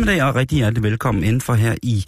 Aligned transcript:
Eftermiddag 0.00 0.28
og 0.28 0.34
rigtig 0.34 0.56
hjertelig 0.56 0.82
velkommen 0.82 1.24
indenfor 1.24 1.54
her 1.54 1.74
i 1.82 2.04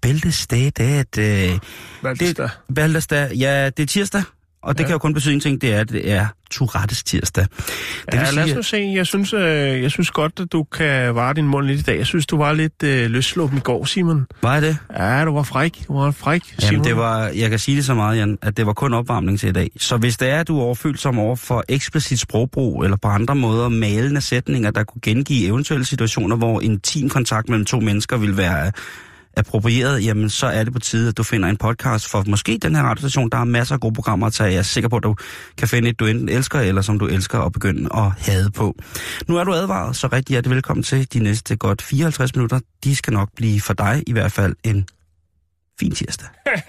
Bæltestedet. 0.00 1.18
Øh, 1.18 1.58
Valgstad. 2.02 2.44
det, 2.44 2.74
Bæltestedet. 2.74 3.40
Ja, 3.40 3.70
det 3.76 3.82
er 3.82 3.86
tirsdag, 3.86 4.22
og 4.62 4.74
det 4.78 4.80
Ja. 4.82 4.86
kan 4.86 4.92
jo 4.94 4.98
kun 4.98 5.14
betyde 5.14 5.34
en 5.34 5.40
ting, 5.40 5.60
det 5.60 5.74
er, 5.74 5.80
at 5.80 5.88
det 5.88 6.10
er 6.12 6.26
Tourettes 6.50 7.02
tirsdag. 7.02 7.44
Det 7.44 8.14
Ja, 8.14 8.30
lad 8.30 8.44
os 8.44 8.54
nu 8.54 8.62
se. 8.62 8.92
Jeg 8.94 9.06
synes, 9.06 9.32
øh, 9.32 9.82
jeg 9.82 9.90
synes 9.90 10.10
godt, 10.10 10.40
at 10.40 10.52
du 10.52 10.62
kan 10.64 11.14
vare 11.14 11.34
din 11.34 11.46
mund 11.48 11.66
lidt 11.66 11.80
i 11.80 11.82
dag. 11.82 11.98
Jeg 11.98 12.06
synes, 12.06 12.26
du 12.26 12.36
var 12.36 12.52
lidt 12.52 12.82
øh, 12.84 13.10
løsluppen 13.10 13.58
i 13.58 13.60
går, 13.60 13.84
Simon. 13.84 14.26
Var 14.42 14.60
det? 14.60 14.76
Ja, 14.98 15.24
du 15.24 15.34
var 15.34 15.42
fræk. 15.42 15.84
Du 15.88 15.98
var 15.98 16.10
fræk, 16.10 16.42
Simon. 16.58 16.72
Jamen, 16.72 16.84
det 16.84 16.96
var, 16.96 17.26
jeg 17.28 17.50
kan 17.50 17.58
sige 17.58 17.76
det 17.76 17.84
så 17.84 17.94
meget, 17.94 18.16
Jan, 18.18 18.38
at 18.42 18.56
det 18.56 18.66
var 18.66 18.72
kun 18.72 18.94
opvarmning 18.94 19.40
til 19.40 19.48
i 19.48 19.52
dag. 19.52 19.70
Så 19.78 19.96
hvis 19.96 20.16
det 20.16 20.28
er, 20.30 20.40
at 20.40 20.48
du 20.48 20.58
er 20.58 20.62
overfølsom 20.62 21.18
over 21.18 21.36
for 21.36 21.64
eksplicit 21.68 22.20
sprogbrug, 22.20 22.84
eller 22.84 22.96
på 22.96 23.08
andre 23.08 23.34
måder 23.34 23.68
malende 23.68 24.20
sætninger, 24.20 24.70
der 24.70 24.84
kunne 24.84 25.00
gengive 25.02 25.46
eventuelle 25.46 25.84
situationer, 25.84 26.36
hvor 26.36 26.60
intim 26.60 27.08
kontakt 27.08 27.48
mellem 27.48 27.64
to 27.64 27.80
mennesker 27.80 28.16
vil 28.16 28.36
være 28.36 28.72
approprieret, 29.36 30.04
jamen 30.04 30.30
så 30.30 30.46
er 30.46 30.64
det 30.64 30.72
på 30.72 30.78
tide, 30.78 31.08
at 31.08 31.16
du 31.16 31.22
finder 31.22 31.48
en 31.48 31.56
podcast 31.56 32.08
for 32.08 32.24
måske 32.26 32.58
den 32.62 32.74
her 32.74 32.82
radiostation. 32.82 33.30
Der 33.30 33.38
er 33.38 33.44
masser 33.44 33.74
af 33.74 33.80
gode 33.80 33.94
programmer 33.94 34.26
at 34.26 34.32
tage. 34.32 34.50
Jeg 34.50 34.58
er 34.58 34.62
sikker 34.62 34.88
på, 34.88 34.96
at 34.96 35.02
du 35.02 35.16
kan 35.58 35.68
finde 35.68 35.88
et, 35.88 36.00
du 36.00 36.06
enten 36.06 36.28
elsker, 36.28 36.60
eller 36.60 36.82
som 36.82 36.98
du 36.98 37.06
elsker 37.06 37.38
at 37.38 37.52
begynde 37.52 37.88
at 37.94 38.12
hade 38.18 38.50
på. 38.50 38.76
Nu 39.28 39.36
er 39.36 39.44
du 39.44 39.54
advaret, 39.54 39.96
så 39.96 40.06
rigtig 40.06 40.32
hjertelig 40.34 40.54
velkommen 40.54 40.82
til 40.82 41.12
de 41.12 41.18
næste 41.18 41.56
godt 41.56 41.82
54 41.82 42.34
minutter. 42.34 42.60
De 42.84 42.96
skal 42.96 43.12
nok 43.12 43.28
blive 43.36 43.60
for 43.60 43.74
dig 43.74 44.02
i 44.06 44.12
hvert 44.12 44.32
fald 44.32 44.54
en 44.64 44.86
fin 45.80 45.92
tirsdag. 45.92 46.28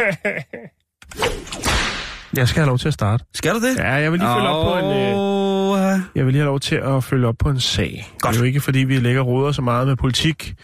Jeg 2.37 2.47
skal 2.47 2.59
have 2.59 2.67
lov 2.67 2.77
til 2.77 2.87
at 2.87 2.93
starte. 2.93 3.25
Skal 3.33 3.53
du 3.53 3.59
det? 3.59 3.77
Ja, 3.77 3.91
jeg 3.91 4.11
vil 4.11 4.19
lige 4.19 4.29
følge 4.29 4.49
op 4.49 4.65
på 4.65 4.85
en... 4.85 4.97
Øh, 4.97 5.99
jeg 6.15 6.25
vil 6.25 6.33
lige 6.33 6.41
have 6.41 6.49
lov 6.49 6.59
til 6.59 6.75
at 6.75 7.03
følge 7.03 7.27
op 7.27 7.35
på 7.39 7.49
en 7.49 7.59
sag. 7.59 8.13
Godt. 8.19 8.33
Det 8.33 8.39
er 8.39 8.43
jo 8.43 8.45
ikke, 8.45 8.61
fordi 8.61 8.79
vi 8.79 8.99
lægger 8.99 9.21
roder 9.21 9.51
så 9.51 9.61
meget 9.61 9.87
med 9.87 9.95
politik. 9.95 10.55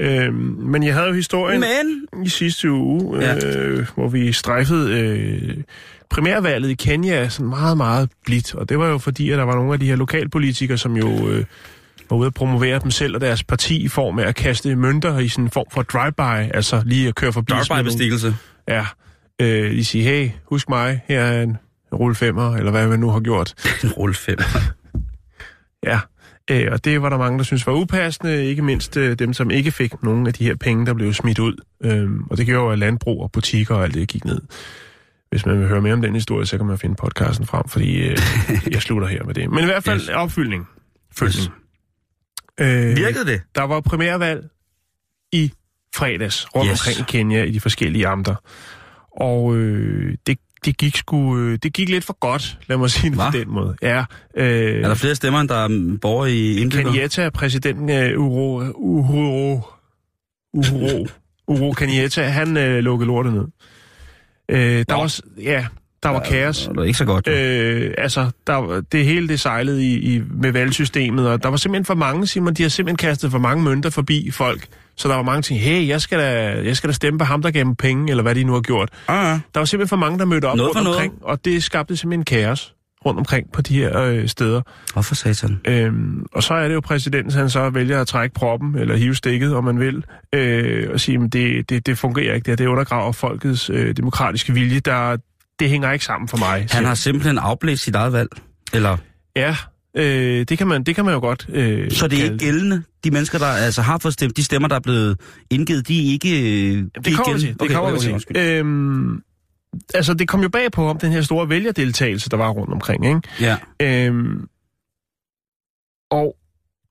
Øhm, 0.00 0.34
men 0.60 0.82
jeg 0.82 0.94
havde 0.94 1.06
jo 1.06 1.14
historien 1.14 1.60
Men... 1.60 2.24
i 2.24 2.28
sidste 2.28 2.70
uge, 2.70 3.18
øh, 3.44 3.86
hvor 3.94 4.08
vi 4.08 4.32
strejfede 4.32 5.00
øh, 5.00 5.56
primærvalget 6.10 6.70
i 6.70 6.74
Kenya 6.74 7.28
sådan 7.28 7.48
meget, 7.48 7.76
meget 7.76 8.10
blidt. 8.26 8.54
Og 8.54 8.68
det 8.68 8.78
var 8.78 8.88
jo 8.88 8.98
fordi, 8.98 9.30
at 9.30 9.38
der 9.38 9.44
var 9.44 9.54
nogle 9.54 9.72
af 9.72 9.80
de 9.80 9.86
her 9.86 9.96
lokalpolitikere, 9.96 10.78
som 10.78 10.96
jo 10.96 11.28
øh, 11.28 11.44
var 12.10 12.16
ude 12.16 12.26
at 12.26 12.34
promovere 12.34 12.78
dem 12.78 12.90
selv 12.90 13.14
og 13.14 13.20
deres 13.20 13.44
parti 13.44 13.76
i 13.84 13.88
form 13.88 14.18
af 14.18 14.26
at 14.26 14.34
kaste 14.34 14.76
mønter 14.76 15.18
i 15.18 15.28
sådan 15.28 15.44
en 15.44 15.50
form 15.50 15.66
for 15.72 15.82
drive-by, 15.82 16.54
altså 16.54 16.82
lige 16.84 17.08
at 17.08 17.14
køre 17.14 17.32
forbi. 17.32 17.52
Drive-by-bestikkelse. 17.52 18.36
Ja, 18.68 18.86
øh, 19.40 19.70
de 19.70 19.84
siger, 19.84 20.04
hey, 20.04 20.30
husk 20.44 20.68
mig, 20.68 21.00
her 21.08 21.20
er 21.20 21.42
en 21.42 21.56
rulle 21.92 22.14
femmer, 22.14 22.56
eller 22.56 22.70
hvad 22.70 22.88
vi 22.88 22.96
nu 22.96 23.10
har 23.10 23.20
gjort. 23.20 23.54
En 23.84 23.92
rulle 23.92 24.14
5. 24.14 24.38
Ja, 25.86 26.00
øh, 26.50 26.68
og 26.72 26.84
det 26.84 27.02
var 27.02 27.08
der 27.08 27.18
mange, 27.18 27.38
der 27.38 27.44
synes 27.44 27.66
var 27.66 27.72
upassende, 27.72 28.44
ikke 28.44 28.62
mindst 28.62 28.96
øh, 28.96 29.18
dem, 29.18 29.32
som 29.32 29.50
ikke 29.50 29.70
fik 29.70 30.02
nogen 30.02 30.26
af 30.26 30.32
de 30.34 30.44
her 30.44 30.56
penge, 30.56 30.86
der 30.86 30.94
blev 30.94 31.12
smidt 31.12 31.38
ud. 31.38 31.56
Øhm, 31.84 32.22
og 32.30 32.36
det 32.36 32.46
gjorde 32.46 32.64
jo, 32.64 32.70
at 32.70 32.78
landbrug 32.78 33.22
og 33.22 33.32
butikker 33.32 33.74
og 33.74 33.84
alt 33.84 33.94
det 33.94 34.08
gik 34.08 34.24
ned. 34.24 34.40
Hvis 35.30 35.46
man 35.46 35.58
vil 35.60 35.68
høre 35.68 35.80
mere 35.80 35.92
om 35.92 36.02
den 36.02 36.14
historie, 36.14 36.46
så 36.46 36.56
kan 36.56 36.66
man 36.66 36.78
finde 36.78 36.94
podcasten 36.94 37.46
frem, 37.46 37.68
fordi 37.68 38.08
øh, 38.08 38.18
jeg 38.74 38.82
slutter 38.82 39.08
her 39.08 39.24
med 39.24 39.34
det. 39.34 39.50
Men 39.50 39.58
i 39.62 39.66
hvert 39.66 39.84
fald 39.84 39.96
Yes. 40.00 40.06
yes. 40.06 40.14
opfyldning. 40.14 40.66
Følgning. 41.16 41.52
Øh, 42.60 42.96
Virkede 42.96 43.26
det? 43.26 43.42
Der 43.54 43.62
var 43.62 43.80
primærvalg 43.80 44.44
i 45.32 45.52
fredags 45.96 46.46
rundt 46.56 46.70
Yes. 46.70 46.78
yes. 46.80 46.86
omkring 46.98 47.08
i 47.08 47.12
Kenya 47.12 47.42
i 47.44 47.50
de 47.50 47.60
forskellige 47.60 48.06
amter. 48.06 48.34
Og 49.20 49.56
øh, 49.56 50.14
det, 50.26 50.38
det, 50.64 50.76
gik 50.78 50.96
sgu, 50.96 51.38
øh, 51.38 51.58
det 51.62 51.72
gik 51.72 51.88
lidt 51.88 52.04
for 52.04 52.16
godt, 52.20 52.58
lad 52.68 52.76
mig 52.76 52.90
sige 52.90 53.10
det 53.10 53.18
Hva? 53.18 53.30
på 53.30 53.36
den 53.36 53.50
måde. 53.50 53.76
Ja, 53.82 54.04
øh, 54.36 54.82
Er 54.84 54.88
der 54.88 54.94
flere 54.94 55.14
stemmer, 55.14 55.40
end 55.40 55.48
der 55.48 55.54
er 55.64 55.96
borgere 56.00 56.32
i 56.32 56.56
indbygger? 56.60 56.90
Kenyatta, 56.90 57.30
præsidenten 57.30 57.88
af 57.90 58.12
Uro, 58.16 58.62
Uhuru, 58.74 59.60
Uhuru, 60.54 61.06
Uhuru 61.48 61.72
Kenyatta, 61.72 62.22
han 62.22 62.56
øh, 62.56 62.78
lukkede 62.78 63.06
lortet 63.06 63.32
ned. 63.32 63.44
Øh, 64.48 64.58
der 64.88 64.94
Nå. 64.94 65.00
var, 65.00 65.06
s- 65.08 65.22
ja, 65.42 65.66
der 66.02 66.08
var 66.08 66.20
kaos. 66.20 66.68
Det 66.72 66.78
er 66.78 66.82
ikke 66.82 66.98
så 66.98 67.04
godt. 67.04 67.26
jo. 67.26 67.32
Øh, 67.32 67.94
altså, 67.98 68.30
der, 68.46 68.54
var- 68.54 68.80
det 68.92 69.04
hele 69.04 69.28
det 69.28 69.40
sejlede 69.40 69.84
i, 69.86 70.14
i, 70.16 70.22
med 70.30 70.52
valgsystemet, 70.52 71.28
og 71.28 71.42
der 71.42 71.48
var 71.48 71.56
simpelthen 71.56 71.84
for 71.84 71.94
mange, 71.94 72.26
Simon, 72.26 72.54
de 72.54 72.62
har 72.62 72.70
simpelthen 72.70 72.96
kastet 72.96 73.30
for 73.30 73.38
mange 73.38 73.64
mønter 73.64 73.90
forbi 73.90 74.30
folk. 74.30 74.66
Så 74.96 75.08
der 75.08 75.14
var 75.14 75.22
mange 75.22 75.42
ting, 75.42 75.60
hey, 75.60 75.88
jeg 75.88 76.00
skal 76.00 76.18
da, 76.18 76.62
jeg 76.64 76.76
skal 76.76 76.88
da 76.88 76.92
stemme 76.94 77.18
på 77.18 77.24
ham, 77.24 77.42
der 77.42 77.50
gav 77.50 77.64
dem 77.64 77.76
penge, 77.76 78.10
eller 78.10 78.22
hvad 78.22 78.34
de 78.34 78.44
nu 78.44 78.52
har 78.52 78.60
gjort. 78.60 78.88
Ah, 79.08 79.24
ja. 79.26 79.30
Der 79.54 79.60
var 79.60 79.64
simpelthen 79.64 79.88
for 79.88 79.96
mange, 79.96 80.18
der 80.18 80.24
mødte 80.24 80.46
op 80.46 80.56
Noget 80.56 80.76
rundt 80.76 80.84
noget. 80.84 80.96
omkring, 80.96 81.14
og 81.22 81.44
det 81.44 81.62
skabte 81.62 81.96
simpelthen 81.96 82.24
kaos 82.24 82.74
rundt 83.06 83.18
omkring 83.18 83.52
på 83.52 83.62
de 83.62 83.74
her 83.74 84.00
øh, 84.00 84.28
steder. 84.28 84.62
Hvorfor 84.92 85.14
satan? 85.14 85.60
Øhm, 85.64 86.26
og 86.32 86.42
så 86.42 86.54
er 86.54 86.68
det 86.68 86.74
jo 86.74 86.80
præsidenten, 86.80 87.32
han 87.32 87.50
så 87.50 87.70
vælger 87.70 88.00
at 88.00 88.06
trække 88.06 88.34
proppen, 88.34 88.78
eller 88.78 88.96
hive 88.96 89.14
stikket, 89.14 89.54
om 89.54 89.64
man 89.64 89.80
vil, 89.80 90.04
øh, 90.34 90.90
og 90.92 91.00
sige, 91.00 91.20
at 91.24 91.32
det, 91.32 91.70
det, 91.70 91.86
det 91.86 91.98
fungerer 91.98 92.34
ikke, 92.34 92.50
det, 92.50 92.58
det 92.58 92.66
undergraver 92.66 93.12
folkets 93.12 93.70
øh, 93.70 93.96
demokratiske 93.96 94.52
vilje. 94.52 94.80
Der, 94.80 95.16
det 95.58 95.68
hænger 95.70 95.92
ikke 95.92 96.04
sammen 96.04 96.28
for 96.28 96.36
mig. 96.36 96.66
Han 96.70 96.84
har 96.84 96.94
simpelthen 96.94 97.38
afblæst 97.38 97.82
sit 97.82 97.94
eget 97.94 98.12
valg. 98.12 98.28
Eller, 98.72 98.96
Ja, 99.36 99.56
øh, 99.96 100.46
det, 100.48 100.58
kan 100.58 100.66
man, 100.66 100.84
det 100.84 100.94
kan 100.94 101.04
man 101.04 101.14
jo 101.14 101.20
godt 101.20 101.46
øh, 101.48 101.90
så 101.90 102.08
det 102.08 102.18
er 102.20 102.24
ikke 102.24 102.38
gældende? 102.38 102.82
De 103.04 103.10
mennesker, 103.10 103.38
der 103.38 103.46
altså 103.46 103.82
har 103.82 103.98
fået 103.98 104.14
stemt, 104.14 104.36
de 104.36 104.44
stemmer, 104.44 104.68
der 104.68 104.76
er 104.76 104.80
blevet 104.80 105.20
indgivet, 105.50 105.88
de 105.88 106.06
er 106.08 106.12
ikke 106.12 106.40
øh, 106.40 106.76
de 106.78 106.90
Det 107.04 107.16
kommer 107.16 107.32
vi 107.34 107.40
til. 107.40 107.48
gældende? 107.48 107.64
Det 107.64 107.70
kommer 107.70 107.90
vi 107.92 107.98
til. 107.98 108.36
Øhm, 108.36 109.22
altså, 109.94 110.14
det 110.14 110.28
kom 110.28 110.42
jo 110.42 110.48
bag 110.48 110.72
på 110.72 110.88
om 110.88 110.98
den 110.98 111.12
her 111.12 111.22
store 111.22 111.48
vælgerdeltagelse, 111.48 112.30
der 112.30 112.36
var 112.36 112.48
rundt 112.50 112.72
omkring, 112.72 113.06
ikke? 113.06 113.20
Ja. 113.40 113.56
Øhm, 113.82 114.46
og 116.10 116.36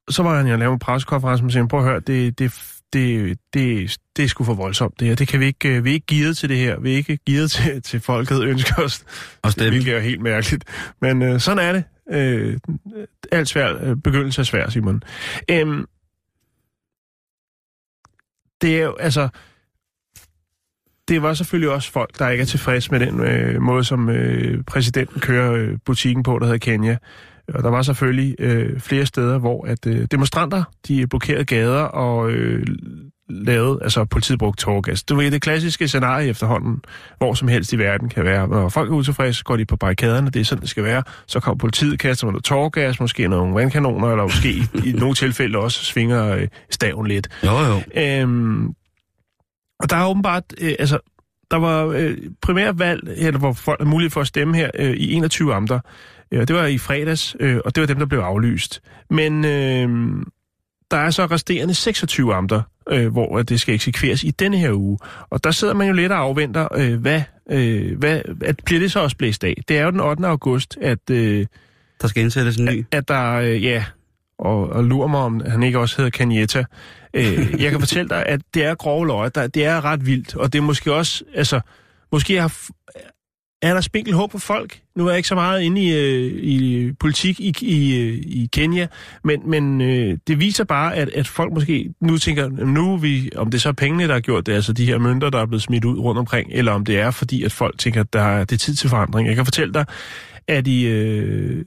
så 0.09 0.24
var 0.24 0.38
han 0.38 0.47
jo 0.47 0.56
lavet 0.58 0.74
en 0.74 0.80
pressekonference, 0.80 1.44
og 1.44 1.52
sagde, 1.52 1.68
prøv 1.68 1.80
at 1.80 1.85
høre, 1.85 2.00
det, 2.00 2.40
det, 2.40 2.52
det, 2.94 3.38
det, 3.53 3.97
det 4.18 4.24
er 4.25 4.28
sgu 4.28 4.44
for 4.44 4.53
voldsomt 4.53 5.00
det 5.00 5.08
her. 5.08 5.16
Det 5.16 5.28
kan 5.28 5.40
vi 5.40 5.46
ikke, 5.46 5.70
øh, 5.70 5.84
vi 5.84 5.90
er 5.90 5.94
ikke 5.94 6.08
gearet 6.08 6.38
til 6.38 6.50
det 6.50 6.58
her. 6.58 6.80
Vi 6.80 6.91
er 6.94 6.96
ikke 6.96 7.20
gearet 7.25 7.52
til, 7.52 7.81
til 7.81 8.00
folket 8.00 8.44
ønsker 8.44 8.81
os. 8.84 9.03
Og 9.41 9.52
stemme. 9.52 9.70
Hvilket 9.70 9.96
er 9.96 10.00
helt 10.00 10.22
mærkeligt. 10.22 10.64
Men 11.02 11.22
øh, 11.22 11.40
sådan 11.40 11.59
er 11.68 11.72
det. 11.74 11.84
Øh, 12.12 12.59
alt 13.31 13.47
svært. 13.47 13.81
Øh, 13.81 13.96
begyndelse 13.96 14.41
er 14.41 14.46
svær, 14.46 14.69
Simon. 14.69 15.03
Øhm, 15.50 15.86
det 18.62 18.80
er 18.80 18.84
jo, 18.84 18.96
altså... 18.96 19.30
Det 21.08 21.22
var 21.22 21.34
selvfølgelig 21.34 21.69
også 21.69 21.91
folk, 21.91 22.19
der 22.19 22.30
ikke 22.30 22.41
er 22.41 22.46
tilfredse 22.46 22.91
med 22.91 23.00
den 23.00 23.19
øh, 23.19 23.62
måde, 23.62 23.84
som 23.84 24.09
øh, 24.09 24.64
præsidenten 24.64 25.22
kører 25.22 25.53
øh, 25.53 25.78
butikken 25.86 26.24
på, 26.24 26.40
der 26.40 26.46
hedder 26.46 26.59
Kenya. 26.59 26.97
Og 27.47 27.64
der 27.64 27.69
var 27.69 27.81
selvfølgelig 27.81 28.35
øh, 28.40 28.80
flere 28.80 29.06
steder, 29.06 29.38
hvor 29.38 29.66
at 29.66 29.88
øh, 29.88 30.08
demonstranter, 30.12 30.64
de 30.88 31.08
blokerede 31.08 31.46
gader 31.46 31.81
og 31.81 32.31
øh, 32.31 32.68
lavede, 33.29 33.79
altså 33.81 34.06
politiet 34.06 34.39
brugte 34.39 34.63
tårgas. 34.63 35.03
Det 35.03 35.17
var 35.17 35.23
det 35.23 35.41
klassiske 35.41 35.88
scenarie 35.88 36.29
efterhånden, 36.29 36.81
hvor 37.17 37.34
som 37.34 37.47
helst 37.47 37.73
i 37.73 37.78
verden 37.78 38.09
kan 38.09 38.25
være. 38.25 38.47
Når 38.47 38.70
folk 38.70 38.91
er 38.91 38.96
utilfredse, 38.96 39.43
går 39.43 39.58
de 39.58 39.66
på 39.66 39.75
barrikaderne, 39.75 40.29
det 40.29 40.40
er 40.40 40.46
sådan, 40.46 40.61
det 40.61 40.70
skal 40.70 40.84
være. 40.84 41.03
Så 41.28 41.40
kommer 41.40 41.58
politiet, 41.58 41.99
kaster 41.99 42.25
med 42.28 42.31
noget 42.31 42.43
tårgas, 42.43 42.99
måske 42.99 43.28
nogle 43.28 43.55
vandkanoner, 43.55 44.09
eller 44.09 44.23
måske 44.23 44.49
i, 44.49 44.64
i 44.85 44.91
nogle 44.91 45.16
tilfælde 45.16 45.58
også 45.58 45.85
svinger 45.85 46.35
øh, 46.35 46.47
staven 46.70 47.08
lidt. 47.08 47.28
Jo, 47.46 47.52
jo. 47.52 48.02
Øhm, 48.02 48.67
og 49.79 49.90
der 49.90 49.96
er 49.96 50.09
åbenbart, 50.09 50.43
øh, 50.61 50.75
altså, 50.79 50.99
der 51.52 51.58
var 51.58 51.85
øh, 51.85 52.17
primært 52.41 52.79
valg, 52.79 53.02
eller 53.17 53.40
hvor 53.40 53.53
folk 53.53 53.81
er 53.81 53.85
mulighed 53.85 54.11
for 54.11 54.22
at 54.22 54.28
stemme 54.28 54.55
her 54.58 54.72
øh, 54.79 54.93
i 54.93 55.14
21 55.14 55.53
amter. 55.53 55.79
Øh, 56.31 56.47
det 56.47 56.55
var 56.55 56.66
i 56.66 56.78
fredags, 56.78 57.35
øh, 57.40 57.59
og 57.66 57.75
det 57.75 57.81
var 57.81 57.87
dem, 57.87 57.99
der 57.99 58.05
blev 58.05 58.20
aflyst. 58.20 58.81
Men 59.09 59.46
øh, 59.46 59.90
der 60.93 60.99
er 60.99 61.09
så 61.09 61.25
resterende 61.25 61.73
26 61.73 62.34
amter, 62.34 62.61
øh, 62.90 63.11
hvor 63.11 63.41
det 63.41 63.59
skal 63.59 63.75
eksekveres 63.75 64.23
i 64.23 64.31
denne 64.31 64.57
her 64.57 64.72
uge. 64.72 64.97
Og 65.29 65.43
der 65.43 65.51
sidder 65.51 65.73
man 65.73 65.87
jo 65.87 65.93
lidt 65.93 66.11
og 66.11 66.17
afventer, 66.17 66.67
øh, 66.75 66.99
hvad, 67.01 67.22
øh, 67.49 67.97
hvad 67.97 68.22
at 68.45 68.59
bliver 68.66 68.79
det 68.79 68.91
så 68.91 68.99
også 68.99 69.17
blæst 69.17 69.43
af? 69.43 69.63
Det 69.67 69.78
er 69.78 69.84
jo 69.84 69.91
den 69.91 69.99
8. 69.99 70.28
august, 70.28 70.78
at, 70.81 71.09
øh, 71.11 71.45
Der 72.01 72.07
skal 72.07 72.23
indsættes 72.23 72.57
en 72.57 72.66
ny. 72.66 72.85
at 72.91 73.07
der, 73.07 73.34
øh, 73.34 73.63
ja, 73.63 73.85
og, 74.40 74.69
og 74.69 74.84
lurer 74.84 75.07
mig, 75.07 75.19
om 75.19 75.41
han 75.47 75.63
ikke 75.63 75.79
også 75.79 75.97
hedder 75.97 76.11
Kanyeta. 76.11 76.63
Øh, 77.13 77.61
jeg 77.61 77.72
kan 77.72 77.79
fortælle 77.79 78.09
dig, 78.09 78.25
at 78.25 78.41
det 78.53 78.66
er 78.66 78.75
grove 78.75 79.07
løg, 79.07 79.35
der, 79.35 79.47
det 79.47 79.66
er 79.66 79.85
ret 79.85 80.05
vildt, 80.05 80.35
og 80.35 80.53
det 80.53 80.59
er 80.59 80.63
måske 80.63 80.93
også, 80.93 81.23
altså, 81.35 81.59
måske 82.11 82.41
har, 82.41 82.53
er 83.63 83.73
der 83.73 83.81
spinkel 83.81 84.13
håb 84.13 84.31
på 84.31 84.39
folk. 84.39 84.79
Nu 84.95 85.05
er 85.05 85.09
jeg 85.09 85.17
ikke 85.17 85.29
så 85.29 85.35
meget 85.35 85.61
inde 85.61 85.81
i, 85.81 85.93
øh, 85.93 86.43
i 86.43 86.91
politik 86.99 87.39
i, 87.39 87.55
i, 87.61 87.99
øh, 88.01 88.13
i 88.13 88.49
Kenya, 88.53 88.87
men, 89.23 89.49
men 89.49 89.81
øh, 89.81 90.17
det 90.27 90.39
viser 90.39 90.63
bare, 90.63 90.95
at, 90.95 91.09
at 91.09 91.27
folk 91.27 91.53
måske 91.53 91.93
nu 92.01 92.17
tænker, 92.17 92.49
nu 92.49 92.97
vi, 92.97 93.29
om 93.35 93.51
det 93.51 93.61
så 93.61 93.69
er 93.69 93.73
pengene, 93.73 94.07
der 94.07 94.13
har 94.13 94.19
gjort 94.19 94.45
det, 94.45 94.53
altså 94.53 94.73
de 94.73 94.85
her 94.85 94.97
mønter, 94.97 95.29
der 95.29 95.39
er 95.39 95.45
blevet 95.45 95.61
smidt 95.61 95.85
ud 95.85 95.99
rundt 95.99 96.19
omkring, 96.19 96.49
eller 96.51 96.71
om 96.71 96.85
det 96.85 96.99
er 96.99 97.11
fordi, 97.11 97.43
at 97.43 97.51
folk 97.51 97.77
tænker, 97.77 98.01
at 98.01 98.13
der 98.13 98.21
er, 98.21 98.43
det 98.45 98.55
er 98.55 98.59
tid 98.59 98.75
til 98.75 98.89
forandring. 98.89 99.27
Jeg 99.27 99.35
kan 99.35 99.45
fortælle 99.45 99.73
dig, 99.73 99.85
at 100.47 100.67
i, 100.67 100.87
øh, 100.87 101.65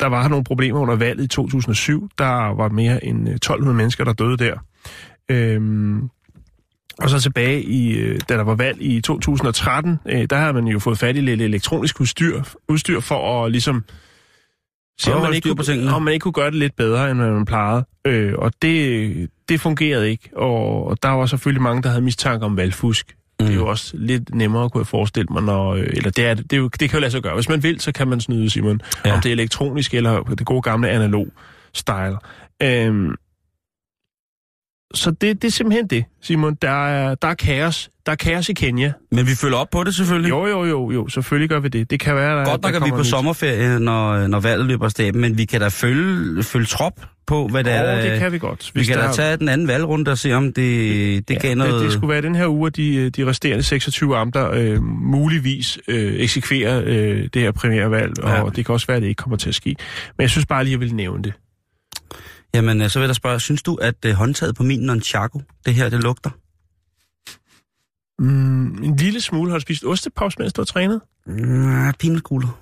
der 0.00 0.06
var 0.06 0.28
nogle 0.28 0.44
problemer 0.44 0.80
under 0.80 0.96
valget 0.96 1.24
i 1.24 1.28
2007. 1.28 2.08
Der 2.18 2.54
var 2.54 2.68
mere 2.68 3.04
end 3.04 3.28
øh, 3.28 3.34
1200 3.34 3.76
mennesker, 3.76 4.04
der 4.04 4.12
døde 4.12 4.36
der. 4.36 4.58
Øhm, 5.28 6.10
og 6.98 7.10
så 7.10 7.20
tilbage 7.20 7.62
i, 7.62 7.92
øh, 7.96 8.20
da 8.28 8.34
der 8.34 8.42
var 8.44 8.54
valg 8.54 8.76
i 8.80 9.00
2013, 9.00 9.98
øh, 10.06 10.26
der 10.30 10.36
havde 10.36 10.52
man 10.52 10.66
jo 10.66 10.78
fået 10.78 10.98
fat 10.98 11.16
i 11.16 11.20
lidt 11.20 11.42
elektronisk 11.42 12.00
udstyr, 12.00 12.42
udstyr 12.68 13.00
for 13.00 13.44
at 13.44 13.50
ligesom 13.52 13.84
se, 15.00 15.14
om 15.14 15.22
man, 15.22 15.34
ikke 15.34 15.54
kunne, 15.54 15.94
om 15.94 16.02
man 16.02 16.12
ikke 16.12 16.22
kunne 16.22 16.32
gøre 16.32 16.50
det 16.50 16.58
lidt 16.58 16.76
bedre, 16.76 17.10
end 17.10 17.18
man 17.18 17.44
plejede. 17.44 17.84
Øh, 18.04 18.34
og 18.38 18.52
det, 18.62 19.30
det 19.48 19.60
fungerede 19.60 20.10
ikke, 20.10 20.30
og, 20.36 20.86
og 20.86 21.02
der 21.02 21.08
var 21.08 21.26
selvfølgelig 21.26 21.62
mange, 21.62 21.82
der 21.82 21.88
havde 21.88 22.02
mistanke 22.02 22.46
om 22.46 22.56
valgfusk. 22.56 23.14
Mm. 23.40 23.46
Det 23.46 23.52
er 23.52 23.58
jo 23.58 23.66
også 23.66 23.96
lidt 23.96 24.34
nemmere, 24.34 24.70
kunne 24.70 24.80
jeg 24.80 24.86
forestille 24.86 25.28
mig, 25.30 25.42
når, 25.42 25.74
øh, 25.74 25.86
eller 25.92 26.10
det, 26.10 26.26
er, 26.26 26.34
det, 26.34 26.50
det, 26.50 26.56
er 26.56 26.60
jo, 26.60 26.68
det 26.68 26.90
kan 26.90 26.98
jo 26.98 27.00
lade 27.00 27.10
sig 27.10 27.22
gøre. 27.22 27.34
Hvis 27.34 27.48
man 27.48 27.62
vil, 27.62 27.80
så 27.80 27.92
kan 27.92 28.08
man 28.08 28.20
snyde, 28.20 28.50
Simon. 28.50 28.80
Ja. 29.04 29.14
Om 29.14 29.20
det 29.20 29.28
er 29.28 29.32
elektronisk 29.32 29.94
eller 29.94 30.22
det 30.22 30.46
gode 30.46 30.62
gamle 30.62 30.88
analog 30.88 31.28
style. 31.74 32.16
Øhm, 32.62 33.14
så 34.94 35.10
det, 35.10 35.42
det 35.42 35.48
er 35.48 35.52
simpelthen 35.52 35.86
det, 35.86 36.04
Simon. 36.22 36.54
Der 36.62 36.86
er, 36.86 37.14
der 37.14 37.28
er 37.28 37.34
kaos. 37.34 37.90
Der 38.06 38.12
er 38.12 38.16
kaos 38.16 38.48
i 38.48 38.52
Kenya. 38.52 38.92
Men 39.12 39.26
vi 39.26 39.30
følger 39.34 39.56
op 39.56 39.70
på 39.70 39.84
det 39.84 39.94
selvfølgelig. 39.94 40.28
Jo, 40.30 40.46
jo, 40.46 40.64
jo, 40.64 40.90
jo. 40.90 41.08
Selvfølgelig 41.08 41.48
gør 41.48 41.60
vi 41.60 41.68
det. 41.68 41.90
Det 41.90 42.00
kan 42.00 42.14
være, 42.16 42.36
der, 42.38 42.44
Godt 42.44 42.62
nok 42.62 42.74
er 42.74 42.84
vi 42.84 42.90
på 42.90 42.98
nyt. 42.98 43.06
sommerferie, 43.06 43.78
når, 43.80 44.26
når 44.26 44.40
valget 44.40 44.66
løber 44.66 44.84
af 44.84 44.90
staben, 44.90 45.20
men 45.20 45.38
vi 45.38 45.44
kan 45.44 45.60
da 45.60 45.68
følge, 45.68 46.42
følge 46.42 46.66
trop 46.66 46.92
på, 47.26 47.48
hvad 47.48 47.64
det 47.64 47.72
er. 47.72 47.82
Åh, 47.82 48.02
der- 48.02 48.10
det 48.10 48.18
kan 48.18 48.32
vi 48.32 48.38
godt. 48.38 48.70
vi 48.74 48.84
kan 48.84 48.96
da 48.98 49.02
der- 49.02 49.12
tage 49.12 49.36
den 49.36 49.48
anden 49.48 49.68
valgrunde 49.68 50.10
og 50.10 50.18
se, 50.18 50.32
om 50.32 50.44
det, 50.52 51.28
det 51.28 51.34
ja, 51.34 51.40
gav 51.40 51.54
noget... 51.54 51.72
Det, 51.74 51.82
det 51.82 51.92
skulle 51.92 52.12
være 52.12 52.22
den 52.22 52.34
her 52.34 52.46
uge, 52.48 52.66
at 52.66 52.76
de, 52.76 53.10
de 53.10 53.26
resterende 53.26 53.62
26 53.62 54.16
amter 54.16 54.50
øh, 54.50 54.82
muligvis 54.82 55.78
øh, 55.88 56.14
eksekverer 56.14 56.82
øh, 56.86 57.28
det 57.34 57.42
her 57.42 57.52
primærvalg, 57.52 58.12
ja. 58.22 58.42
og 58.42 58.56
det 58.56 58.66
kan 58.66 58.72
også 58.72 58.86
være, 58.86 58.96
at 58.96 59.02
det 59.02 59.08
ikke 59.08 59.18
kommer 59.22 59.36
til 59.36 59.48
at 59.48 59.54
ske. 59.54 59.68
Men 60.16 60.22
jeg 60.22 60.30
synes 60.30 60.46
bare 60.46 60.64
lige, 60.64 60.74
at 60.74 60.80
jeg 60.80 60.88
vil 60.88 60.94
nævne 60.94 61.22
det. 61.22 61.32
Jamen, 62.54 62.82
øh, 62.82 62.90
så 62.90 62.98
vil 62.98 63.06
jeg 63.06 63.16
spørge, 63.16 63.40
synes 63.40 63.62
du, 63.62 63.74
at 63.74 64.04
øh, 64.06 64.14
håndtaget 64.14 64.56
på 64.56 64.62
min 64.62 64.80
nunchaku, 64.80 65.40
det 65.66 65.74
her, 65.74 65.88
det 65.88 66.02
lugter? 66.02 66.30
Mm, 68.18 68.84
en 68.84 68.96
lille 68.96 69.20
smule. 69.20 69.50
Har 69.50 69.58
du 69.58 69.62
spist 69.62 69.84
ostepaus, 69.84 70.38
mens 70.38 70.52
du 70.52 70.60
har 70.60 70.66
trænet? 70.66 71.00
Nej, 71.26 71.92
pinegulder. 71.92 72.58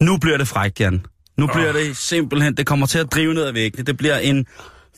Nu 0.00 0.18
bliver 0.18 0.36
det 0.36 0.48
frækt, 0.48 0.80
Jan. 0.80 1.06
Nu 1.36 1.46
bliver 1.46 1.72
det 1.72 1.96
simpelthen, 1.96 2.56
det 2.56 2.66
kommer 2.66 2.86
til 2.86 2.98
at 2.98 3.12
drive 3.12 3.34
ned 3.34 3.44
ad 3.44 3.52
væggene. 3.52 3.84
Det 3.84 3.96
bliver 3.96 4.18
en 4.18 4.46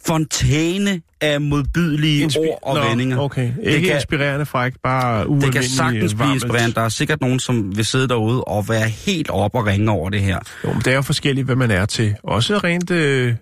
fontæne 0.08 1.02
af 1.20 1.40
modbydelige 1.40 2.26
Inspi- 2.26 2.38
ord 2.38 2.58
og 2.62 2.74
Nå, 2.76 2.88
vendinger. 2.88 3.18
Okay, 3.18 3.52
Det 3.64 3.72
ikke 3.74 3.86
kan- 3.88 3.96
inspirerende 3.96 4.46
fræk, 4.46 4.72
bare 4.82 5.28
Det 5.40 5.52
kan 5.52 5.62
sagtens 5.62 6.14
blive 6.14 6.32
inspirerende. 6.34 6.74
Der 6.74 6.80
er 6.80 6.88
sikkert 6.88 7.20
nogen, 7.20 7.40
som 7.40 7.76
vil 7.76 7.84
sidde 7.84 8.08
derude 8.08 8.44
og 8.44 8.68
være 8.68 8.88
helt 8.88 9.30
op 9.30 9.54
og 9.54 9.66
ringe 9.66 9.90
over 9.90 10.10
det 10.10 10.20
her. 10.20 10.38
Jo, 10.64 10.72
men 10.72 10.78
det 10.78 10.86
er 10.86 10.94
jo 10.94 11.02
forskelligt, 11.02 11.44
hvad 11.44 11.56
man 11.56 11.70
er 11.70 11.86
til. 11.86 12.16
Også 12.22 12.58
rent 12.58 12.90
øh, 12.90 13.34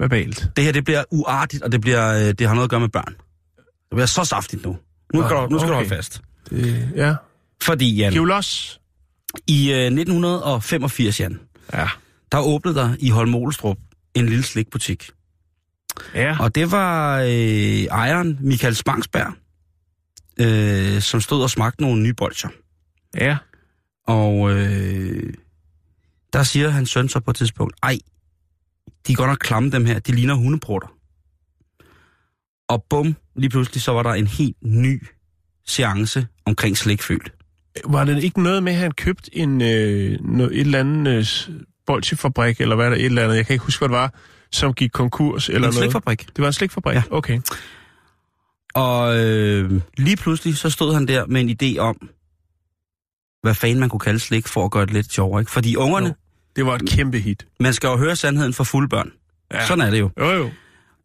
verbalt. 0.00 0.46
Det 0.56 0.64
her, 0.64 0.72
det 0.72 0.84
bliver 0.84 1.04
uartigt, 1.10 1.62
og 1.62 1.72
det, 1.72 1.80
bliver, 1.80 2.14
øh, 2.14 2.34
det 2.38 2.46
har 2.46 2.54
noget 2.54 2.64
at 2.66 2.70
gøre 2.70 2.80
med 2.80 2.88
børn. 2.88 3.14
Det 3.56 3.90
bliver 3.90 4.06
så 4.06 4.24
saftigt 4.24 4.64
nu. 4.64 4.76
Nu 5.14 5.22
skal, 5.22 5.34
Nå, 5.34 5.42
du, 5.46 5.48
nu 5.50 5.58
skal 5.58 5.68
du 5.68 5.74
okay. 5.74 5.84
holde 5.86 5.88
fast. 5.96 6.20
Det, 6.50 6.88
ja. 6.96 7.14
Fordi, 7.62 7.96
Jan, 7.96 8.12
Giv 8.12 8.24
los. 8.24 8.80
i 9.46 9.72
øh, 9.72 9.76
1985, 9.78 11.20
Jan, 11.20 11.40
Ja. 11.72 11.86
der 12.32 12.38
åbnede 12.40 12.74
der 12.78 12.94
i 12.98 13.08
Holmolstrup 13.10 13.76
en 14.14 14.26
lille 14.28 14.44
slikbutik. 14.44 15.10
Ja. 16.14 16.36
Og 16.40 16.54
det 16.54 16.70
var 16.70 17.20
øh, 17.20 17.84
ejeren, 17.84 18.38
Michael 18.40 18.74
Spangsberg, 18.74 19.32
øh, 20.40 21.00
som 21.00 21.20
stod 21.20 21.42
og 21.42 21.50
smagte 21.50 21.82
nogle 21.82 22.02
nye 22.02 22.14
bolcher. 22.14 22.48
Ja. 23.16 23.36
Og 24.06 24.50
øh, 24.52 25.34
der 26.32 26.42
siger 26.42 26.68
hans 26.68 26.90
søn 26.90 27.08
så 27.08 27.20
på 27.20 27.30
et 27.30 27.36
tidspunkt, 27.36 27.76
ej, 27.82 27.98
de 29.06 29.12
er 29.12 29.16
godt 29.16 29.28
nok 29.28 29.38
klamme 29.38 29.70
dem 29.70 29.86
her, 29.86 29.98
de 29.98 30.12
ligner 30.12 30.34
hundeprutter. 30.34 30.88
Og 32.68 32.84
bum, 32.90 33.16
lige 33.36 33.50
pludselig 33.50 33.82
så 33.82 33.92
var 33.92 34.02
der 34.02 34.10
en 34.10 34.26
helt 34.26 34.56
ny 34.62 35.02
seance 35.66 36.26
omkring 36.44 36.76
slikfølt. 36.76 37.32
Var 37.84 38.04
det 38.04 38.24
ikke 38.24 38.42
noget 38.42 38.62
med, 38.62 38.72
at 38.72 38.78
han 38.78 38.92
købte 38.92 39.36
en, 39.36 39.62
øh, 39.62 40.18
no, 40.20 40.44
et 40.44 40.60
eller 40.60 40.80
andet 40.80 41.48
øh, 41.50 41.60
bolsjefabrik, 41.86 42.60
eller 42.60 42.76
hvad 42.76 42.86
er 42.86 42.90
der, 42.90 42.96
et 42.96 43.04
eller 43.04 43.24
andet, 43.24 43.36
jeg 43.36 43.46
kan 43.46 43.54
ikke 43.54 43.64
huske, 43.64 43.80
hvad 43.80 43.88
det 43.88 44.02
var, 44.02 44.14
som 44.54 44.72
gik 44.74 44.90
konkurs, 44.92 45.48
eller 45.48 45.56
En 45.58 45.62
noget? 45.62 45.74
slikfabrik. 45.74 46.26
Det 46.26 46.38
var 46.42 46.46
en 46.46 46.52
slikfabrik? 46.52 46.94
Ja. 46.96 47.02
Okay. 47.10 47.40
Og 48.74 49.18
øh, 49.24 49.80
lige 49.98 50.16
pludselig 50.16 50.56
så 50.56 50.70
stod 50.70 50.94
han 50.94 51.08
der 51.08 51.26
med 51.26 51.40
en 51.40 51.50
idé 51.62 51.78
om, 51.78 52.08
hvad 53.42 53.54
fanden 53.54 53.80
man 53.80 53.88
kunne 53.88 54.00
kalde 54.00 54.18
slik 54.18 54.48
for 54.48 54.64
at 54.64 54.70
gøre 54.70 54.86
det 54.86 54.92
lidt 54.92 55.12
sjovere. 55.12 55.40
Ikke? 55.42 55.52
Fordi 55.52 55.76
ungerne, 55.76 56.06
Jo. 56.06 56.14
Det 56.56 56.66
var 56.66 56.74
et 56.74 56.88
kæmpe 56.88 57.18
hit. 57.18 57.46
man 57.60 57.72
skal 57.74 57.86
jo 57.88 57.96
høre 57.96 58.16
sandheden 58.16 58.52
for 58.52 58.64
fulde 58.64 58.88
børn. 58.88 59.12
Ja. 59.52 59.66
Sådan 59.66 59.86
er 59.86 59.90
det 59.90 60.00
jo. 60.00 60.10
Jo, 60.18 60.30
jo. 60.30 60.50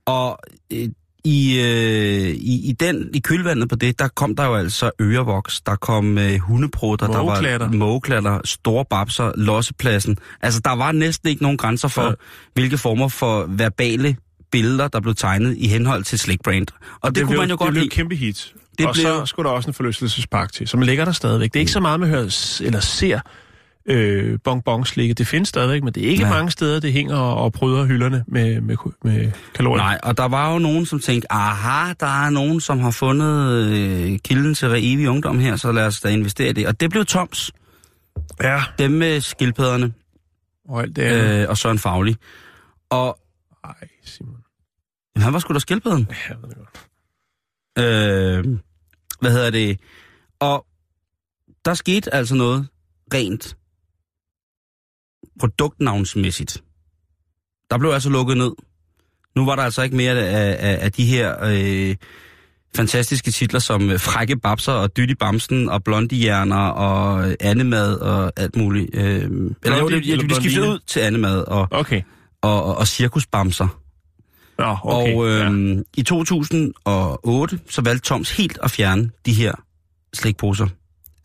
Og 0.06 0.40
øh, 0.74 0.90
i, 1.24 1.60
øh, 1.60 2.30
i, 2.30 2.70
i, 2.70 2.76
den, 2.80 3.10
i 3.14 3.20
kølvandet 3.20 3.70
på 3.70 3.76
det, 3.76 4.00
der 4.00 4.08
kom 4.08 4.36
der 4.36 4.46
jo 4.46 4.56
altså 4.56 4.92
ørevoks, 5.02 5.62
der 5.62 5.76
kom 5.76 6.18
øh, 6.18 6.40
hundeprutter, 6.40 7.08
der 7.08 7.18
var 7.18 7.70
Mågeklatter. 7.72 8.42
store 8.46 8.86
babser, 8.90 9.32
lossepladsen. 9.36 10.18
Altså, 10.42 10.62
der 10.66 10.76
var 10.76 10.92
næsten 10.92 11.30
ikke 11.30 11.44
nogen 11.44 11.58
grænser 11.58 11.88
for, 11.88 12.04
ja. 12.04 12.12
Hvilke 12.54 12.78
former 12.78 13.08
for 13.08 13.46
verbale 13.50 14.16
billeder, 14.52 14.88
der 14.88 15.00
blev 15.02 15.16
tegnet 15.16 15.56
i 15.58 15.68
henhold 15.68 16.04
til 16.04 16.20
Slick 16.20 16.42
Brand. 16.44 16.68
Og, 16.72 16.88
og 17.02 17.10
det, 17.10 17.16
det 17.16 17.24
kunne 17.24 17.32
blev, 17.34 17.40
man 17.40 17.50
jo 17.50 17.54
det 17.54 17.60
godt 17.60 17.72
blev 17.72 17.82
lide. 17.82 17.90
kæmpe 17.90 18.16
hit. 18.16 18.54
Det 18.56 18.78
Det 18.78 18.88
og 18.88 18.94
blev- 18.94 19.06
så 19.06 19.26
skulle 19.26 19.50
der 19.50 19.56
også 19.56 19.70
en 19.70 19.74
forlystelsespark 19.74 20.54
til, 20.54 20.68
som 20.68 20.82
ligger 20.82 21.06
der 21.06 21.12
stadigvæk. 21.12 21.54
Det 21.54 21.60
er 21.60 21.62
ikke 21.62 21.72
så 21.72 21.80
meget, 21.80 22.00
man 22.00 22.10
hører 22.10 22.58
eller 22.66 22.80
ser 22.80 23.20
øh, 23.90 24.40
bonbonslikke. 24.44 25.14
Det 25.14 25.28
findes 25.28 25.50
stadigvæk, 25.50 25.84
men 25.84 25.94
det 25.94 26.06
er 26.06 26.10
ikke. 26.10 26.24
Nej. 26.24 26.34
mange 26.34 26.52
steder, 26.52 26.80
det 26.80 26.94
hænger 26.94 27.16
og, 27.18 27.36
og 27.44 27.54
pryder 27.54 27.86
hylderne 27.86 28.24
med, 28.28 28.62
med, 28.62 28.78
med 29.04 29.32
kalorier. 29.56 29.84
Nej, 29.84 30.00
og 30.04 30.18
der 30.18 30.26
var 30.26 30.54
jo 30.54 30.60
nogen, 30.60 30.86
som 30.86 31.00
tænkte, 31.00 31.32
aha, 31.32 31.94
der 32.00 32.26
er 32.26 32.30
nogen, 32.30 32.60
som 32.62 32.80
har 32.80 32.92
fundet 32.92 33.64
øh, 33.64 34.20
kilden 34.20 34.54
til 34.56 34.68
evig 34.78 35.10
ungdom 35.10 35.40
her, 35.40 35.56
så 35.56 35.72
lad 35.72 35.86
os 35.86 36.02
da 36.02 36.10
investere 36.10 36.50
i 36.50 36.54
det. 36.54 36.68
Og 36.68 36.80
det 36.80 36.90
blev 36.90 37.06
Toms, 37.06 37.52
Ja, 38.42 38.64
dem 38.80 38.92
med 38.92 39.22
skildpadderne 39.22 39.94
og 40.70 40.82
alt 40.82 40.96
det 40.96 41.02
andet. 41.02 41.42
øh, 41.44 41.50
og 41.50 41.58
Søren 41.58 41.80
Fagli. 41.80 42.16
Og 42.90 43.20
Ej, 43.64 43.74
Simon. 44.06 44.36
jamen, 45.16 45.24
han 45.24 45.34
var 45.34 45.40
sgu 45.40 45.54
da 45.54 45.60
skildpadden. 45.60 46.08
Ja, 46.30 46.36
ved 46.42 46.50
det 46.50 46.58
godt. 46.58 46.88
Øh, 47.86 48.58
hvad 49.22 49.32
hedder 49.32 49.50
det? 49.50 49.80
Og 50.40 50.66
der 51.66 51.74
skete 51.74 52.14
altså 52.16 52.36
noget 52.36 52.68
rent 53.14 53.58
produktnavnsmæssigt. 55.40 56.64
Der 57.72 57.78
blev 57.78 57.90
altså 57.92 58.10
lukket 58.10 58.38
ned. 58.38 58.52
Nu 59.36 59.46
var 59.46 59.56
der 59.56 59.64
altså 59.64 59.82
ikke 59.82 59.96
mere 59.96 60.12
af, 60.20 60.58
af, 60.72 60.78
af 60.86 60.92
de 60.92 61.06
her 61.06 61.36
øh, 61.44 61.96
fantastiske 62.76 63.32
titler 63.32 63.60
som 63.60 63.90
øh, 63.90 64.00
Frække 64.00 64.38
Babser 64.38 64.72
og 64.72 64.98
Dytti 64.98 65.16
Bamsen 65.16 65.70
og 65.70 65.84
Blondihjerner 65.84 66.56
og 66.68 67.30
øh, 67.30 67.36
Annemad 67.40 67.94
og 67.96 68.34
alt 68.38 68.56
muligt. 68.56 68.90
Øh, 68.94 69.22
eller 69.64 69.80
jo, 69.80 69.90
det, 69.90 70.04
det, 70.06 70.20
det 70.30 70.36
skiftede 70.36 70.68
ud 70.70 70.80
til 70.88 71.00
Annemad 71.00 71.42
og, 71.48 71.68
Okay. 71.72 72.02
og, 72.42 72.64
og, 72.64 72.78
og 72.78 72.88
Cirkusbamser. 72.88 73.68
Nå, 74.60 74.78
okay. 74.84 75.14
Og 75.16 75.28
ja. 75.28 75.46
øhm, 75.46 75.84
i 75.98 76.04
2008, 76.04 77.60
så 77.70 77.82
valgte 77.82 78.08
Toms 78.08 78.32
helt 78.38 78.60
at 78.64 78.72
fjerne 78.72 79.10
de 79.26 79.34
her 79.34 79.54
slikposer. 80.14 80.68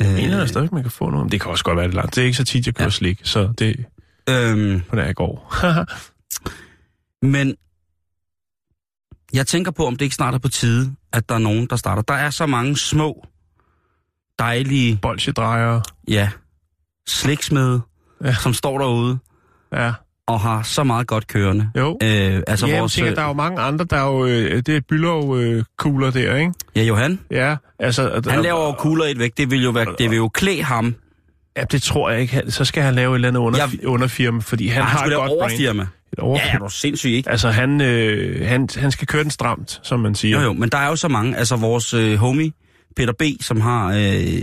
Øh, 0.02 0.06
Jeg 0.06 0.14
mener 0.14 0.38
der 0.38 0.46
stadig, 0.46 0.68
man 0.72 0.82
kan 0.82 0.90
få 0.90 1.10
noget. 1.10 1.32
Det 1.32 1.40
kan 1.40 1.50
også 1.50 1.64
godt 1.64 1.76
være 1.76 1.86
det 1.86 1.94
langt. 1.94 2.14
Det 2.14 2.20
er 2.22 2.24
ikke 2.26 2.36
så 2.36 2.44
tit, 2.44 2.66
jeg 2.66 2.74
kører 2.74 2.84
Ja. 2.84 2.86
ja. 2.86 2.90
slik, 2.90 3.20
så 3.22 3.48
det 3.58 3.84
øhm, 4.30 4.80
på 4.90 4.96
der 4.96 5.08
i 5.08 5.12
går. 5.12 5.54
men 7.26 7.54
jeg 9.32 9.46
tænker 9.46 9.70
på, 9.70 9.86
om 9.86 9.96
det 9.96 10.04
ikke 10.04 10.14
snart 10.14 10.34
er 10.34 10.38
på 10.38 10.48
tide, 10.48 10.94
at 11.12 11.28
der 11.28 11.34
er 11.34 11.38
nogen, 11.38 11.66
der 11.70 11.76
starter. 11.76 12.02
Der 12.02 12.14
er 12.14 12.30
så 12.30 12.46
mange 12.46 12.76
små, 12.76 13.26
dejlige, 14.38 14.98
Bolsjedrejer. 15.02 15.80
ja, 16.08 16.30
sliksmede, 17.08 17.80
ja. 18.24 18.34
Som 18.34 18.54
står 18.54 18.78
derude 18.78 19.18
Ja. 19.72 19.92
og 20.26 20.40
har 20.40 20.62
så 20.62 20.84
meget 20.84 21.06
godt 21.06 21.26
kørende. 21.26 21.70
Jo. 21.76 21.98
Øh, 22.02 22.42
altså 22.46 22.66
ja, 22.66 22.78
vores, 22.78 22.92
tænker, 22.94 23.14
der 23.14 23.22
er 23.22 23.26
jo 23.26 23.32
mange 23.32 23.60
andre, 23.60 23.84
der 23.84 23.96
er 23.96 24.06
jo... 24.06 24.26
Øh, 24.26 24.62
det 24.62 24.68
er 24.76 24.80
Bylov-kugler 24.80 26.10
der, 26.10 26.36
ikke? 26.36 26.52
ja, 26.76 26.82
Johan, 26.82 27.20
Ja, 27.30 27.56
altså... 27.78 28.22
han 28.30 28.42
laver 28.42 28.66
jo 28.66 28.72
kugler 28.72 29.04
i 29.04 29.10
et 29.10 29.18
væk. 29.18 29.36
Det 29.36 29.50
vil 29.50 29.62
jo 29.62 29.70
være, 29.70 29.86
det 29.98 30.10
vil 30.10 30.16
jo 30.16 30.28
klæde 30.28 30.62
ham. 30.62 30.94
Ja, 31.56 31.64
det 31.64 31.82
tror 31.82 32.10
jeg 32.10 32.20
ikke. 32.20 32.42
Så 32.48 32.64
skal 32.64 32.82
han 32.82 32.94
lave 32.94 33.10
et 33.12 33.14
eller 33.14 33.28
andet 33.28 33.40
under, 33.40 33.58
Jeg- 33.58 33.86
underfirma, 33.86 34.40
fordi 34.40 34.68
han 34.68 34.82
Han, 34.82 34.90
han 34.90 34.98
har 34.98 35.06
et 35.06 35.14
godt 35.14 35.30
overfirma. 35.30 35.86
Et 36.12 36.18
overfyld. 36.18 36.48
Ja, 36.50 36.54
er 36.54 36.58
du 36.58 36.68
sindssyg, 36.68 37.10
ikke? 37.10 37.30
Altså, 37.30 37.50
han, 37.50 37.80
øh, 37.80 38.46
han, 38.48 38.68
han 38.76 38.90
skal 38.90 39.06
køre 39.06 39.22
den 39.22 39.30
stramt, 39.30 39.80
som 39.82 40.00
man 40.00 40.14
siger. 40.14 40.38
Jo, 40.40 40.44
jo, 40.44 40.52
men 40.52 40.68
der 40.68 40.78
er 40.78 40.88
jo 40.88 40.96
så 40.96 41.08
mange. 41.08 41.36
Altså, 41.36 41.56
vores 41.56 41.94
øh, 41.94 42.14
homie, 42.16 42.52
Peter 42.96 43.12
B., 43.18 43.22
som 43.40 43.60
har 43.60 43.92
øh, 43.96 44.42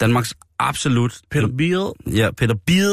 Danmarks 0.00 0.34
absolut... 0.58 1.14
Peter 1.30 1.48
Biel. 1.58 2.16
Ja, 2.18 2.30
Peter 2.36 2.54
Biel. 2.66 2.92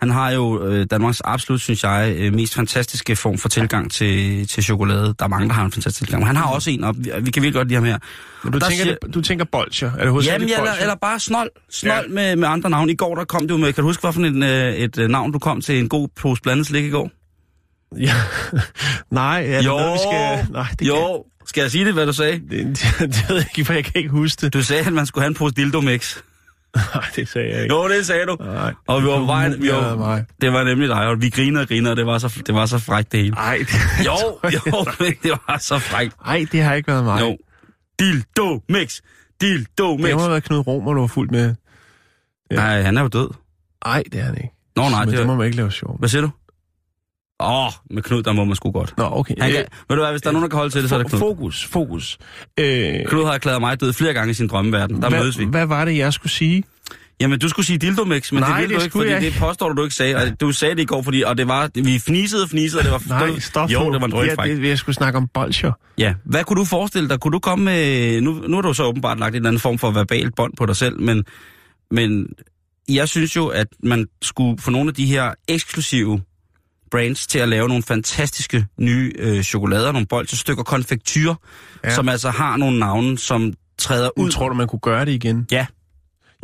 Han 0.00 0.10
har 0.10 0.30
jo 0.30 0.66
øh, 0.66 0.86
Danmarks 0.90 1.20
absolut, 1.24 1.60
synes 1.60 1.84
jeg, 1.84 2.14
øh, 2.18 2.34
mest 2.34 2.54
fantastiske 2.54 3.16
form 3.16 3.38
for 3.38 3.48
tilgang 3.48 3.90
til, 3.92 4.46
til 4.48 4.62
chokolade. 4.64 5.14
Der 5.18 5.24
er 5.24 5.28
mange, 5.28 5.48
der 5.48 5.54
har 5.54 5.64
en 5.64 5.72
fantastisk 5.72 5.98
tilgang. 5.98 6.20
Men 6.20 6.26
han 6.26 6.36
har 6.36 6.44
også 6.46 6.70
en, 6.70 6.84
og 6.84 6.94
vi, 6.98 7.02
vi 7.20 7.30
kan 7.30 7.42
virkelig 7.42 7.52
godt 7.54 7.68
lide 7.68 7.74
ham 7.76 7.84
her. 7.84 7.98
Men 8.44 8.52
du, 8.52 8.58
Der 8.58 8.68
tænker, 8.68 8.84
siger- 8.84 8.96
du 9.14 9.20
tænker 9.20 9.44
bolcher? 9.44 9.86
Er 9.86 9.90
det 9.92 9.98
Jamen, 9.98 10.10
hovedsageligt 10.12 10.58
eller, 10.58 10.72
eller 10.80 10.94
bare 10.94 11.20
snold. 11.20 11.50
Snold 11.70 12.06
ja. 12.08 12.14
med, 12.14 12.36
med 12.36 12.48
andre 12.48 12.70
navne. 12.70 12.92
I 12.92 12.94
går, 12.94 13.14
der 13.14 13.24
kom 13.24 13.48
du 13.48 13.56
med, 13.56 13.72
kan 13.72 13.82
du 13.82 13.88
huske, 13.88 14.00
hvorfor 14.00 14.20
en, 14.20 14.42
øh, 14.42 14.74
et 14.74 14.98
øh, 14.98 15.08
navn, 15.08 15.32
du 15.32 15.38
kom 15.38 15.60
til 15.60 15.78
en 15.78 15.88
god 15.88 16.08
pose 16.16 16.42
blandet 16.42 16.66
slik 16.66 16.84
i 16.84 16.90
går? 16.90 17.10
Ja. 17.98 18.14
Nej, 19.10 19.44
er 19.48 19.56
det 19.58 19.66
Jo. 19.66 19.70
noget, 19.70 19.92
vi 19.92 19.98
skal... 20.10 20.52
Nej, 20.52 20.66
det 20.78 20.88
jo, 20.88 21.24
skal 21.46 21.60
jeg 21.60 21.70
sige 21.70 21.84
det, 21.84 21.94
hvad 21.94 22.06
du 22.06 22.12
sagde? 22.12 22.32
Kan... 22.38 22.48
Det, 22.50 22.78
det, 22.98 22.98
det, 23.14 23.24
ved 23.28 23.36
jeg 23.36 23.46
ikke, 23.58 23.64
for 23.66 23.72
jeg 23.72 23.84
kan 23.84 23.92
ikke 23.96 24.10
huske 24.10 24.40
det. 24.40 24.52
Du 24.54 24.62
sagde, 24.62 24.86
at 24.86 24.92
man 24.92 25.06
skulle 25.06 25.22
have 25.22 25.28
en 25.28 25.34
pose 25.34 25.54
dildo 25.54 25.80
mix. 25.80 26.16
Nej, 26.94 27.04
det 27.16 27.28
sagde 27.28 27.48
jeg 27.54 27.62
ikke. 27.62 27.74
Jo, 27.74 27.88
det 27.88 28.06
sagde 28.06 28.26
du. 28.26 28.36
Nej. 28.40 28.74
Og 28.86 29.02
vi 29.02 29.06
var 29.06 29.18
på 29.18 29.24
vej, 29.24 29.48
vi 29.48 29.66
Det 29.68 29.74
var, 29.74 29.96
mig. 29.96 30.24
det 30.40 30.52
var 30.52 30.64
nemlig 30.64 30.88
dig, 30.88 31.06
og 31.06 31.22
vi 31.22 31.30
grinede 31.30 31.62
og 31.62 31.68
grinede, 31.68 31.90
og 31.90 31.96
det 31.96 32.06
var 32.06 32.18
så, 32.18 32.42
det 32.46 32.54
var 32.54 32.66
så 32.66 32.78
frækt 32.78 33.12
det 33.12 33.20
hele. 33.20 33.34
Nej, 33.34 33.58
det, 33.58 34.06
Jo, 34.06 34.38
jo, 34.56 34.84
det 35.22 35.30
var 35.30 35.58
så 35.60 35.78
frækt. 35.78 36.16
Ej, 36.26 36.46
det 36.52 36.62
har 36.62 36.74
ikke 36.74 36.88
været 36.88 37.04
mig. 37.04 37.20
Jo. 37.20 37.36
Dildo 38.00 38.60
mix. 38.68 39.00
Dildo 39.40 39.96
mix. 39.96 40.06
Det 40.06 40.14
må 40.14 40.20
have 40.20 40.30
været 40.30 40.44
Knud 40.44 40.66
Romer, 40.66 40.92
du 40.92 41.00
var 41.00 41.06
fuldt 41.06 41.30
med. 41.32 41.54
Ja. 42.50 42.56
Nej, 42.56 42.82
han 42.82 42.96
er 42.96 43.02
jo 43.02 43.08
død. 43.08 43.30
Nej, 43.86 44.02
det 44.12 44.20
er 44.20 44.24
han 44.24 44.34
ikke. 44.34 44.50
Nå, 44.76 44.88
nej, 44.88 45.00
Men 45.04 45.08
det 45.08 45.18
det 45.18 45.26
må 45.26 45.34
man 45.34 45.44
ikke 45.46 45.56
lave 45.56 45.70
sjov. 45.72 45.92
med. 45.92 45.98
Hvad 45.98 46.08
siger 46.08 46.22
du? 46.22 46.30
Åh, 47.40 47.66
oh, 47.66 47.72
med 47.90 48.02
Knud, 48.02 48.22
der 48.22 48.32
må 48.32 48.44
man 48.44 48.56
sgu 48.56 48.70
godt. 48.70 48.94
Nå, 48.98 49.08
okay. 49.12 49.34
Han 49.40 49.50
kan, 49.50 49.60
Øh, 49.60 49.66
ved 49.88 49.96
du 49.96 50.02
hvad, 50.02 50.10
hvis 50.10 50.22
der 50.22 50.28
er 50.28 50.32
nogen, 50.32 50.42
der 50.42 50.48
kan 50.48 50.56
holde 50.56 50.74
til 50.74 50.80
det, 50.82 50.88
så 50.88 50.94
er 50.94 50.98
det 51.02 51.08
Knud. 51.10 51.18
Fokus, 51.20 51.64
fokus. 51.64 52.18
Øh, 52.60 52.94
Knud 53.06 53.24
har 53.24 53.32
erklæret 53.32 53.60
mig 53.60 53.80
død 53.80 53.92
flere 53.92 54.12
gange 54.14 54.30
i 54.30 54.34
sin 54.34 54.48
drømmeverden. 54.48 55.02
Der 55.02 55.10
mødes 55.10 55.38
vi. 55.38 55.44
hvad, 55.44 55.52
hvad 55.52 55.66
var 55.66 55.84
det, 55.84 55.96
jeg 55.96 56.12
skulle 56.12 56.32
sige? 56.32 56.64
Jamen, 57.20 57.38
du 57.38 57.48
skulle 57.48 57.66
sige 57.66 57.78
dildo 57.78 58.04
mix, 58.04 58.32
men 58.32 58.40
Nej, 58.40 58.48
det 58.48 58.56
ville 58.60 58.74
det 58.74 58.80
du 58.80 58.84
ikke, 58.84 58.98
fordi 58.98 59.10
jeg 59.10 59.20
det 59.20 59.34
påstår 59.40 59.68
du, 59.68 59.74
du 59.74 59.82
ikke 59.82 59.94
sagde. 59.94 60.16
Og 60.16 60.40
du 60.40 60.52
sagde 60.52 60.74
det 60.74 60.82
i 60.82 60.84
går, 60.84 61.02
fordi, 61.02 61.22
og 61.22 61.38
det 61.38 61.48
var, 61.48 61.70
vi 61.74 61.98
fnisede 61.98 62.42
og 62.42 62.48
fnisede, 62.48 62.80
og 62.80 62.84
det 62.84 62.92
var... 62.92 63.02
Nej, 63.26 63.38
stop 63.38 63.70
Jo, 63.70 63.92
det 63.92 64.00
var 64.00 64.06
en 64.06 64.12
ja, 64.12 64.18
drønfræk. 64.18 64.50
det, 64.50 64.68
jeg 64.68 64.78
skulle 64.78 64.96
snakke 64.96 65.16
om 65.16 65.28
bolcher. 65.34 65.72
Ja, 65.98 66.14
hvad 66.24 66.44
kunne 66.44 66.60
du 66.60 66.64
forestille 66.64 67.08
dig? 67.08 67.20
Kunne 67.20 67.32
du 67.32 67.38
komme 67.38 67.64
med... 67.64 68.20
Nu, 68.20 68.32
nu 68.32 68.56
har 68.56 68.62
du 68.62 68.74
så 68.74 68.84
åbenbart 68.84 69.18
lagt 69.18 69.32
en 69.32 69.36
eller 69.36 69.48
anden 69.48 69.60
form 69.60 69.78
for 69.78 69.90
verbalt 69.90 70.34
bånd 70.34 70.52
på 70.56 70.66
dig 70.66 70.76
selv, 70.76 71.00
men, 71.00 71.24
men 71.90 72.26
jeg 72.88 73.08
synes 73.08 73.36
jo, 73.36 73.46
at 73.46 73.66
man 73.82 74.06
skulle 74.22 74.58
få 74.62 74.70
nogle 74.70 74.88
af 74.88 74.94
de 74.94 75.06
her 75.06 75.32
eksklusive 75.48 76.20
brands 76.90 77.26
til 77.26 77.38
at 77.38 77.48
lave 77.48 77.68
nogle 77.68 77.82
fantastiske 77.82 78.66
nye 78.80 79.12
øh, 79.18 79.42
chokolader, 79.42 79.92
nogle 79.92 80.06
bolchestykker, 80.06 80.62
konfektyr, 80.62 81.34
Ja. 81.84 81.94
som 81.94 82.08
altså 82.08 82.30
har 82.30 82.56
nogle 82.56 82.78
navne, 82.78 83.18
som 83.18 83.52
træder 83.78 84.10
ud. 84.18 84.24
Ud. 84.26 84.30
Tror 84.30 84.48
du, 84.48 84.54
man 84.54 84.66
kunne 84.68 84.80
gøre 84.80 85.04
det 85.04 85.12
igen? 85.12 85.46
Ja. 85.52 85.66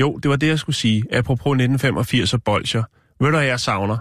Jo, 0.00 0.16
det 0.22 0.30
var 0.30 0.36
det, 0.36 0.46
jeg 0.46 0.58
skulle 0.58 0.76
sige. 0.76 1.04
Apropos 1.12 1.50
1985 1.50 2.34
og 2.34 2.42
bolcher. 2.42 2.82
Ved 3.20 3.30
du, 3.30 3.36
hvad 3.36 3.46
jeg 3.46 3.60
savner? 3.60 3.96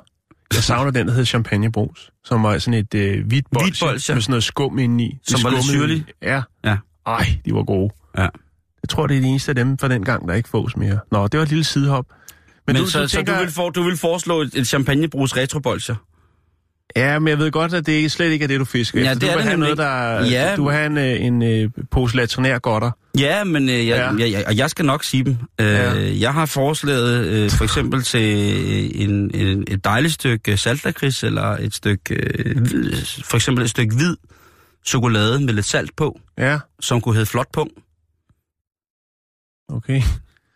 Jeg 0.53 0.63
savner 0.63 0.91
den, 0.91 1.07
der 1.07 1.13
hed 1.13 1.25
champagnebrus, 1.25 2.11
som 2.25 2.43
var 2.43 2.57
sådan 2.57 2.79
et 2.79 2.93
øh, 2.95 3.27
hvidt 3.27 3.45
bolcher, 3.53 3.87
med 3.91 3.99
sådan 3.99 4.23
noget 4.27 4.43
skum 4.43 4.79
indeni. 4.79 5.17
Som 5.27 5.43
var 5.43 5.49
lidt 5.49 5.63
syrlig? 5.63 6.05
Ja. 6.21 6.41
Ja. 6.65 6.77
Ej, 7.05 7.37
de 7.45 7.53
var 7.53 7.63
gode. 7.63 7.93
Ja. 8.17 8.21
Jeg 8.83 8.89
tror, 8.89 9.07
det 9.07 9.17
er 9.17 9.21
det 9.21 9.29
eneste 9.29 9.51
af 9.51 9.55
dem 9.55 9.77
fra 9.77 9.87
den 9.87 10.05
gang, 10.05 10.27
der 10.27 10.33
ikke 10.33 10.49
fås 10.49 10.77
mere. 10.77 10.99
Nå, 11.11 11.27
det 11.27 11.37
var 11.37 11.43
et 11.43 11.49
lille 11.49 11.63
sidehop. 11.63 12.05
Men, 12.67 12.75
du, 12.75 12.81
men 12.81 12.89
så, 12.89 13.01
du 13.01 13.07
så 13.07 13.15
tænker, 13.15 13.33
du, 13.37 13.39
vil 13.43 13.51
for, 13.51 13.69
du 13.69 13.83
vil 13.83 13.97
foreslå 13.97 14.41
et, 14.41 14.55
et 14.55 14.67
champagnebrus 14.67 15.35
retrobolcher? 15.37 15.95
Ja, 16.95 17.19
men 17.19 17.27
jeg 17.27 17.37
ved 17.37 17.51
godt, 17.51 17.73
at 17.73 17.85
det 17.85 18.11
slet 18.11 18.31
ikke 18.31 18.43
er 18.43 18.47
det, 18.47 18.59
du 18.59 18.65
fisker 18.65 19.01
Ja, 19.01 19.11
efter. 19.11 19.19
det 19.19 19.21
du 19.21 19.27
er 19.27 19.35
vil 19.35 19.41
det 19.43 19.49
have 19.49 19.59
noget, 19.59 19.77
der... 19.77 20.25
Ja. 20.25 20.55
Du 20.55 20.63
vil 20.63 20.73
have 20.73 20.85
en, 20.85 20.97
øh, 20.97 21.21
en, 21.25 21.41
en 21.41 21.73
pose 21.91 22.15
latrinær 22.15 22.59
godter. 22.59 22.91
Ja, 23.19 23.43
men 23.43 23.69
øh, 23.69 23.87
jeg, 23.87 24.15
Ja. 24.19 24.25
Jeg, 24.25 24.31
jeg, 24.31 24.57
jeg 24.57 24.69
skal 24.69 24.85
nok 24.85 25.03
sige 25.03 25.23
dem. 25.23 25.37
Øh, 25.61 25.67
Ja. 25.67 25.93
Jeg 26.19 26.33
har 26.33 26.45
foreslået 26.45 27.25
øh, 27.25 27.49
for 27.49 27.63
eksempel 27.63 28.03
til 28.03 29.01
en, 29.03 29.35
en, 29.35 29.63
et 29.67 29.83
dejligt 29.83 30.13
stykke 30.13 30.57
saltlakrids, 30.57 31.23
eller 31.23 31.43
et 31.57 31.73
stykke, 31.73 32.15
øh, 32.15 32.55
for 33.25 33.35
eksempel 33.35 33.63
et 33.63 33.69
stykke 33.69 33.95
hvid 33.95 34.15
chokolade 34.85 35.39
med 35.45 35.53
lidt 35.53 35.65
salt 35.65 35.95
på, 35.95 36.19
Ja, 36.37 36.59
som 36.81 37.01
kunne 37.01 37.15
hedde 37.15 37.25
flotpung. 37.25 37.69
okay. 39.69 40.01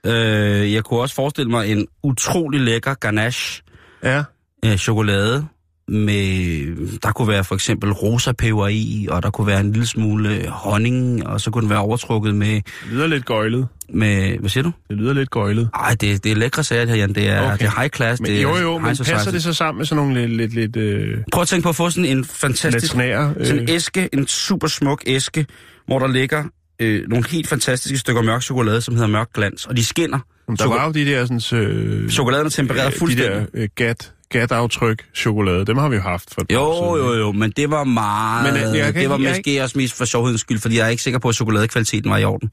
Øh, 0.05 0.73
jeg 0.73 0.83
kunne 0.83 0.99
også 0.99 1.15
forestille 1.15 1.51
mig 1.51 1.71
en 1.71 1.87
utrolig 2.03 2.61
lækker 2.61 2.93
ganache 2.93 3.63
Ja, 4.03 4.23
øh, 4.65 4.77
chokolade 4.77 5.47
med, 5.89 6.99
der 6.99 7.11
kunne 7.11 7.27
være 7.27 7.43
for 7.43 7.55
eksempel 7.55 7.91
rosa 7.91 8.31
peber 8.31 8.67
i, 8.67 9.07
og 9.11 9.23
der 9.23 9.29
kunne 9.29 9.47
være 9.47 9.59
en 9.59 9.71
lille 9.71 9.87
smule 9.87 10.47
honning, 10.47 11.27
og 11.27 11.41
så 11.41 11.51
kunne 11.51 11.61
den 11.61 11.69
være 11.69 11.79
overtrukket 11.79 12.35
med, 12.35 12.53
det 12.55 12.63
lyder 12.91 13.07
lidt 13.07 13.25
gøjlet. 13.25 13.67
med 13.93 14.37
hvad 14.39 14.49
siger 14.49 14.63
du? 14.63 14.71
Det 14.89 14.97
lyder 14.97 15.13
lidt 15.13 15.29
gøjlet. 15.29 15.69
Ej, 15.73 15.95
det, 16.01 16.23
det 16.23 16.31
er 16.31 16.35
lækre 16.35 16.63
sager, 16.63 16.81
det 16.81 16.89
her, 16.89 16.95
Jan. 16.95 17.13
Det 17.13 17.29
er, 17.29 17.41
Okay. 17.53 17.57
det 17.57 17.65
er 17.65 17.79
high 17.79 17.89
class. 17.95 18.21
Men 18.21 18.31
det 18.31 18.37
er 18.37 18.41
jo, 18.41 18.57
jo, 18.57 18.77
men 18.77 18.95
society. 18.95 19.15
passer 19.15 19.31
det 19.31 19.43
så 19.43 19.53
sammen 19.53 19.77
med 19.77 19.85
sådan 19.85 20.03
nogle 20.05 20.27
lidt, 20.27 20.53
lidt, 20.53 20.53
lidt 20.53 20.75
øh, 20.75 21.17
Prøv 21.31 21.41
at 21.41 21.47
tænke 21.47 21.63
på 21.63 21.69
at 21.69 21.75
få 21.75 21.89
sådan 21.89 22.05
en 22.17 22.25
fantastisk... 22.25 22.93
latrinære... 22.95 23.33
Sådan 23.43 23.61
en 23.61 23.69
æske, 23.69 24.09
en 24.13 24.27
super 24.27 24.67
smuk 24.67 25.03
æske, 25.07 25.45
hvor 25.87 25.99
der 25.99 26.07
ligger 26.07 26.43
øh, 26.79 27.03
nogle 27.09 27.27
helt 27.29 27.47
fantastiske 27.47 27.97
stykker 27.97 28.21
mørk 28.21 28.41
chokolade, 28.41 28.81
som 28.81 28.93
hedder 28.95 29.07
mørk 29.09 29.33
glans, 29.33 29.65
og 29.65 29.77
de 29.77 29.85
skinner. 29.85 30.19
der 30.59 30.67
var 30.67 30.85
jo 30.85 30.91
de 30.91 31.05
der 31.05 31.39
sådan... 31.41 31.61
Øh, 31.67 32.09
Chokoladen 32.09 32.45
er 32.45 32.49
tempereret 32.49 32.93
de 32.93 32.99
fuldstændig. 32.99 33.31
der 33.35 33.45
øh, 33.53 33.69
gat, 33.75 34.13
gat-aftryk 34.29 35.05
chokolade, 35.15 35.65
dem 35.65 35.77
har 35.77 35.89
vi 35.89 35.95
jo 35.95 36.01
haft 36.01 36.33
for 36.33 36.41
et 36.41 36.47
par 36.47 36.57
år 36.57 36.97
Jo, 36.97 37.05
jo, 37.05 37.13
jo, 37.19 37.31
men 37.31 37.51
det 37.57 37.69
var 37.71 37.83
meget... 37.83 38.53
Men, 38.53 38.63
øh, 38.63 38.77
jeg 38.77 38.93
kan 38.93 39.01
det 39.01 39.09
var 39.09 39.15
ikke- 39.17 39.27
jeg 39.27 39.35
måske 39.37 39.63
også 39.63 39.77
mest 39.77 39.97
for 39.97 40.05
sjovhedens 40.05 40.41
skyld, 40.41 40.59
fordi 40.59 40.77
jeg 40.77 40.85
er 40.85 40.89
ikke 40.89 41.03
sikker 41.03 41.19
på, 41.19 41.29
at 41.29 41.35
chokoladekvaliteten 41.35 42.11
var 42.11 42.17
i 42.17 42.23
orden. 42.23 42.51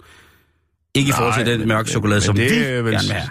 Ikke 0.95 1.09
i 1.09 1.13
forhold 1.13 1.35
til 1.35 1.43
Nej, 1.45 1.51
den 1.51 1.59
men- 1.61 1.69
mørke 1.69 1.91
chokolade, 1.91 2.17
men 2.19 2.23
som 2.23 2.35
det 2.37 2.51
vi 2.51 2.57
er 2.57 2.83
vel 2.83 2.93
gerne 2.93 3.05
vil 3.07 3.13
have. 3.13 3.29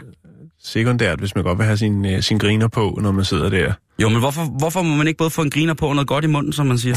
sekundært, 0.63 1.19
hvis 1.19 1.35
man 1.35 1.43
godt 1.43 1.57
vil 1.57 1.65
have 1.65 1.77
sin, 1.77 2.05
øh, 2.05 2.21
sin 2.23 2.38
griner 2.38 2.67
på, 2.67 3.00
når 3.01 3.12
man 3.12 3.25
sidder 3.25 3.50
der. 3.50 3.73
Jo, 4.00 4.09
men 4.09 4.19
hvorfor, 4.19 4.43
hvorfor 4.59 4.81
må 4.81 4.95
man 4.95 5.07
ikke 5.07 5.17
både 5.17 5.29
få 5.29 5.41
en 5.41 5.50
griner 5.51 5.73
på 5.73 5.88
og 5.88 5.95
noget 5.95 6.07
godt 6.07 6.23
i 6.23 6.27
munden, 6.27 6.53
som 6.53 6.65
man 6.65 6.77
siger? 6.77 6.95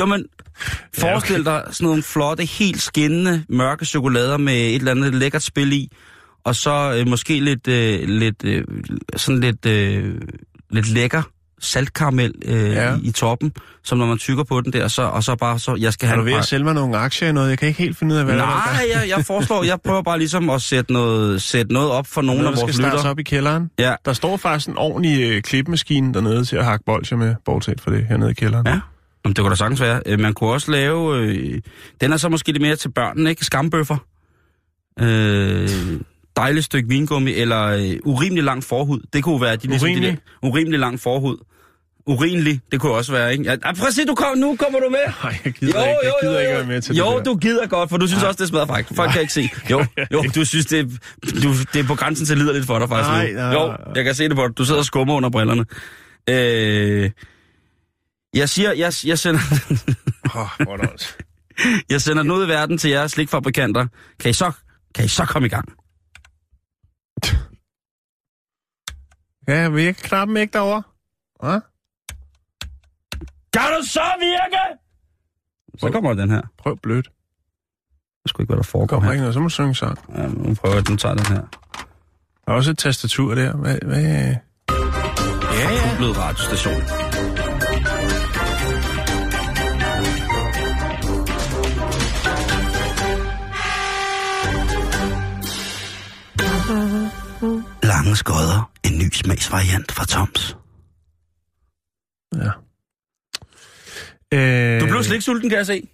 jo, 0.00 0.04
men 0.06 0.24
forestil 1.00 1.44
dig 1.44 1.62
sådan 1.70 1.86
nogle 1.86 2.02
flotte, 2.02 2.44
helt 2.44 2.82
skinnende, 2.82 3.44
mørke 3.48 3.84
chokolader 3.84 4.36
med 4.36 4.54
et 4.54 4.74
eller 4.74 4.90
andet 4.90 5.14
lækkert 5.14 5.42
spil 5.42 5.72
i, 5.72 5.88
og 6.48 6.56
så 6.56 6.94
øh, 7.00 7.08
måske 7.08 7.40
lidt, 7.40 7.68
øh, 7.68 8.08
lidt 8.08 8.44
øh, 8.44 8.64
sådan 9.16 9.40
lidt, 9.40 9.66
øh, 9.66 10.14
lidt 10.70 10.88
lækker 10.88 11.22
saltkaramel 11.60 12.34
øh, 12.44 12.54
Ja. 12.72 12.96
i, 12.96 13.00
i 13.02 13.12
toppen, 13.12 13.52
som 13.84 13.98
når 13.98 14.06
man 14.06 14.18
tykker 14.18 14.44
på 14.44 14.60
den 14.60 14.72
der, 14.72 14.88
så, 14.88 15.02
og 15.02 15.24
så 15.24 15.36
bare 15.36 15.58
så, 15.58 15.74
jeg 15.80 15.92
skal 15.92 16.06
Er 16.06 16.08
have 16.10 16.16
du 16.16 16.26
en 16.26 16.26
ved 16.32 16.38
at 16.38 16.44
sælge 16.44 16.64
mig 16.64 16.74
nogle 16.74 16.96
aktier 16.98 17.28
i 17.28 17.32
noget? 17.32 17.50
Jeg 17.50 17.58
kan 17.58 17.68
ikke 17.68 17.82
helt 17.82 17.96
finde 17.98 18.14
ud 18.14 18.18
af, 18.18 18.24
hvad 18.24 18.36
der 18.36 18.42
er. 18.42 18.46
Nej, 18.72 18.86
jeg, 18.94 19.08
jeg 19.16 19.24
foreslår, 19.26 19.64
jeg 19.64 19.78
prøver 19.84 20.02
bare 20.02 20.18
ligesom 20.18 20.50
at 20.50 20.62
sætte 20.62 20.92
noget, 20.92 21.42
sætte 21.42 21.72
noget 21.72 21.90
op 21.90 22.06
for 22.06 22.22
nogle 22.22 22.42
Noget, 22.42 22.46
af 22.46 22.52
der 22.52 22.56
skal 22.56 22.64
vores 22.66 22.76
startes 22.76 22.94
lyttere. 22.94 23.10
op 23.10 23.18
i 23.18 23.22
kælderen. 23.22 23.70
Ja. 23.78 23.94
Der 24.04 24.12
står 24.12 24.36
faktisk 24.36 24.68
en 24.68 24.78
ordentlig 24.78 25.30
øh, 25.30 25.42
klipmaskine 25.42 26.14
dernede 26.14 26.44
til 26.44 26.56
at 26.56 26.64
hakke 26.64 26.84
bolcher 26.84 27.16
med, 27.16 27.34
bortset 27.44 27.80
fra 27.80 27.90
det 27.92 28.06
hernede 28.08 28.30
i 28.30 28.34
kælderen. 28.34 28.66
Ja. 28.66 28.80
Jamen, 29.24 29.36
det 29.36 29.38
kunne 29.38 29.50
da 29.50 29.54
sagtens 29.56 29.80
være. 29.80 30.00
Øh, 30.06 30.20
Man 30.20 30.34
kunne 30.34 30.50
også 30.50 30.70
lave... 30.70 31.16
Øh, 31.18 31.60
den 32.00 32.12
er 32.12 32.16
så 32.16 32.28
måske 32.28 32.52
lidt 32.52 32.62
mere 32.62 32.76
til 32.76 32.88
børnene, 32.92 33.30
ikke? 33.30 33.44
Skambøffer. 33.44 33.96
Øh, 35.00 35.68
dejligt 36.40 36.64
stykke 36.64 36.88
vingummi, 36.88 37.32
eller 37.32 37.62
øh, 37.64 37.96
urimelig 38.04 38.44
lang 38.44 38.64
forhud. 38.64 39.00
Det 39.12 39.24
kunne 39.24 39.40
være... 39.40 39.56
De, 39.56 39.66
ligesom 39.66 39.86
De 39.88 39.92
Urimelig? 39.92 40.18
der, 40.42 40.48
urimelig 40.48 40.78
lang 40.80 41.00
forhud. 41.00 41.36
Urimelig, 42.06 42.60
det 42.72 42.80
kunne 42.80 42.92
også 42.92 43.12
være, 43.12 43.32
ikke? 43.32 43.44
Ja, 43.44 43.56
ah, 43.62 43.76
se, 43.92 44.04
du 44.06 44.14
kom, 44.14 44.38
nu 44.38 44.56
kommer 44.56 44.78
du 44.80 44.88
med. 44.90 44.98
Nej, 45.24 45.38
jeg 45.44 45.52
gider, 45.52 45.84
ikke, 45.86 45.98
jeg 46.02 46.12
gider 46.22 46.40
ikke 46.40 46.52
være 46.52 46.66
med 46.66 46.80
til 46.82 46.96
jo, 46.96 47.04
det 47.18 47.26
der. 47.26 47.32
du 47.32 47.38
gider 47.38 47.66
godt, 47.66 47.90
for 47.90 47.96
du 47.96 48.06
synes 48.06 48.22
også, 48.22 48.38
det 48.38 48.48
smadrer 48.48 48.66
frækt. 48.66 48.92
Folk 48.96 49.10
kan 49.12 49.20
ikke 49.20 49.32
se. 49.32 49.50
Jo, 49.70 49.84
jo, 50.12 50.24
du 50.34 50.44
synes, 50.44 50.66
det, 50.66 50.78
er- 50.80 51.40
du, 51.42 51.52
det 51.72 51.80
er 51.80 51.84
på 51.86 51.94
grænsen 51.94 52.26
til 52.26 52.38
lider 52.38 52.52
lidt 52.52 52.66
for 52.66 52.78
dig 52.78 52.88
faktisk 52.88 53.08
Nej, 53.10 53.30
nu. 53.32 53.36
nej, 53.38 53.52
Jo, 53.52 53.66
nej. 53.66 53.76
jeg 53.94 54.04
kan 54.04 54.14
se 54.14 54.28
det 54.28 54.36
på 54.36 54.46
dig. 54.46 54.58
Du 54.58 54.64
sidder 54.64 54.78
og 54.80 54.84
skummer 54.84 55.14
under 55.14 55.30
brillerne. 55.30 55.64
Øh, 56.28 57.10
jeg 58.34 58.48
siger, 58.48 58.72
jeg, 58.72 58.92
jeg 59.04 59.18
sender... 59.18 59.40
Er 60.24 60.88
også. 60.92 61.14
Jeg 61.90 62.00
sender 62.00 62.22
den 62.22 62.32
ud 62.32 62.46
i 62.46 62.48
verden 62.48 62.78
til 62.78 62.90
jer 62.90 63.06
slikfabrikanter. 63.06 63.86
Kan 64.20 64.30
I 64.30 64.32
så, 64.32 64.52
kan 64.94 65.04
I 65.04 65.08
så 65.08 65.24
komme 65.24 65.46
i 65.46 65.48
gang? 65.48 65.68
Ja, 69.48 69.68
virker 69.68 70.02
knappen 70.02 70.36
ikke 70.36 70.52
derovre? 70.52 70.82
Hva? 71.40 71.60
Kan 73.52 73.62
du 73.76 73.86
så 73.86 74.00
virke? 74.20 74.62
Så 75.78 75.90
kommer 75.90 76.14
den 76.14 76.30
her. 76.30 76.42
Prøv 76.58 76.76
blødt. 76.82 77.06
Jeg 78.24 78.28
skulle 78.28 78.44
ikke, 78.44 78.50
hvad 78.50 78.56
der 78.56 78.62
foregår 78.62 78.86
kommer 78.86 79.04
her. 79.06 79.12
ikke 79.12 79.20
noget, 79.22 79.34
så 79.34 79.40
må 79.40 79.44
du 79.44 79.50
synge 79.50 79.74
sang. 79.74 79.98
Ja, 80.16 80.26
nu 80.26 80.54
prøver 80.54 80.74
jeg, 80.74 80.78
at 80.82 80.88
den 80.88 80.98
tager 80.98 81.14
den 81.14 81.26
her. 81.26 81.42
Der 82.46 82.52
er 82.52 82.56
også 82.56 82.70
et 82.70 82.78
tastatur 82.78 83.34
der. 83.34 83.52
Hvad, 83.56 83.78
hvad? 83.84 84.02
Ja, 84.02 85.70
ja. 85.70 85.96
Blød 85.96 86.16
radiostation. 86.18 86.82
Lange 97.82 98.16
skodder. 98.16 98.70
En 98.92 98.98
ny 98.98 99.10
smagsvariant 99.12 99.92
fra 99.92 100.04
Toms. 100.04 100.56
Ja. 102.34 102.50
Øh, 104.38 104.80
Du 104.80 104.86
blev 104.86 105.02
slet 105.02 105.14
ikke 105.14 105.24
sulten, 105.24 105.48
kan 105.50 105.58
jeg 105.58 105.66
se. 105.66 105.88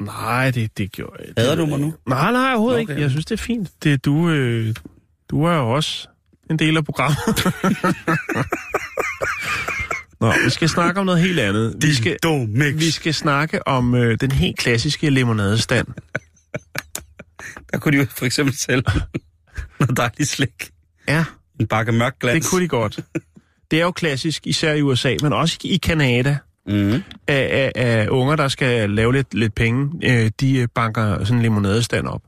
Nej, 0.00 0.50
det, 0.50 0.78
det 0.78 0.92
gjorde 0.92 1.16
jeg. 1.18 1.32
Hader 1.38 1.54
du 1.54 1.66
mig 1.66 1.80
nu? 1.80 1.94
Nej, 2.08 2.32
nej, 2.32 2.50
overhovedet 2.52 2.80
Okay. 2.82 2.92
ikke. 2.92 3.02
Jeg 3.02 3.10
synes, 3.10 3.24
det 3.26 3.40
er 3.40 3.44
fint. 3.44 3.70
Det, 3.84 4.04
du, 4.04 4.30
øh, 4.30 4.74
du 5.30 5.44
er 5.44 5.54
jo 5.54 5.70
også 5.70 6.08
en 6.50 6.58
del 6.58 6.76
af 6.76 6.84
programmet. 6.84 7.18
Nå, 10.20 10.32
vi 10.44 10.50
skal 10.50 10.68
snakke 10.68 11.00
om 11.00 11.06
noget 11.06 11.20
helt 11.22 11.40
andet. 11.40 11.76
Vi 11.82 11.94
skal, 11.94 12.16
mix. 12.48 12.74
vi 12.76 12.90
skal 12.90 13.14
snakke 13.14 13.68
om 13.68 13.94
øh, 13.94 14.18
den 14.20 14.30
helt 14.32 14.58
klassiske 14.58 15.10
limonadestand. 15.10 15.86
Der 17.72 17.78
kunne 17.78 17.92
de 17.98 18.02
jo 18.02 18.06
for 18.16 18.26
eksempel 18.26 18.56
sælge 18.56 18.82
noget 19.80 19.96
dejligt 19.96 20.28
slik. 20.28 20.70
Ja, 21.08 21.24
En 21.60 21.66
bakke 21.66 21.92
mørk 21.92 22.18
glans. 22.20 22.44
det 22.44 22.50
kunne 22.50 22.62
de 22.62 22.68
godt. 22.68 22.98
Det 23.70 23.78
er 23.80 23.82
jo 23.84 23.90
klassisk, 23.90 24.46
især 24.46 24.72
i 24.72 24.82
USA, 24.82 25.16
men 25.22 25.32
også 25.32 25.58
i 25.64 25.76
Kanada, 25.76 26.36
Mm. 26.66 26.92
af, 26.92 27.02
af, 27.28 27.72
af 27.74 28.08
unger, 28.08 28.36
der 28.36 28.48
skal 28.48 28.90
lave 28.90 29.12
lidt, 29.12 29.34
lidt 29.34 29.54
penge. 29.54 29.90
Øh, 30.04 30.30
de 30.40 30.56
øh, 30.58 30.68
banker 30.74 31.24
sådan 31.24 31.36
en 31.36 31.42
limonadestand 31.42 32.06
op. 32.06 32.22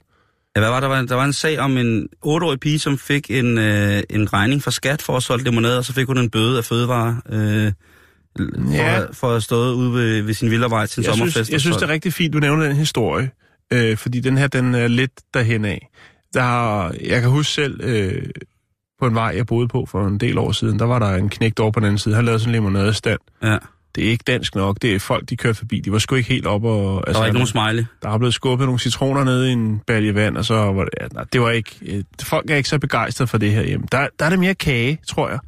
Ja, 0.57 0.61
hvad 0.61 0.71
var 0.71 0.81
der? 0.81 1.03
Der 1.07 1.15
var 1.15 1.25
en 1.25 1.33
sag 1.33 1.59
om 1.59 1.77
en 1.79 2.09
8-årig 2.27 2.61
pige, 2.61 2.79
som 2.79 2.99
fik 2.99 3.31
en, 3.31 3.59
øh, 3.59 4.03
en 4.11 4.33
regning 4.33 4.62
fra 4.62 4.71
skat 4.71 5.03
for 5.03 5.17
at 5.17 5.23
solge 5.23 5.45
limonade, 5.45 5.79
og 5.79 5.85
så 5.85 5.93
fik 5.93 6.07
hun 6.07 6.19
en 6.19 6.31
bøde 6.31 6.59
af 6.59 6.65
fødevare 6.65 7.21
øh, 7.29 7.73
for, 8.39 8.73
Ja. 8.75 9.01
for 9.12 9.27
at 9.27 9.33
have 9.33 9.41
stået 9.41 9.75
ude 9.75 9.93
ved, 9.93 10.23
ved 10.23 10.35
sin 10.35 10.51
villavej 10.51 10.87
til 10.87 11.01
en 11.01 11.05
jeg 11.05 11.11
sommerfest. 11.12 11.35
synes, 11.37 11.51
jeg 11.51 11.61
synes, 11.61 11.77
det 11.77 11.83
er 11.85 11.89
rigtig 11.93 12.12
fint, 12.12 12.33
du 12.35 12.39
nævner 12.39 12.67
den 12.67 12.77
historie. 12.77 13.31
Øh, 13.73 13.97
fordi 13.97 14.21
den 14.21 14.39
her, 14.39 14.47
den 14.47 14.75
er 14.75 14.89
lidt 14.89 15.12
derhen 15.35 15.65
af. 15.65 15.89
Der 16.35 16.91
jeg 17.05 17.21
kan 17.21 17.31
huske 17.31 17.53
selv, 17.53 17.81
øh, 17.85 18.23
på 19.02 19.06
en 19.06 19.14
vej, 19.14 19.32
jeg 19.37 19.47
boede 19.47 19.68
på 19.68 19.87
for 19.87 20.06
en 20.06 20.18
del 20.18 20.38
år 20.38 20.52
siden, 20.52 20.78
der 20.78 20.85
var 20.85 20.99
der 20.99 21.14
en 21.14 21.28
knægt 21.28 21.61
over 21.61 21.71
på 21.71 21.80
den 21.80 21.87
anden 21.87 21.99
side. 21.99 22.14
Han 22.14 22.25
lavede 22.25 22.38
sådan 22.40 22.50
en 22.50 22.52
limonadestand. 22.52 23.18
Ja, 23.42 23.59
Det 23.94 24.06
er 24.06 24.11
ikke 24.11 24.25
dansk 24.26 24.54
nok. 24.54 24.76
Det 24.82 24.94
er 24.94 24.99
folk, 24.99 25.28
de 25.28 25.37
kørte 25.37 25.59
forbi. 25.59 25.80
De 25.80 25.92
var 25.92 25.99
sgu 25.99 26.14
ikke 26.14 26.28
helt 26.28 26.47
op 26.47 26.64
og... 26.64 26.97
altså, 27.06 27.12
der 27.12 27.18
var 27.18 27.26
ikke 27.26 27.38
nogen 27.38 27.47
smiley. 27.47 27.85
Der 28.02 28.09
er 28.11 28.18
blevet 28.18 28.35
skubbet 28.35 28.66
nogle 28.66 28.78
citroner 28.78 29.25
ned 29.25 29.47
i 29.47 29.52
en 29.52 29.80
balje 29.87 30.14
vand, 30.14 30.37
og 30.37 30.44
så 30.44 30.54
var 30.54 30.85
det... 30.85 30.90
Ja, 31.00 31.06
nej, 31.12 31.25
det 31.32 31.40
var 31.40 31.50
ikke... 31.50 31.71
Øh, 31.82 32.04
folk 32.23 32.50
er 32.50 32.56
ikke 32.56 32.68
så 32.68 32.78
begejstrede 32.78 33.28
for 33.28 33.38
det 33.38 33.52
her 33.52 33.62
hjemme. 33.62 33.87
Der, 33.92 34.06
der 34.18 34.25
er 34.26 34.30
det 34.30 34.38
mere 34.38 34.54
kage, 34.54 34.99
tror 35.09 35.28
jeg. 35.28 35.38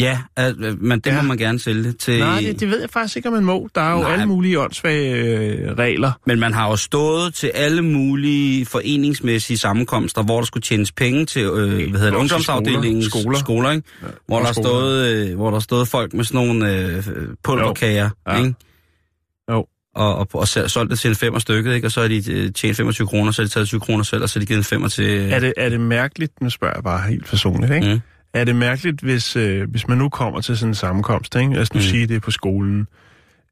Ja, 0.00 0.18
øh, 0.38 0.82
men 0.82 1.00
det 1.00 1.10
Ja. 1.10 1.22
må 1.22 1.28
man 1.28 1.36
gerne 1.38 1.58
sælge 1.58 1.92
til... 1.92 2.18
Nej, 2.18 2.40
det, 2.40 2.60
det 2.60 2.68
ved 2.70 2.80
jeg 2.80 2.90
faktisk 2.90 3.16
ikke, 3.16 3.28
om 3.28 3.32
man 3.32 3.44
må. 3.44 3.68
Der 3.74 3.80
er 3.80 3.90
jo 3.92 3.98
Nej. 4.00 4.12
alle 4.12 4.26
mulige 4.26 4.60
åndssvage 4.60 5.14
øh, 5.16 5.72
regler. 5.78 6.12
Men 6.26 6.40
man 6.40 6.54
har 6.54 6.68
jo 6.70 6.76
stået 6.76 7.34
til 7.34 7.50
alle 7.54 7.82
mulige 7.82 8.66
foreningsmæssige 8.66 9.58
sammenkomster, 9.58 10.22
hvor 10.22 10.36
der 10.38 10.44
skulle 10.46 10.62
tjenes 10.62 10.92
penge 10.92 11.26
til 11.26 11.42
øh, 11.42 11.50
hvad 11.90 12.00
hedder 12.00 12.10
det, 12.10 12.14
ungdomsafdelingens 12.18 13.06
skoler. 13.06 13.38
skoler, 13.38 13.70
ikke? 13.70 13.88
Ja, 14.02 14.06
hvor, 14.26 14.38
og 14.38 14.44
der 14.46 14.52
skoler. 14.52 14.68
stod, 14.68 15.06
øh, 15.06 15.34
hvor 15.36 15.50
der 15.50 15.58
stod 15.60 15.86
folk 15.86 16.12
med 16.14 16.24
sådan 16.24 16.46
nogle 16.46 16.72
øh, 16.76 17.02
pulverkager, 17.42 18.10
Ja. 18.28 18.38
ikke? 18.38 18.54
Jo. 19.50 19.66
Og, 19.96 20.14
og, 20.16 20.28
og 20.32 20.48
solgt 20.48 20.90
det 20.90 20.98
til 20.98 21.08
en 21.08 21.16
femmer 21.16 21.38
stykket, 21.38 21.74
ikke? 21.74 21.86
Og 21.86 21.90
så 21.92 22.00
har 22.00 22.08
de 22.08 22.32
øh, 22.32 22.52
tjent 22.52 22.76
25 22.76 23.06
kroner, 23.06 23.32
så 23.32 23.42
har 23.42 23.46
de 23.46 23.52
taget 23.52 23.68
20 23.68 23.80
kroner 23.80 24.04
selv, 24.04 24.22
og 24.22 24.28
så 24.28 24.38
har 24.38 24.40
de 24.40 24.46
givet 24.46 24.58
en 24.58 24.64
femmer 24.64 24.88
til... 24.88 25.32
Er 25.32 25.38
det, 25.38 25.52
er 25.56 25.68
det 25.68 25.80
mærkeligt, 25.80 26.32
nu 26.40 26.50
spørger 26.50 26.74
jeg 26.76 26.84
bare 26.84 27.08
helt 27.08 27.26
personligt, 27.26 27.72
ikke? 27.72 27.94
Mm. 27.94 28.00
Er 28.34 28.44
det 28.44 28.56
mærkeligt, 28.56 29.00
hvis, 29.00 29.36
øh, 29.36 29.70
hvis 29.70 29.88
man 29.88 29.98
nu 29.98 30.08
kommer 30.08 30.40
til 30.40 30.56
sådan 30.58 30.70
en 30.70 30.74
sammenkomst, 30.74 31.36
ikke? 31.36 31.60
Os 31.60 31.74
nu 31.74 31.78
mm. 31.78 31.82
Sige, 31.82 32.06
det 32.06 32.16
er 32.16 32.20
på 32.20 32.30
skolen. 32.30 32.86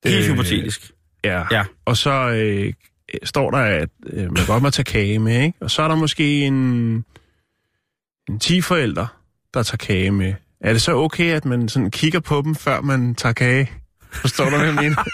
Helt 0.04 0.30
hypotetisk. 0.30 0.90
Ja. 1.24 1.42
Ja. 1.50 1.64
Og 1.84 1.96
så 1.96 2.10
øh, 2.30 2.72
står 3.24 3.50
der, 3.50 3.58
at 3.58 3.88
øh, 4.06 4.32
man 4.32 4.46
godt 4.46 4.62
må 4.62 4.70
tage 4.70 4.84
kage 4.84 5.18
med, 5.18 5.42
ikke? 5.42 5.58
Og 5.60 5.70
så 5.70 5.82
er 5.82 5.88
der 5.88 5.94
måske 5.94 6.40
en, 6.46 6.54
en 8.28 8.38
10 8.40 8.60
forældre, 8.60 9.06
der 9.54 9.62
tager 9.62 9.76
kage 9.76 10.10
med. 10.10 10.34
Er 10.60 10.72
det 10.72 10.82
så 10.82 10.96
okay, 10.96 11.32
at 11.32 11.44
man 11.44 11.68
sådan 11.68 11.90
kigger 11.90 12.20
på 12.20 12.42
dem, 12.44 12.54
før 12.54 12.80
man 12.80 13.14
tager 13.14 13.32
kage? 13.32 13.70
Forstår 14.12 14.44
du, 14.44 14.50
hvad 14.56 14.66
jeg 14.66 14.74
mener? 14.74 15.04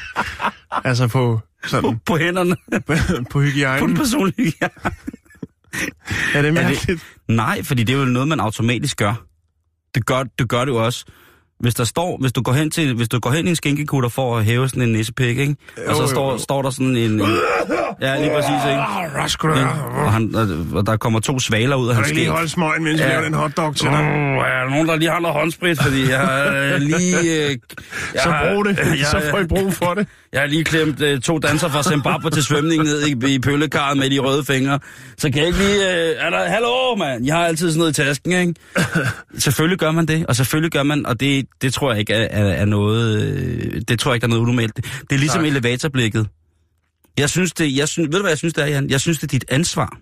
altså 0.88 1.08
på, 1.08 1.40
sådan, 1.66 1.98
På 2.06 2.16
hænderne. 2.16 2.56
på 2.86 2.94
på 3.30 3.40
den 3.40 3.48
hygiejnen. 3.50 3.96
personlige. 3.96 4.52
Ja. 4.62 4.68
Er 6.34 6.42
det 6.42 6.54
mærkeligt? 6.54 7.06
Nej, 7.28 7.62
fordi 7.62 7.84
det 7.84 7.94
er 7.94 7.98
jo 7.98 8.04
noget, 8.04 8.28
man 8.28 8.40
automatisk 8.40 8.96
gør. 8.96 9.26
Det 9.94 10.06
gør, 10.06 10.22
det 10.22 10.48
gør 10.48 10.64
det 10.64 10.72
jo 10.72 10.84
også. 10.84 11.04
Hvis 11.60 11.74
der 11.74 11.84
står, 11.84 12.16
hvis 12.20 12.32
du 12.32 12.42
går 12.42 12.52
hen 12.52 12.70
til, 12.70 12.94
hvis 12.94 13.08
du 13.08 13.18
går 13.18 13.30
hen 13.30 13.46
i 13.46 13.50
en 13.50 13.56
skinkekutter 13.56 14.08
for 14.08 14.36
at 14.38 14.44
hæve 14.44 14.68
sådan 14.68 14.82
en 14.82 14.92
nissepik, 14.92 15.38
ikke? 15.38 15.56
Og 15.86 15.96
så 15.96 16.06
står, 16.06 16.36
står 16.36 16.62
der 16.62 16.70
sådan 16.70 16.86
en, 16.86 16.96
en 16.96 17.20
ja, 18.00 18.20
lige 18.20 18.30
præcis, 18.34 18.50
ikke? 18.68 18.82
Du 19.42 19.48
Ja, 19.58 19.66
og, 20.04 20.12
han, 20.12 20.34
og- 20.74 20.86
der 20.86 20.96
kommer 20.96 21.20
to 21.20 21.38
svaler 21.38 21.76
ud 21.76 21.88
af 21.88 21.94
Kan 21.94 21.96
hans 21.96 22.06
du 22.06 22.10
ikke 22.10 22.16
lige 22.20 22.26
skæg. 22.26 22.32
holde 22.36 22.48
smøgen, 22.48 22.84
mens 22.84 23.00
Ja. 23.00 23.08
laver 23.08 23.22
den 23.22 23.34
hotdog 23.34 23.76
til 23.76 23.86
dig? 23.86 23.94
er 23.94 24.64
der 24.64 24.70
nogen, 24.70 24.88
der 24.88 24.96
lige 24.96 25.10
har 25.10 25.20
noget 25.20 25.34
håndsprit, 25.36 25.82
fordi 25.82 26.10
jeg 26.10 26.52
øh, 26.74 26.80
lige... 26.80 27.18
Øh, 27.20 27.56
jeg 28.14 28.22
Så 28.22 28.34
brug 28.52 28.64
det. 28.64 28.78
Jeg, 28.98 29.06
Så 29.10 29.22
får 29.30 29.38
I 29.38 29.46
brug 29.46 29.72
for 29.74 29.94
det. 29.94 30.06
jeg 30.32 30.40
har 30.40 30.46
lige 30.48 30.64
klemt 30.64 31.00
øh, 31.02 31.20
to 31.20 31.38
danser 31.38 31.68
fra 31.68 31.82
Zimbabwe 31.82 32.30
til 32.30 32.44
svømning 32.44 32.82
ned 32.82 33.06
i, 33.06 33.34
i 33.34 33.38
pøllekarret 33.38 33.96
med 33.98 34.10
de 34.10 34.18
røde 34.18 34.44
fingre. 34.44 34.78
Så 35.18 35.30
kan 35.30 35.38
jeg 35.38 35.46
ikke 35.46 35.58
lige... 35.58 35.74
Øh, 35.74 36.14
er 36.18 36.30
der, 36.30 36.44
Hallo, 36.48 36.94
mand! 36.98 37.26
Jeg 37.26 37.34
har 37.34 37.44
altid 37.44 37.68
sådan 37.70 37.78
noget 37.78 37.98
i 37.98 38.02
tasken, 38.02 38.32
ikke? 38.32 38.54
selvfølgelig 39.44 39.78
gør 39.78 39.90
man 39.90 40.06
det, 40.06 40.26
og 40.26 40.36
selvfølgelig 40.36 40.72
gør 40.72 40.82
man... 40.82 41.06
Og 41.06 41.20
det, 41.20 41.46
det 41.62 41.74
tror 41.74 41.90
jeg 41.90 42.00
ikke 42.00 42.14
er, 42.14 42.28
er, 42.30 42.52
er 42.52 42.64
noget... 42.64 43.22
Øh, 43.22 43.82
det 43.88 43.98
tror 43.98 44.10
jeg 44.10 44.16
ikke, 44.16 44.22
der 44.22 44.28
er 44.28 44.30
noget 44.30 44.42
unormalt. 44.42 44.76
Det, 44.76 45.12
er 45.12 45.18
ligesom 45.18 45.40
Nej. 45.40 45.50
elevatorblikket. 45.50 46.28
Jeg 47.18 47.30
synes 47.30 47.52
det... 47.52 47.76
Jeg 47.76 47.88
synes, 47.88 48.06
ved 48.06 48.12
du, 48.12 48.20
hvad 48.20 48.30
jeg 48.30 48.38
synes, 48.38 48.54
det 48.54 48.64
er, 48.64 48.68
Jan? 48.68 48.90
Jeg 48.90 49.00
synes, 49.00 49.18
det 49.18 49.24
er 49.24 49.38
dit 49.38 49.44
ansvar 49.48 49.98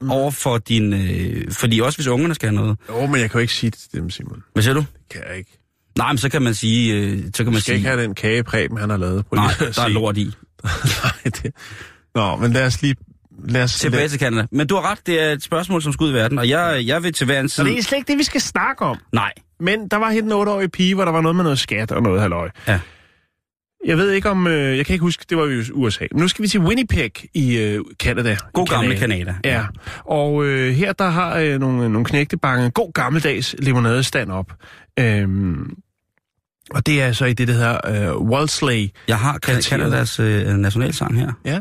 mm. 0.00 0.10
over 0.10 0.30
for 0.30 0.58
din... 0.58 0.92
Øh, 0.92 1.52
fordi 1.52 1.80
også 1.80 1.98
hvis 1.98 2.06
ungerne 2.06 2.34
skal 2.34 2.48
have 2.48 2.60
noget. 2.60 2.78
Jo, 2.88 3.06
men 3.06 3.20
jeg 3.20 3.30
kan 3.30 3.38
jo 3.38 3.40
ikke 3.40 3.52
sige 3.52 3.70
det 3.70 3.78
til 3.78 4.00
dem, 4.00 4.10
Simon. 4.10 4.42
Hvad 4.52 4.62
siger 4.62 4.74
du? 4.74 4.80
Det 4.80 5.08
kan 5.10 5.22
jeg 5.28 5.38
ikke. 5.38 5.58
Nej, 5.98 6.12
men 6.12 6.18
så 6.18 6.28
kan 6.28 6.42
man 6.42 6.54
sige... 6.54 6.94
Øh, 6.94 7.24
så 7.34 7.44
kan 7.44 7.52
man 7.52 7.60
skal 7.60 7.62
sige... 7.62 7.76
ikke 7.76 7.88
have 7.88 8.02
den 8.02 8.14
kagepræben, 8.14 8.78
han 8.78 8.90
har 8.90 8.96
lavet. 8.96 9.26
Prøv 9.26 9.36
Nej, 9.36 9.54
der 9.58 9.82
er 9.82 9.88
lort 9.88 10.16
i. 10.16 10.24
Nej, 11.04 11.12
det... 11.24 11.54
Nå, 12.14 12.36
men 12.36 12.52
lad 12.52 12.66
os 12.66 12.82
lige... 12.82 12.96
Lad 13.48 13.62
os... 13.62 13.74
Tilbage 13.74 14.08
til 14.08 14.20
Canada. 14.20 14.46
Men 14.52 14.66
du 14.66 14.74
har 14.74 14.90
ret, 14.90 15.06
det 15.06 15.22
er 15.22 15.32
et 15.32 15.42
spørgsmål, 15.42 15.82
som 15.82 15.92
skal 15.92 16.04
ud 16.04 16.10
i 16.10 16.14
verden, 16.14 16.38
og 16.38 16.48
jeg, 16.48 16.82
jeg 16.86 17.02
vil 17.02 17.12
til 17.12 17.24
hver 17.24 17.40
en 17.40 17.48
Så 17.48 17.54
side... 17.54 17.66
det 17.66 17.78
er 17.78 17.82
slet 17.82 17.98
ikke 17.98 18.08
det, 18.08 18.18
vi 18.18 18.24
skal 18.24 18.40
snakke 18.40 18.84
om. 18.84 18.98
Nej. 19.12 19.32
Men 19.60 19.88
der 19.88 19.96
var 19.96 20.10
helt 20.10 20.24
en 20.24 20.32
8-årig 20.32 20.70
pige, 20.72 20.94
hvor 20.94 21.04
der 21.04 21.12
var 21.12 21.20
noget 21.20 21.36
med 21.36 21.44
noget 21.44 21.58
skat 21.58 21.92
og 21.92 22.02
noget 22.02 22.20
halløj. 22.20 22.50
Ja. 22.68 22.80
Jeg 23.86 23.98
ved 23.98 24.10
ikke 24.10 24.30
om... 24.30 24.46
Øh, 24.46 24.76
jeg 24.76 24.86
kan 24.86 24.92
ikke 24.92 25.02
huske, 25.02 25.24
det 25.30 25.38
var 25.38 25.46
i 25.46 25.62
USA. 25.72 26.04
Men 26.12 26.20
nu 26.20 26.28
skal 26.28 26.42
vi 26.42 26.48
til 26.48 26.60
Winnipeg 26.60 27.12
i 27.34 27.56
øh, 27.58 27.80
Canada. 28.02 28.36
God 28.52 28.66
I 28.66 28.70
gamle 28.74 28.98
Canada. 28.98 29.34
Ja, 29.44 29.64
og 30.04 30.44
øh, 30.44 30.74
her 30.74 30.92
der 30.92 31.08
har 31.10 31.36
øh, 31.36 31.60
nogle, 31.60 31.88
nogle 31.88 32.04
knægte 32.04 32.38
banket 32.38 32.66
en 32.66 32.72
god 32.72 32.92
gammeldags 32.92 33.56
limonadestand 33.58 34.30
op. 34.32 34.52
Øhm, 34.98 35.70
og 36.70 36.86
det 36.86 37.02
er 37.02 37.12
så 37.12 37.24
i 37.24 37.32
det, 37.32 37.48
der 37.48 37.54
hedder 37.54 38.10
øh, 38.12 38.16
Wolseley. 38.22 38.88
Jeg 39.08 39.18
har 39.18 39.38
Kriteriet. 39.38 39.64
Canadas 39.64 40.20
øh, 40.20 40.46
nationalsang 40.46 41.20
her. 41.20 41.32
Ja. 41.44 41.60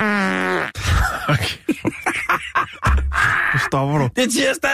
Okay. 1.28 1.58
nu 3.54 3.58
stopper 3.66 3.98
du. 3.98 4.08
Det 4.16 4.24
er 4.24 4.28
tirsdag! 4.30 4.70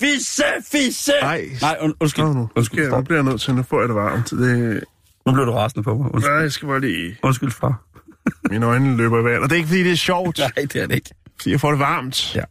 Fisse, 0.00 0.42
fisse! 0.72 1.12
Ej, 1.22 1.44
Nej, 1.60 1.76
und, 1.80 1.94
undskyld. 2.00 2.24
Nu. 2.24 2.50
Undskyld, 2.56 2.80
jeg- 2.82 2.90
nu 2.96 3.02
bliver 3.02 3.16
jeg 3.18 3.24
nødt 3.24 3.40
til, 3.40 3.54
nu 3.54 3.62
får 3.62 3.80
jeg 3.80 3.88
det 3.88 3.96
varmt. 3.96 4.30
Det, 4.30 4.84
Nu 5.26 5.32
blev 5.32 5.46
du 5.46 5.52
rasende 5.52 5.82
på 5.84 5.96
mig. 5.96 6.14
Undskyld, 6.14 6.32
nej, 6.34 6.42
jeg 6.42 6.52
skal 6.52 6.68
bare 6.68 6.80
lige... 6.80 7.16
undskyld 7.22 7.50
far. 7.50 7.82
Mine 8.50 8.66
øjne 8.66 8.96
løber 8.96 9.20
i 9.20 9.24
vand. 9.24 9.42
Og 9.42 9.48
det 9.50 9.52
er 9.52 9.56
ikke, 9.56 9.68
fordi 9.68 9.82
det 9.84 9.92
er 9.92 9.96
sjovt. 9.96 10.38
Nej, 10.38 10.50
det 10.56 10.76
er 10.76 10.86
det 10.86 10.94
ikke. 10.94 11.10
fordi 11.36 11.50
jeg 11.50 11.60
får 11.60 11.70
det 11.70 11.78
varmt. 11.80 12.34
Ja. 12.34 12.42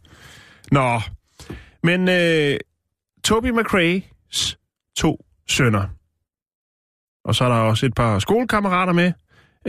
Nå, 0.72 1.00
men 1.82 2.08
øh, 2.08 2.56
Toby 3.24 3.46
McRae's 3.60 4.54
to 4.96 5.24
sønner, 5.48 5.84
og 7.24 7.34
så 7.34 7.44
er 7.44 7.48
der 7.48 7.56
også 7.56 7.86
et 7.86 7.94
par 7.94 8.18
skolekammerater 8.18 8.92
med, 8.92 9.12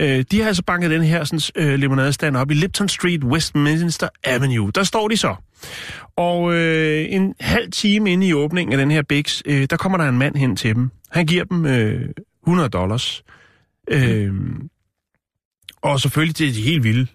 øh, 0.00 0.24
de 0.30 0.40
har 0.40 0.46
altså 0.46 0.62
banket 0.62 0.90
den 0.90 1.02
her 1.02 1.24
sådan, 1.24 1.66
øh, 1.66 1.74
limonadestand 1.78 2.36
op 2.36 2.50
i 2.50 2.54
Lipton 2.54 2.88
Street, 2.88 3.24
Westminster 3.24 4.08
Avenue. 4.24 4.70
Der 4.74 4.82
står 4.82 5.08
de 5.08 5.16
så. 5.16 5.34
Og 6.16 6.54
øh, 6.54 7.06
en 7.10 7.34
halv 7.40 7.70
time 7.70 8.12
inde 8.12 8.26
i 8.26 8.32
åbningen 8.32 8.72
af 8.72 8.78
den 8.78 8.90
her 8.90 9.02
Bix, 9.02 9.42
øh, 9.46 9.66
der 9.70 9.76
kommer 9.76 9.98
der 9.98 10.08
en 10.08 10.18
mand 10.18 10.36
hen 10.36 10.56
til 10.56 10.74
dem. 10.74 10.90
Han 11.10 11.26
giver 11.26 11.44
dem 11.44 11.66
øh, 11.66 12.08
100 12.46 12.68
dollars. 12.68 13.22
Øh, 13.90 14.34
og 15.82 16.00
selvfølgelig 16.00 16.38
det 16.38 16.48
er 16.48 16.52
de 16.52 16.62
helt 16.62 16.84
vilde. 16.84 17.06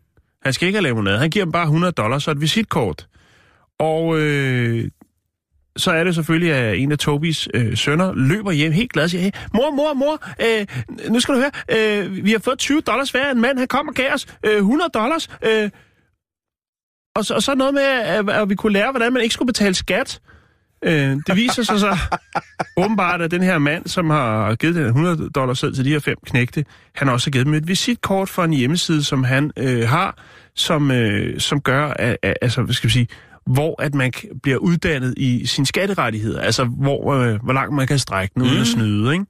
Han 0.42 0.54
skal 0.54 0.68
ikke 0.68 0.80
have 0.80 0.88
limonade. 0.88 1.20
Han 1.20 1.30
giver 1.30 1.46
dem 1.46 1.52
bare 1.52 1.64
100 1.64 1.92
dollars 1.92 2.28
og 2.28 2.32
et 2.32 2.42
visitkort. 2.42 3.08
Og 3.80 4.20
øh, 4.20 4.90
så 5.78 5.92
er 5.92 6.04
det 6.04 6.16
selvfølgelig, 6.16 6.54
at 6.54 6.78
en 6.78 6.92
af 6.92 6.98
Tobis 6.98 7.48
øh, 7.54 7.78
sønner 7.78 8.14
løber 8.16 8.52
hjem 8.52 8.72
helt 8.72 8.94
glad 8.94 9.04
og 9.04 9.10
siger, 9.10 9.22
hey, 9.22 9.32
mor, 9.54 9.72
mor, 9.72 9.94
mor, 9.94 10.24
øh, 10.42 10.66
nu 11.10 11.20
skal 11.20 11.36
du 11.36 11.40
høre, 11.40 12.04
øh, 12.06 12.26
vi 12.26 12.32
har 12.32 12.40
fået 12.40 12.60
20 12.60 12.82
dollars 12.82 13.12
hver. 13.12 13.32
En 13.32 13.42
mand, 13.42 13.58
han 13.58 13.68
kom 13.68 13.88
og 13.88 13.94
gav 13.94 14.14
os 14.14 14.28
øh, 14.46 14.58
100 14.58 14.90
dollars. 14.94 15.30
Øh, 15.46 15.70
og, 17.16 17.26
så, 17.26 17.34
og 17.34 17.44
så 17.44 17.56
noget 17.56 17.74
med, 17.74 17.84
at, 17.84 18.30
at 18.30 18.50
vi 18.50 18.56
kunne 18.56 18.74
lære, 18.74 18.92
hvordan 18.92 19.14
man 19.14 19.22
ikke 19.22 19.34
skulle 19.34 19.48
betale 19.48 19.74
skat. 19.74 20.22
Øh, 20.84 21.18
det 21.28 21.36
viser 21.36 21.64
sig 21.64 21.80
så 21.80 21.98
åbenbart, 22.84 23.22
at 23.22 23.32
den 23.32 23.44
her 23.44 23.58
mand, 23.58 23.88
som 23.88 24.10
har 24.10 24.56
givet 24.56 24.76
den 24.76 24.86
100 24.86 25.30
dollars 25.30 25.60
selv 25.60 25.76
til 25.76 25.86
de 25.86 25.90
her 25.90 26.00
fem 26.00 26.18
knægte, 26.26 26.66
han 26.96 27.08
har 27.08 27.14
også 27.14 27.32
givet 27.32 27.46
dem 27.46 27.54
et 27.54 27.68
visitkort 27.68 28.30
for 28.30 28.44
en 28.44 28.54
hjemmeside, 28.54 29.04
som 29.04 29.24
han 29.24 29.52
øh, 29.58 29.88
har, 29.90 30.18
som, 30.56 30.92
øh, 30.92 31.40
som 31.40 31.62
gør, 31.62 31.88
at, 31.88 32.18
at, 32.22 32.38
altså, 32.42 32.62
hvad 32.62 32.74
skal 32.74 32.88
vi 32.88 32.94
sige, 32.94 33.08
hvor 33.46 33.82
at 33.82 33.96
man 33.96 34.12
bliver 34.44 34.58
uddannet 34.58 35.14
i 35.18 35.46
sine 35.46 35.66
skatterettigheder, 35.66 36.42
altså 36.42 36.64
hvor, 36.64 37.14
øh, 37.14 37.44
hvor 37.44 37.54
langt 37.54 37.76
man 37.76 37.88
kan 37.88 38.00
strække 38.00 38.34
den 38.36 38.42
uden 38.42 38.62
at 38.62 38.68
snyde, 38.68 39.14
ikke? 39.14 39.26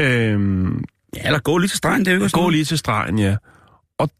Øhm, 0.00 0.84
Ja, 1.16 1.26
eller 1.26 1.38
gå 1.38 1.58
lige 1.58 1.68
til 1.68 1.78
stregen, 1.78 2.04
det 2.04 2.08
er 2.08 2.16
jo 2.16 2.24
ikke 2.24 2.32
gå 2.32 2.48
lige 2.48 2.64
til 2.64 2.78
stregen, 2.78 3.18
ja. 3.18 3.36
Og 3.98 4.10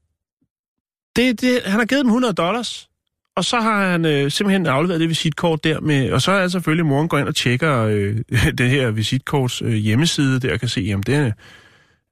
det, 1.16 1.40
det, 1.40 1.62
han 1.64 1.78
har 1.78 1.86
givet 1.86 2.00
dem 2.00 2.08
100 2.08 2.34
dollars, 2.34 2.88
og 3.36 3.44
så 3.44 3.60
har 3.60 3.90
han 3.90 4.04
øh, 4.04 4.30
simpelthen 4.30 4.66
afleveret 4.66 5.00
det 5.00 5.08
visitkort 5.08 5.64
der 5.64 5.80
med, 5.80 6.12
og 6.12 6.22
så 6.22 6.32
er 6.32 6.48
selvfølgelig, 6.48 6.86
moren 6.86 7.08
går 7.08 7.18
ind 7.18 7.28
og 7.28 7.34
tjekker 7.34 7.78
øh, 7.78 8.16
det 8.58 8.70
her 8.70 8.90
visitkorts 8.90 9.62
øh, 9.62 9.72
hjemmeside 9.72 10.40
der, 10.40 10.52
og 10.52 10.60
kan 10.60 10.68
se, 10.68 10.80
jamen 10.80 11.02
det 11.02 11.14
er, 11.14 11.32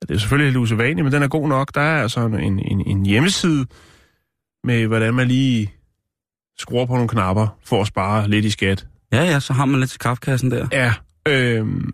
det 0.02 0.14
er 0.14 0.18
selvfølgelig 0.18 0.52
lidt 0.52 0.58
usædvanligt, 0.58 1.04
men 1.04 1.12
den 1.12 1.22
er 1.22 1.28
god 1.28 1.48
nok. 1.48 1.74
Der 1.74 1.80
er 1.80 2.02
altså 2.02 2.20
en, 2.20 2.58
en, 2.58 2.86
en 2.86 3.06
hjemmeside 3.06 3.66
med, 4.64 4.86
hvordan 4.86 5.14
man 5.14 5.28
lige 5.28 5.72
skruer 6.58 6.86
på 6.86 6.92
nogle 6.92 7.08
knapper 7.08 7.58
for 7.64 7.80
at 7.80 7.86
spare 7.86 8.28
lidt 8.28 8.44
i 8.44 8.50
skat. 8.50 8.86
Ja, 9.12 9.22
ja, 9.24 9.40
så 9.40 9.52
har 9.52 9.64
man 9.64 9.80
lidt 9.80 9.90
til 9.90 9.98
kaffekassen 9.98 10.50
der. 10.50 10.68
Ja, 10.72 10.94
øhm, 11.28 11.92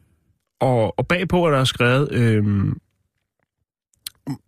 og, 0.60 0.98
og 0.98 1.06
bagpå 1.06 1.46
er 1.46 1.50
der 1.50 1.64
skrevet, 1.64 2.12
øhm, 2.12 2.78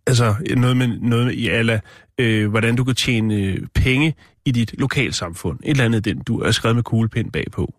altså 0.07 0.35
noget 0.57 0.77
med, 0.77 0.87
noget 0.87 1.25
med 1.25 1.33
i 1.33 1.47
alla, 1.49 1.79
øh, 2.17 2.49
hvordan 2.49 2.75
du 2.75 2.83
kan 2.83 2.95
tjene 2.95 3.57
penge 3.75 4.15
i 4.45 4.51
dit 4.51 4.75
lokalsamfund. 4.79 5.59
Et 5.63 5.69
eller 5.69 5.85
andet, 5.85 6.05
den 6.05 6.19
du 6.19 6.39
er 6.39 6.51
skrevet 6.51 6.75
med 6.75 6.83
kuglepind 6.83 7.31
bagpå. 7.31 7.73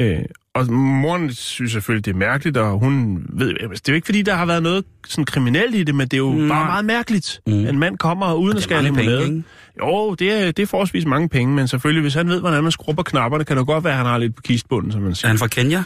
Øh, 0.00 0.18
og 0.54 0.72
moren 0.72 1.34
synes 1.34 1.72
selvfølgelig, 1.72 2.04
det 2.04 2.10
er 2.10 2.16
mærkeligt, 2.16 2.56
og 2.56 2.78
hun 2.78 3.26
ved, 3.28 3.48
det 3.54 3.62
er 3.62 3.68
jo 3.88 3.94
ikke 3.94 4.06
fordi, 4.06 4.22
der 4.22 4.34
har 4.34 4.46
været 4.46 4.62
noget 4.62 4.84
sådan 5.08 5.24
kriminelt 5.24 5.74
i 5.74 5.82
det, 5.84 5.94
men 5.94 6.08
det 6.08 6.14
er 6.14 6.18
jo 6.18 6.32
Nej. 6.32 6.48
bare 6.48 6.64
meget 6.66 6.84
mærkeligt. 6.84 7.40
Mm. 7.46 7.52
Mm. 7.52 7.66
En 7.66 7.78
mand 7.78 7.98
kommer 7.98 8.34
uden 8.34 8.56
at 8.56 8.64
er 8.64 8.68
penge, 8.68 8.82
limonade. 8.82 9.42
Jo, 9.80 10.14
det 10.14 10.32
er, 10.32 10.46
det 10.52 10.62
er 10.62 10.66
forholdsvis 10.66 11.06
mange 11.06 11.28
penge, 11.28 11.54
men 11.54 11.68
selvfølgelig, 11.68 12.02
hvis 12.02 12.14
han 12.14 12.28
ved, 12.28 12.40
hvordan 12.40 12.62
man 12.62 12.72
skruer 12.72 12.94
på 12.94 13.02
knapperne, 13.02 13.44
kan 13.44 13.56
det 13.56 13.66
godt 13.66 13.84
være, 13.84 13.92
at 13.92 13.96
han 13.98 14.06
har 14.06 14.18
lidt 14.18 14.34
på 14.36 14.42
kistbunden, 14.42 14.92
som 14.92 15.02
man 15.02 15.10
Er 15.10 15.14
siger. 15.14 15.28
han 15.28 15.38
fra 15.38 15.46
Kenya? 15.46 15.82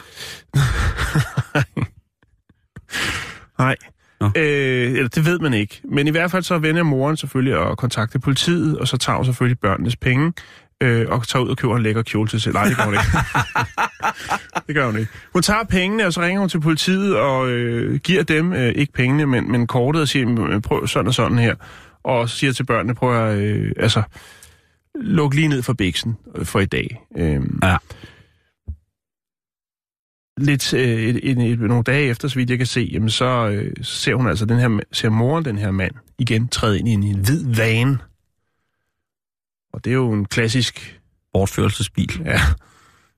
Nej. 3.59 3.75
Nå. 4.21 4.27
Øh, 4.35 4.91
eller 4.91 5.07
det 5.07 5.25
ved 5.25 5.39
man 5.39 5.53
ikke. 5.53 5.81
Men 5.83 6.07
i 6.07 6.09
hvert 6.09 6.31
fald 6.31 6.43
så 6.43 6.57
vender 6.57 6.83
moren 6.83 7.17
selvfølgelig 7.17 7.69
at 7.71 7.77
kontakte 7.77 8.19
politiet, 8.19 8.77
og 8.77 8.87
så 8.87 8.97
tager 8.97 9.17
hun 9.17 9.25
selvfølgelig 9.25 9.59
børnenes 9.59 9.95
penge, 9.95 10.33
øh, 10.81 11.05
og 11.09 11.27
tager 11.27 11.43
ud 11.43 11.49
og 11.49 11.57
køber 11.57 11.75
en 11.77 11.83
lækker 11.83 12.01
kjole 12.01 12.29
til 12.29 12.41
sig. 12.41 12.53
Nej, 12.53 12.63
det 12.65 12.77
gør 12.77 12.83
hun 12.83 12.93
ikke. 12.93 13.05
det 14.67 14.75
gør 14.75 14.85
hun 14.85 14.97
ikke. 14.97 15.11
Hun 15.33 15.41
tager 15.41 15.63
pengene, 15.63 16.05
og 16.05 16.13
så 16.13 16.21
ringer 16.21 16.39
hun 16.39 16.49
til 16.49 16.59
politiet 16.61 17.15
og 17.17 17.49
øh, 17.49 17.99
giver 17.99 18.23
dem, 18.23 18.53
øh, 18.53 18.71
ikke 18.75 18.93
pengene, 18.93 19.25
men, 19.25 19.51
men 19.51 19.67
kortet, 19.67 20.01
og 20.01 20.07
siger, 20.07 20.25
"Men 20.27 20.61
prøv 20.61 20.87
sådan 20.87 21.07
og 21.07 21.13
sådan 21.13 21.37
her. 21.39 21.55
Og 22.03 22.29
så 22.29 22.35
siger 22.37 22.53
til 22.53 22.63
børnene, 22.65 22.95
prøv 22.95 23.25
at, 23.27 23.37
øh, 23.37 23.71
altså, 23.77 24.03
luk 25.01 25.33
lige 25.33 25.47
ned 25.47 25.61
for 25.63 25.73
biksen 25.73 26.17
øh, 26.35 26.45
for 26.45 26.59
i 26.59 26.65
dag. 26.65 27.01
Øh, 27.17 27.41
Ja. 27.63 27.77
lidt 30.37 30.73
øh, 30.73 30.81
et, 30.81 31.19
et, 31.23 31.51
et, 31.51 31.59
nogle 31.59 31.83
dage 31.83 32.05
efter, 32.09 32.27
så 32.27 32.35
vidt 32.35 32.49
jeg 32.49 32.57
kan 32.57 32.67
se, 32.67 32.89
jamen 32.93 33.09
så, 33.09 33.49
øh, 33.49 33.71
ser 33.81 34.15
hun 34.15 34.27
altså 34.27 34.45
den 34.45 34.59
her, 34.59 34.79
ser 34.91 35.09
moren 35.09 35.45
den 35.45 35.57
her 35.57 35.71
mand 35.71 35.91
igen 36.19 36.47
træde 36.47 36.79
ind 36.79 36.87
i 36.87 36.91
en, 36.91 37.03
en 37.03 37.19
hvid 37.19 37.55
vane. 37.55 37.97
Og 39.73 39.85
det 39.85 39.91
er 39.91 39.95
jo 39.95 40.11
en 40.11 40.25
klassisk, 40.25 40.99
Bortførelsesbil. 41.33 42.21
ja. 42.25 42.39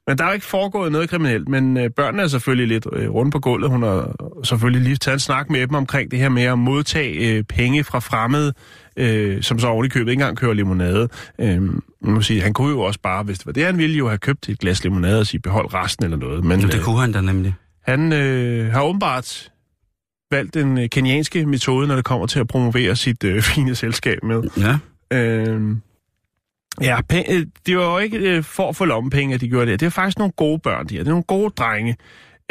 Men 0.08 0.18
der 0.18 0.24
er 0.24 0.28
jo 0.28 0.34
ikke 0.34 0.46
foregået 0.46 0.92
noget 0.92 1.10
kriminelt, 1.10 1.48
men 1.50 1.78
øh, 1.78 1.90
børnene 1.90 2.24
er 2.24 2.28
selvfølgelig 2.28 2.68
lidt 2.68 2.88
øh, 2.94 3.10
rundt 3.10 3.32
på 3.32 3.40
gulvet. 3.40 3.70
Hun 3.70 3.84
har 3.84 4.16
selvfølgelig 4.44 4.82
lige 4.82 4.96
taget 4.96 5.16
en 5.16 5.20
snak 5.20 5.50
med 5.50 5.62
dem 5.68 5.74
omkring 5.76 6.12
det 6.12 6.20
her 6.20 6.30
med 6.30 6.44
at 6.44 6.60
modtage 6.60 7.38
øh, 7.38 7.44
penge 7.44 7.84
fra 7.84 8.00
fremmede, 8.00 8.54
øh, 8.98 9.44
som 9.44 9.60
så 9.60 9.68
oven 9.68 9.86
i 9.86 9.90
købet 9.90 10.12
ikke 10.12 10.22
engang 10.22 10.38
kører 10.38 10.54
limonade. 10.54 11.10
Øh, 11.40 11.62
man 11.62 11.82
må 12.02 12.22
sige, 12.22 12.42
han 12.42 12.54
kunne 12.54 12.70
jo 12.70 12.82
også 12.82 13.00
bare, 13.00 13.24
hvis 13.24 13.38
det 13.38 13.46
var 13.46 13.52
det, 13.52 13.66
han 13.66 13.78
ville 13.78 13.96
jo 13.98 14.08
have 14.08 14.18
købt 14.18 14.50
et 14.50 14.60
glas 14.60 14.84
limonade 14.84 15.20
og 15.20 15.28
sige, 15.28 15.42
behold 15.42 15.74
resten 15.74 16.06
eller 16.06 16.18
noget. 16.18 16.44
Men, 16.44 16.60
Jamen, 16.60 16.72
det 16.76 16.82
kunne 16.84 17.00
han 17.00 17.12
da 17.12 17.22
nemlig. 17.22 17.54
han 17.82 18.14
øh, 18.14 18.72
har 18.72 18.82
åbenbart 18.84 19.52
valgt 20.32 20.54
den 20.54 20.78
øh, 20.78 20.90
kenianske 20.90 21.46
metode, 21.46 21.88
når 21.88 21.96
det 21.96 22.06
kommer 22.06 22.28
til 22.28 22.40
at 22.40 22.48
promovere 22.48 22.96
sit 22.96 23.24
øh, 23.24 23.42
fine 23.56 23.76
selskab 23.76 24.18
med. 24.24 24.44
Ja. 24.58 24.78
Øh, 25.18 25.62
ja, 26.82 27.00
øh, 27.30 27.46
det 27.66 27.78
var 27.78 27.92
jo 27.92 27.98
ikke 27.98 28.18
øh, 28.18 28.44
for 28.44 28.70
at 28.70 28.76
få 28.76 28.86
lommepenge, 28.86 29.36
at 29.36 29.42
de 29.42 29.50
gjorde 29.50 29.72
det. 29.72 29.80
Det 29.80 29.86
er 29.86 29.90
faktisk 29.90 30.18
nogle 30.18 30.32
gode 30.32 30.60
børn, 30.60 30.88
de 30.88 30.96
her. 30.96 31.04
Det 31.04 31.08
er 31.08 31.12
nogle 31.12 31.24
gode 31.24 31.50
drenge. 31.58 31.98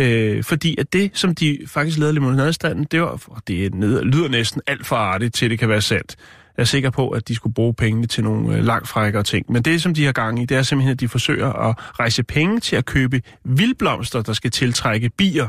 Øh, 0.00 0.44
fordi 0.44 0.76
at 0.78 0.92
det, 0.92 1.10
som 1.14 1.34
de 1.34 1.58
faktisk 1.66 1.98
lavede 1.98 2.14
limonadestanden, 2.14 2.84
det, 2.90 3.00
var, 3.00 3.22
og 3.26 3.42
det 3.48 3.66
er 3.66 3.70
ned, 3.70 4.02
lyder 4.02 4.28
næsten 4.28 4.62
alt 4.66 4.86
for 4.86 4.96
artigt 4.96 5.34
til, 5.34 5.50
det 5.50 5.58
kan 5.58 5.68
være 5.68 5.80
sandt. 5.80 6.16
Jeg 6.56 6.62
er 6.62 6.66
sikker 6.66 6.90
på, 6.90 7.08
at 7.08 7.28
de 7.28 7.34
skulle 7.34 7.54
bruge 7.54 7.74
pengene 7.74 8.06
til 8.06 8.24
nogle 8.24 8.56
øh, 8.56 8.64
langt 8.64 8.88
frækkere 8.88 9.22
ting. 9.22 9.52
Men 9.52 9.62
det, 9.62 9.82
som 9.82 9.94
de 9.94 10.04
har 10.04 10.12
gang 10.12 10.42
i, 10.42 10.44
det 10.44 10.56
er 10.56 10.62
simpelthen, 10.62 10.92
at 10.92 11.00
de 11.00 11.08
forsøger 11.08 11.52
at 11.52 11.76
rejse 11.78 12.22
penge 12.22 12.60
til 12.60 12.76
at 12.76 12.84
købe 12.84 13.22
vildblomster, 13.44 14.22
der 14.22 14.32
skal 14.32 14.50
tiltrække 14.50 15.10
bier. 15.18 15.48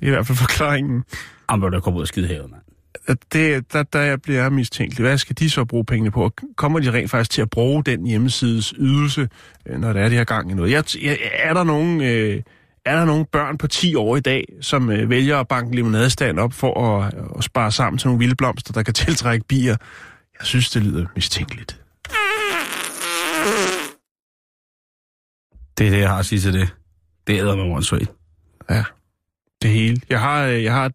Det 0.00 0.02
er 0.02 0.06
i 0.06 0.10
hvert 0.10 0.26
fald 0.26 0.38
forklaringen. 0.38 1.04
Jamen, 1.50 1.72
der 1.72 1.80
kommer 1.80 1.98
ud 1.98 2.02
af 2.02 2.08
skidehavet, 2.08 2.50
mand. 2.50 2.62
Det, 3.14 3.72
der, 3.72 3.82
der 3.82 4.00
jeg 4.00 4.22
bliver 4.22 4.50
mistænkelig. 4.50 5.02
Hvad 5.02 5.18
skal 5.18 5.36
de 5.38 5.50
så 5.50 5.64
bruge 5.64 5.84
pengene 5.84 6.10
på? 6.10 6.24
Og 6.24 6.32
Kommer 6.56 6.78
de 6.78 6.92
rent 6.92 7.10
faktisk 7.10 7.30
til 7.30 7.42
at 7.42 7.50
bruge 7.50 7.84
den 7.84 8.06
hjemmesides 8.06 8.74
ydelse, 8.78 9.28
øh, 9.66 9.80
når 9.80 9.92
der 9.92 10.00
er 10.00 10.08
det 10.08 10.18
her 10.18 10.24
gang 10.24 10.50
i 10.50 10.54
noget? 10.54 10.70
Jeg, 10.70 10.84
jeg, 11.02 11.18
er, 11.32 11.54
der 11.54 11.64
nogen, 11.64 12.00
øh, 12.00 12.42
er 12.84 12.96
der 12.96 13.04
nogen 13.04 13.24
børn 13.24 13.58
på 13.58 13.66
10 13.66 13.94
år 13.94 14.16
i 14.16 14.20
dag, 14.20 14.44
som 14.60 14.90
øh, 14.90 15.10
vælger 15.10 15.38
at 15.38 15.48
banke 15.48 15.76
limonadestand 15.76 16.38
op 16.38 16.52
for 16.52 17.00
at, 17.00 17.14
at 17.38 17.44
spare 17.44 17.72
sammen 17.72 17.98
til 17.98 18.08
nogle 18.08 18.18
vilde 18.18 18.34
blomster, 18.34 18.72
der 18.72 18.82
kan 18.82 18.94
tiltrække 18.94 19.44
bier? 19.48 19.76
Jeg 20.38 20.46
synes, 20.46 20.70
det 20.70 20.82
lyder 20.82 21.06
mistænkeligt. 21.14 21.80
Det 25.78 25.86
er 25.86 25.90
det, 25.90 25.98
jeg 25.98 26.08
har 26.08 26.18
at 26.18 26.26
sige 26.26 26.40
til 26.40 26.52
det. 26.52 26.74
Det 27.26 27.38
æder 27.38 27.56
åndssvagt. 27.56 28.12
Ja, 28.70 28.84
det 29.62 29.70
hele. 29.70 30.00
Jeg 30.08 30.20
har, 30.20 30.44
øh, 30.44 30.64
jeg 30.64 30.74
har, 30.74 30.92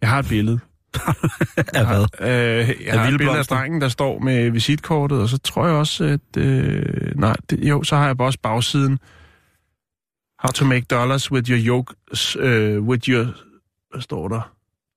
jeg 0.00 0.08
har 0.08 0.18
et 0.18 0.28
billede. 0.28 0.60
Af 1.74 1.86
hvad? 1.86 2.06
Øh, 2.20 2.86
jeg 2.86 3.00
har 3.00 3.08
et 3.08 3.18
billede 3.18 3.38
af 3.38 3.46
drengen, 3.46 3.80
der 3.80 3.88
står 3.88 4.18
med 4.18 4.50
visitkortet, 4.50 5.20
og 5.20 5.28
så 5.28 5.38
tror 5.38 5.66
jeg 5.66 5.74
også, 5.74 6.04
at... 6.04 6.42
Øh, 6.42 7.12
nej, 7.16 7.36
det, 7.50 7.68
jo, 7.68 7.82
så 7.82 7.96
har 7.96 8.06
jeg 8.06 8.20
også 8.20 8.38
bagsiden. 8.42 8.98
How 10.38 10.50
to 10.54 10.64
make 10.64 10.86
dollars 10.90 11.32
with 11.32 11.50
your 11.50 11.58
yoke, 11.58 11.94
uh, 12.38 12.88
with 12.88 13.08
your... 13.08 13.26
Hvad 13.90 14.00
står 14.00 14.28
der? 14.28 14.51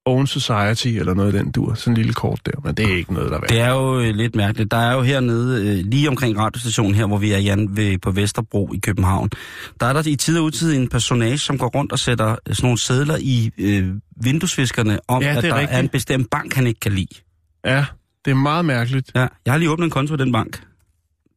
Own 0.07 0.27
society, 0.27 0.87
eller 0.87 1.13
noget 1.13 1.35
af 1.35 1.43
den 1.43 1.51
dur. 1.51 1.73
Sådan 1.73 1.91
en 1.91 1.97
lille 1.97 2.13
kort 2.13 2.39
der, 2.45 2.51
men 2.63 2.75
det 2.75 2.91
er 2.91 2.97
ikke 2.97 3.13
noget, 3.13 3.29
der 3.29 3.35
er 3.37 3.41
værd. 3.41 3.49
Det 3.49 3.59
er 3.59 3.69
jo 3.69 3.99
øh, 3.99 4.15
lidt 4.15 4.35
mærkeligt. 4.35 4.71
Der 4.71 4.77
er 4.77 4.93
jo 4.93 5.01
hernede, 5.01 5.61
øh, 5.79 5.85
lige 5.85 6.09
omkring 6.09 6.37
radiostationen 6.39 6.95
her, 6.95 7.05
hvor 7.05 7.17
vi 7.17 7.31
er, 7.31 7.37
Jan, 7.37 7.77
ved, 7.77 7.97
på 7.97 8.11
Vesterbro 8.11 8.73
i 8.73 8.77
København, 8.77 9.29
der 9.79 9.85
er 9.85 9.93
der 9.93 10.03
i 10.07 10.15
tid 10.15 10.37
og 10.39 10.43
utid 10.45 10.75
en 10.75 10.87
personage, 10.89 11.37
som 11.37 11.57
går 11.57 11.67
rundt 11.67 11.91
og 11.91 11.99
sætter 11.99 12.29
øh, 12.31 12.55
sådan 12.55 12.65
nogle 12.67 12.79
sædler 12.79 13.17
i 13.21 13.51
øh, 13.57 13.93
vinduesviskerne 14.23 14.99
om, 15.07 15.21
Ja, 15.21 15.29
at 15.29 15.37
er 15.37 15.41
der 15.41 15.55
rigtigt. 15.55 15.75
er 15.75 15.79
en 15.79 15.89
bestemt 15.89 16.29
bank, 16.29 16.53
han 16.53 16.67
ikke 16.67 16.79
kan 16.79 16.91
lide. 16.91 17.15
Ja, 17.65 17.85
det 18.25 18.31
er 18.31 18.35
meget 18.35 18.65
mærkeligt. 18.65 19.11
Ja, 19.15 19.27
jeg 19.45 19.53
har 19.53 19.57
lige 19.57 19.69
åbnet 19.71 19.85
en 19.85 19.91
konto 19.91 20.13
i 20.13 20.17
den 20.17 20.31
bank. 20.31 20.63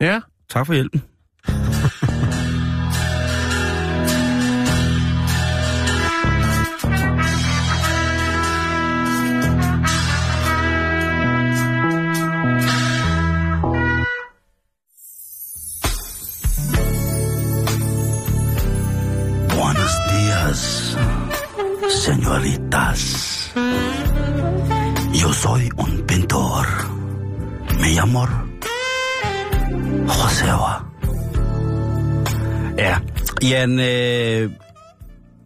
Ja, 0.00 0.20
Tak 0.50 0.66
for 0.66 0.74
hjælpen. 0.74 1.02
señoritas, 20.54 20.96
señoritas. 22.04 23.52
Yo 25.12 25.32
soy 25.32 25.68
un 25.76 25.90
um 25.90 26.06
pintor. 26.06 26.66
Me 27.80 27.92
llamo 27.94 28.26
Joseva. 30.06 30.84
Ja, 32.78 33.00
Jan, 33.42 33.80
øh, 33.80 34.50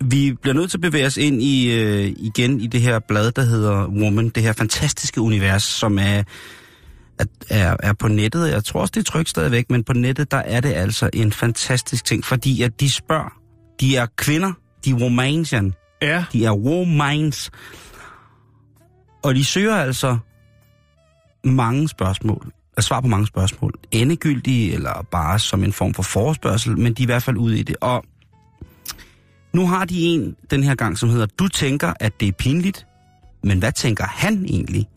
vi 0.01 0.33
bliver 0.43 0.55
nødt 0.55 0.71
til 0.71 0.77
at 0.77 0.81
bevæge 0.81 1.07
os 1.07 1.17
ind 1.17 1.43
i 1.43 1.73
øh, 1.73 2.13
igen 2.17 2.61
i 2.61 2.67
det 2.67 2.81
her 2.81 2.99
blad, 3.09 3.33
der 3.33 3.43
hedder 3.43 3.87
Woman. 3.89 4.29
Det 4.29 4.43
her 4.43 4.53
fantastiske 4.53 5.21
univers, 5.21 5.63
som 5.63 5.99
er, 5.99 6.23
er, 7.19 7.25
er, 7.51 7.77
er 7.83 7.93
på 7.93 8.09
nettet. 8.09 8.51
Jeg 8.51 8.65
tror 8.65 8.81
også, 8.81 8.93
det 8.95 9.01
er 9.01 9.05
trygt 9.13 9.29
stadigvæk, 9.29 9.71
men 9.71 9.85
på 9.85 9.93
nettet, 9.93 10.31
der 10.31 10.37
er 10.37 10.61
det 10.61 10.73
altså 10.73 11.11
en 11.13 11.33
fantastisk 11.33 12.05
ting, 12.05 12.25
fordi 12.25 12.63
at 12.63 12.81
de 12.81 12.91
spørger, 12.91 13.33
de 13.81 13.97
er 13.97 14.07
kvinder, 14.17 14.53
de 14.85 14.95
womans, 14.95 15.53
Jan. 15.53 15.75
ja, 16.03 16.25
De 16.33 16.45
er 16.45 16.53
womans. 16.53 17.51
Og 19.23 19.35
de 19.35 19.45
søger 19.45 19.77
altså 19.77 20.19
mange 21.45 21.89
spørgsmål, 21.89 22.53
altså 22.77 22.89
svar 22.89 23.01
på 23.01 23.07
mange 23.07 23.27
spørgsmål. 23.27 23.75
Endegyldige, 23.91 24.73
eller 24.73 25.07
bare 25.11 25.39
som 25.39 25.65
en 25.65 25.73
form 25.73 25.95
for 25.95 26.03
forespørgsel, 26.03 26.79
men 26.79 26.95
de 26.95 27.03
er 27.03 27.05
i 27.05 27.07
hvert 27.07 27.23
fald 27.23 27.37
ude 27.37 27.59
i 27.59 27.63
det. 27.63 27.77
Og 27.81 28.05
nu 29.53 29.67
har 29.67 29.85
de 29.85 30.01
en 30.01 30.37
den 30.51 30.63
her 30.63 30.75
gang, 30.75 30.99
som 30.99 31.09
hedder, 31.09 31.27
du 31.27 31.49
tænker, 31.49 31.93
at 32.01 32.21
det 32.21 32.29
er 32.29 32.33
pinligt, 32.33 32.87
men 33.43 33.59
hvad 33.59 33.73
tænker 33.73 34.05
han 34.05 34.45
egentlig? 34.45 34.89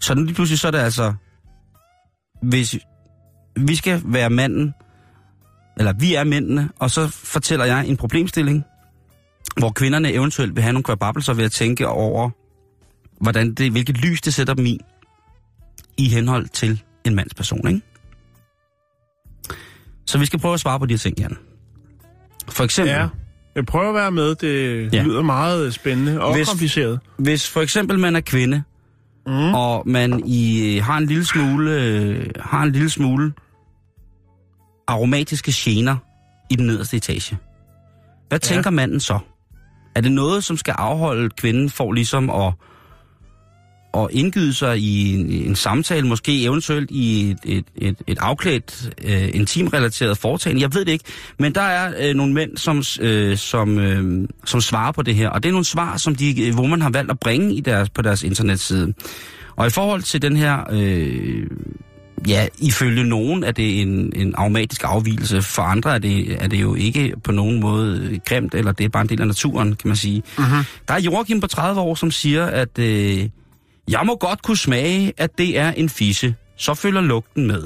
Så 0.00 0.14
nu 0.14 0.22
lige 0.22 0.34
pludselig 0.34 0.58
så 0.58 0.66
er 0.66 0.70
det 0.70 0.78
altså, 0.78 1.14
hvis 2.42 2.78
vi 3.56 3.74
skal 3.74 4.02
være 4.04 4.30
manden, 4.30 4.74
eller 5.78 5.92
vi 5.92 6.14
er 6.14 6.24
mændene, 6.24 6.70
og 6.78 6.90
så 6.90 7.08
fortæller 7.08 7.64
jeg 7.64 7.86
en 7.86 7.96
problemstilling, 7.96 8.64
hvor 9.58 9.70
kvinderne 9.70 10.12
eventuelt 10.12 10.54
vil 10.56 10.62
have 10.62 10.72
nogle 10.72 10.84
kvababelser 10.84 11.34
ved 11.34 11.44
at 11.44 11.52
tænke 11.52 11.88
over, 11.88 12.30
hvordan 13.20 13.54
det, 13.54 13.70
hvilket 13.72 13.96
lys 13.98 14.20
det 14.20 14.34
sætter 14.34 14.54
dem 14.54 14.66
i, 14.66 14.78
i 15.96 16.08
henhold 16.08 16.48
til 16.48 16.82
en 17.04 17.14
mands 17.14 17.34
person, 17.34 17.68
ikke? 17.68 17.80
Så 20.06 20.18
vi 20.18 20.26
skal 20.26 20.38
prøve 20.38 20.54
at 20.54 20.60
svare 20.60 20.78
på 20.78 20.86
de 20.86 20.92
her 20.94 20.98
ting, 20.98 21.18
Jan. 21.20 21.36
For 22.48 22.64
eksempel, 22.64 22.94
Ja. 22.94 23.08
Jeg 23.54 23.66
prøver 23.66 23.88
at 23.88 23.94
være 23.94 24.10
med. 24.10 24.34
Det 24.34 24.94
Ja. 24.94 25.02
lyder 25.02 25.22
meget 25.22 25.74
spændende 25.74 26.20
og 26.20 26.32
Hvis- 26.32 26.38
Hvis... 26.38 26.48
kompliceret. 26.48 27.00
hvis 27.18 27.48
for 27.50 27.60
eksempel 27.60 27.98
man 27.98 28.16
er 28.16 28.20
kvinde, 28.20 28.62
Mm. 29.26 29.54
og 29.54 29.82
man 29.86 30.22
i, 30.26 30.76
har 30.78 30.98
en 30.98 31.06
lille 31.06 31.24
smule, 31.24 31.70
øh, 31.82 32.26
har 32.40 32.62
en 32.62 32.72
lille 32.72 32.90
smule 32.90 33.32
aromatiske 34.86 35.52
gener 35.54 35.96
i 36.50 36.56
den 36.56 36.66
nederste 36.66 36.96
etage. 36.96 37.38
Hvad 38.28 38.38
Ja. 38.42 38.54
tænker 38.54 38.70
manden 38.70 39.00
så? 39.00 39.18
Er 39.98 40.02
det 40.02 40.12
noget, 40.12 40.44
som 40.44 40.56
skal 40.56 40.74
afholde 40.78 41.30
kvinden 41.30 41.70
for 41.70 41.92
ligesom 41.92 42.30
at, 42.30 42.52
at 43.94 44.08
indgyde 44.10 44.54
sig 44.54 44.78
i 44.78 45.14
en, 45.14 45.30
en 45.30 45.56
samtale, 45.56 46.06
måske 46.06 46.44
eventuelt 46.44 46.90
i 46.90 47.30
et, 47.30 47.38
et, 47.44 47.64
et, 47.76 47.96
et 48.06 48.18
afklædt, 48.18 48.90
øh, 49.04 49.28
intimrelateret 49.32 50.18
foretagende? 50.18 50.62
Jeg 50.62 50.74
ved 50.74 50.84
det 50.84 50.92
ikke, 50.92 51.04
men 51.38 51.54
der 51.54 51.60
er 51.60 52.08
øh, 52.08 52.14
nogle 52.14 52.34
mænd, 52.34 52.56
som, 52.56 52.82
øh, 53.00 53.36
som, 53.36 53.78
øh, 53.78 54.28
som 54.44 54.60
svarer 54.60 54.92
på 54.92 55.02
det 55.02 55.14
her, 55.14 55.28
og 55.28 55.42
det 55.42 55.48
er 55.48 55.52
nogle 55.52 55.64
svar, 55.64 55.96
som 55.96 56.14
de, 56.14 56.46
øh, 56.46 56.54
hvor 56.54 56.66
man 56.66 56.82
har 56.82 56.90
valgt 56.90 57.10
at 57.10 57.20
bringe 57.20 57.54
i 57.54 57.60
deres, 57.60 57.90
på 57.90 58.02
deres 58.02 58.22
internetside. 58.22 58.94
Og 59.56 59.66
i 59.66 59.70
forhold 59.70 60.02
til 60.02 60.22
den 60.22 60.36
her, 60.36 60.64
øh, 60.70 61.46
ja, 62.26 62.46
ifølge 62.58 63.04
nogen 63.04 63.44
er 63.44 63.52
det 63.52 63.80
en, 63.80 64.12
en 64.16 64.34
aromatisk 64.34 64.84
afvielse, 64.84 65.42
for 65.42 65.62
andre 65.62 65.94
er 65.94 65.98
det, 65.98 66.42
er 66.42 66.48
det 66.48 66.60
jo 66.60 66.74
ikke 66.74 67.14
på 67.24 67.32
nogen 67.32 67.60
måde 67.60 68.20
grimt, 68.26 68.54
eller 68.54 68.72
det 68.72 68.84
er 68.84 68.88
bare 68.88 69.02
en 69.02 69.08
del 69.08 69.20
af 69.20 69.26
naturen, 69.26 69.74
kan 69.74 69.88
man 69.88 69.96
sige. 69.96 70.22
Mm-hmm. 70.38 70.64
Der 70.88 70.94
er 70.94 71.00
Joachim 71.00 71.40
på 71.40 71.46
30 71.46 71.80
år, 71.80 71.94
som 71.94 72.10
siger, 72.10 72.46
at 72.46 72.78
øh, 72.78 73.28
jeg 73.88 74.00
må 74.06 74.16
godt 74.16 74.42
kunne 74.42 74.56
smage, 74.56 75.12
at 75.16 75.38
det 75.38 75.58
er 75.58 75.72
en 75.72 75.88
fisse. 75.88 76.34
Så 76.56 76.74
følger 76.74 77.00
lugten 77.00 77.46
med. 77.46 77.62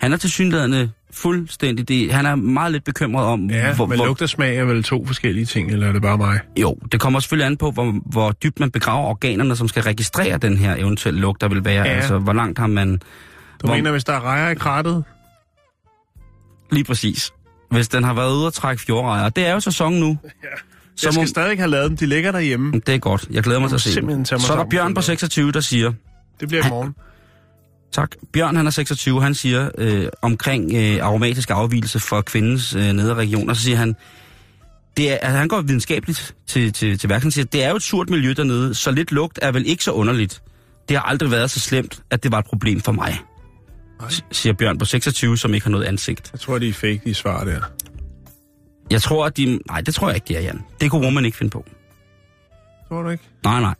Han 0.00 0.12
er 0.12 0.16
til 0.16 0.30
synligheden 0.30 0.90
fuldstændig 1.12 1.88
det. 1.88 2.12
Han 2.12 2.26
er 2.26 2.34
meget 2.34 2.72
lidt 2.72 2.84
bekymret 2.84 3.26
om, 3.26 3.50
Ja, 3.50 3.74
hvor, 3.74 3.86
men 3.86 3.98
hvor, 3.98 4.06
lugt 4.06 4.22
og 4.22 4.28
smag 4.28 4.56
er 4.56 4.64
vel 4.64 4.82
to 4.82 5.06
forskellige 5.06 5.46
ting, 5.46 5.70
eller 5.70 5.88
er 5.88 5.92
det 5.92 6.02
bare 6.02 6.18
mig? 6.18 6.40
jo, 6.56 6.76
det 6.92 7.00
kommer 7.00 7.20
selvfølgelig 7.20 7.46
an 7.46 7.56
på, 7.56 7.70
hvor, 7.70 7.94
hvor 8.06 8.32
dybt 8.32 8.60
man 8.60 8.70
begraver 8.70 9.06
organerne, 9.06 9.56
som 9.56 9.68
skal 9.68 9.82
registrere 9.82 10.38
den 10.38 10.56
her 10.56 10.76
eventuelle 10.76 11.20
lugt, 11.20 11.40
der 11.40 11.48
vil 11.48 11.64
være. 11.64 11.84
Ja. 11.84 11.94
Altså, 11.94 12.18
hvor 12.18 12.32
langt 12.32 12.58
har 12.58 12.66
man... 12.66 13.02
Du 13.62 13.66
Hvor- 13.66 13.74
mener, 13.76 13.90
hvis 13.90 14.04
der 14.04 14.12
er 14.12 14.20
rejer 14.20 14.50
i 14.50 14.54
krattet? 14.54 15.04
Lige 16.72 16.84
præcis. 16.84 17.32
Hvis 17.70 17.88
den 17.88 18.04
har 18.04 18.14
været 18.14 18.32
ude 18.34 18.46
at 18.46 18.52
trække 18.52 18.82
fjordrejer. 18.82 19.28
Det 19.28 19.46
er 19.46 19.52
jo 19.52 19.60
sæson 19.60 19.92
nu. 19.92 20.18
Ja. 20.24 20.48
Så 20.96 21.06
Jeg 21.06 21.12
skal 21.12 21.22
må- 21.22 21.26
stadig 21.26 21.58
have 21.58 21.70
lavet 21.70 21.88
dem. 21.90 21.96
De 21.96 22.06
ligger 22.06 22.32
derhjemme. 22.32 22.72
Det 22.86 22.94
er 22.94 22.98
godt. 22.98 23.26
Jeg 23.30 23.42
glæder 23.42 23.60
mig 23.60 23.68
til 23.68 23.74
at 23.76 23.80
se. 23.80 24.00
mig 24.02 24.26
Så 24.26 24.34
er 24.52 24.56
der 24.56 24.64
Bjørn 24.70 24.94
på 24.94 24.98
det. 25.00 25.04
26, 25.04 25.52
der 25.52 25.60
siger... 25.60 25.92
Det 26.40 26.48
bliver 26.48 26.66
i 26.66 26.68
morgen. 26.68 26.94
Tak. 27.92 28.10
Bjørn, 28.32 28.56
han 28.56 28.66
er 28.66 28.70
26, 28.70 29.22
han 29.22 29.34
siger 29.34 29.70
øh, 29.78 30.08
omkring 30.22 30.72
øh, 30.74 31.04
aromatisk 31.06 31.50
afvielse 31.50 32.00
for 32.00 32.20
kvindens 32.20 32.74
øh, 32.74 32.92
nedre 32.92 33.14
regioner, 33.14 33.54
så 33.54 33.62
siger 33.62 33.76
han, 33.76 33.96
det 34.96 35.10
er, 35.12 35.16
altså, 35.16 35.38
han 35.38 35.48
går 35.48 35.60
videnskabeligt 35.60 36.34
til, 36.46 36.72
til, 36.72 36.98
til 36.98 37.08
værken, 37.08 37.30
siger, 37.30 37.44
det 37.44 37.64
er 37.64 37.70
jo 37.70 37.76
et 37.76 37.82
surt 37.82 38.10
miljø 38.10 38.32
dernede, 38.36 38.74
så 38.74 38.90
lidt 38.90 39.12
lugt 39.12 39.38
er 39.42 39.52
vel 39.52 39.66
ikke 39.66 39.84
så 39.84 39.92
underligt. 39.92 40.42
Det 40.88 40.96
har 40.96 41.04
aldrig 41.04 41.30
været 41.30 41.50
så 41.50 41.60
slemt, 41.60 42.02
at 42.10 42.22
det 42.22 42.32
var 42.32 42.38
et 42.38 42.44
problem 42.46 42.80
for 42.80 42.92
mig, 42.92 43.18
siger 44.32 44.52
Bjørn 44.52 44.78
på 44.78 44.84
26, 44.84 45.36
som 45.36 45.54
ikke 45.54 45.66
har 45.66 45.70
noget 45.70 45.84
ansigt. 45.84 46.30
Jeg 46.32 46.40
tror, 46.40 46.58
de 46.58 46.68
er 46.68 46.72
fake, 46.72 47.00
de 47.04 47.14
svar 47.14 47.44
der. 47.44 47.60
Jeg 48.90 49.02
tror, 49.02 49.26
at 49.26 49.36
de... 49.36 49.60
Nej, 49.66 49.80
det 49.80 49.94
tror 49.94 50.08
jeg 50.08 50.14
ikke, 50.14 50.28
det 50.28 50.36
er, 50.36 50.40
Jan. 50.40 50.62
Det 50.80 50.90
kunne 50.90 51.04
woman 51.04 51.24
ikke 51.24 51.36
finde 51.36 51.50
på. 51.50 51.64
Tror 52.88 53.02
du 53.02 53.08
ikke? 53.08 53.24
Nej, 53.44 53.60
nej. 53.60 53.74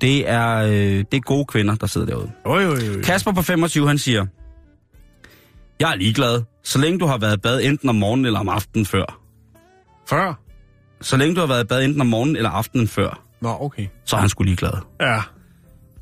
Det 0.00 0.28
er, 0.28 0.56
øh, 0.56 0.72
det 0.72 1.14
er 1.14 1.20
gode 1.20 1.44
kvinder, 1.44 1.74
der 1.74 1.86
sidder 1.86 2.06
derude. 2.06 2.32
Jo, 2.46 2.58
jo. 2.58 2.74
jo. 2.76 3.02
Kasper 3.02 3.32
på 3.32 3.42
25, 3.42 3.86
han 3.88 3.98
siger, 3.98 4.26
jeg 5.80 5.92
er 5.92 5.94
ligeglad, 5.94 6.42
så 6.64 6.78
længe 6.78 6.98
du 6.98 7.06
har 7.06 7.18
været 7.18 7.36
i 7.36 7.40
bad 7.40 7.60
enten 7.62 7.88
om 7.88 7.94
morgenen 7.94 8.26
eller 8.26 8.40
om 8.40 8.48
aftenen 8.48 8.86
før. 8.86 9.20
Før? 10.08 10.34
Så 11.00 11.16
længe 11.16 11.34
du 11.34 11.40
har 11.40 11.46
været 11.46 11.64
i 11.64 11.66
bad 11.66 11.84
enten 11.84 12.00
om 12.00 12.06
morgenen 12.06 12.36
eller 12.36 12.50
aftenen 12.50 12.88
før, 12.88 13.22
Nå, 13.40 13.56
okay. 13.60 13.86
så 14.04 14.16
er 14.16 14.20
han 14.20 14.28
sgu 14.28 14.42
ligeglad. 14.44 14.72
Ja. 15.00 15.20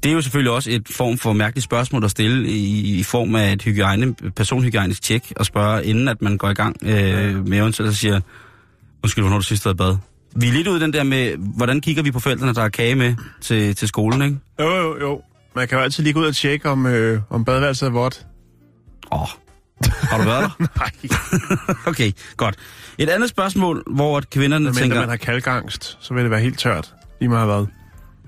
Det 0.03 0.09
er 0.09 0.15
jo 0.15 0.21
selvfølgelig 0.21 0.53
også 0.53 0.71
et 0.71 0.89
form 0.91 1.19
for 1.19 1.33
mærkeligt 1.33 1.65
spørgsmål 1.65 2.05
at 2.05 2.11
stille 2.11 2.49
i, 2.49 2.99
i 2.99 3.03
form 3.03 3.35
af 3.35 3.53
et 3.53 3.63
hygiejne, 3.63 4.15
personhygiejnisk 4.15 5.03
tjek 5.03 5.33
og 5.37 5.47
spørge, 5.47 5.85
inden 5.85 6.09
at 6.09 6.23
man 6.23 6.39
går 6.39 6.51
i 6.51 6.55
gang 6.55 6.77
øh, 6.83 7.47
med 7.47 7.59
eventuelt 7.59 7.91
at 7.91 7.97
siger, 7.97 8.21
undskyld, 9.03 9.25
hvornår 9.25 9.39
du 9.39 9.45
sidst 9.45 9.67
i 9.67 9.75
bad? 9.75 9.97
Vi 10.37 10.49
er 10.49 10.53
lidt 10.53 10.67
ude 10.67 10.81
den 10.81 10.93
der 10.93 11.03
med, 11.03 11.37
hvordan 11.37 11.81
kigger 11.81 12.03
vi 12.03 12.11
på 12.11 12.21
forældrene, 12.21 12.55
der 12.55 12.61
har 12.61 12.69
kage 12.69 12.95
med 12.95 13.15
til, 13.41 13.77
til 13.77 13.89
skolen, 13.89 14.23
ikke? 14.23 14.39
Jo, 14.61 14.77
jo, 14.77 15.01
jo. 15.01 15.23
Man 15.55 15.69
kan 15.69 15.79
jo 15.79 15.85
altid 15.85 16.03
lige 16.03 16.13
gå 16.13 16.21
ud 16.21 16.27
og 16.27 16.37
tjekke, 16.37 16.71
om, 16.71 16.87
øh, 16.87 17.21
om 17.31 17.45
badeværelset 17.45 17.87
er 17.87 17.91
vådt. 17.91 18.27
Åh, 19.13 19.23
oh, 19.23 19.29
har 19.87 20.19
du 20.19 20.25
været 20.25 20.51
der? 20.59 20.67
Nej. 20.79 20.91
Okay, 21.91 22.13
godt. 22.37 22.57
Et 22.99 23.09
andet 23.09 23.29
spørgsmål, 23.29 23.83
hvor 23.87 24.23
kvinderne 24.33 24.65
Men 24.65 24.75
tænker... 24.75 25.01
man 25.01 25.09
har 25.09 25.17
kalkangst, 25.17 25.99
så 26.01 26.15
vil 26.15 26.23
det 26.23 26.31
være 26.31 26.41
helt 26.41 26.59
tørt. 26.59 26.95
Lige 27.21 27.29
meget 27.29 27.47
hvad. 27.47 27.67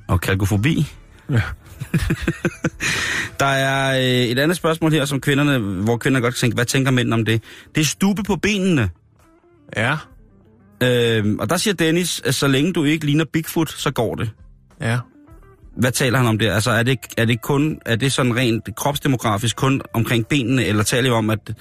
Og 0.09 0.21
kalkofobi. 0.21 0.87
Ja. 1.31 1.43
Der 3.41 3.47
er 3.47 3.99
øh, 3.99 4.05
et 4.29 4.39
andet 4.39 4.57
spørgsmål 4.57 4.93
her, 4.93 5.05
som 5.05 5.21
kvinderne, 5.21 5.59
hvor 5.59 5.97
kvinder 5.97 6.21
godt 6.21 6.35
kan 6.35 6.39
tænke, 6.39 6.55
hvad 6.55 6.65
tænker 6.65 6.91
mænd 6.91 7.15
om 7.15 7.25
det? 7.25 7.43
Det 7.75 7.81
er 7.81 7.85
stube 7.85 8.23
på 8.23 8.37
benene. 8.37 8.91
Ja. 9.77 9.97
Øh, 10.83 11.37
og 11.39 11.51
der 11.51 11.57
siger 11.57 11.75
Dennis, 11.75 12.23
at 12.25 12.35
så 12.35 12.49
længe 12.49 12.73
du 12.73 12.85
ikke 12.85 13.07
ligner 13.07 13.25
Bigfoot, 13.33 13.71
så 13.71 13.91
går 13.91 14.15
det. 14.15 14.31
Ja. 14.81 14.99
Hvad 15.77 15.93
taler 15.93 16.19
han 16.19 16.27
om 16.27 16.39
det? 16.39 16.51
Altså 16.51 16.71
er 16.71 16.83
det, 16.83 16.99
er 17.17 17.25
det 17.25 17.43
kun, 17.43 17.79
er 17.87 17.97
det 17.97 18.13
sådan 18.13 18.37
rent 18.37 18.69
kropsdemografisk 18.77 19.57
kun 19.57 19.83
omkring 19.95 20.27
benene, 20.27 20.65
eller 20.65 20.83
taler 20.83 21.11
vi 21.11 21.15
om, 21.15 21.31
at 21.31 21.53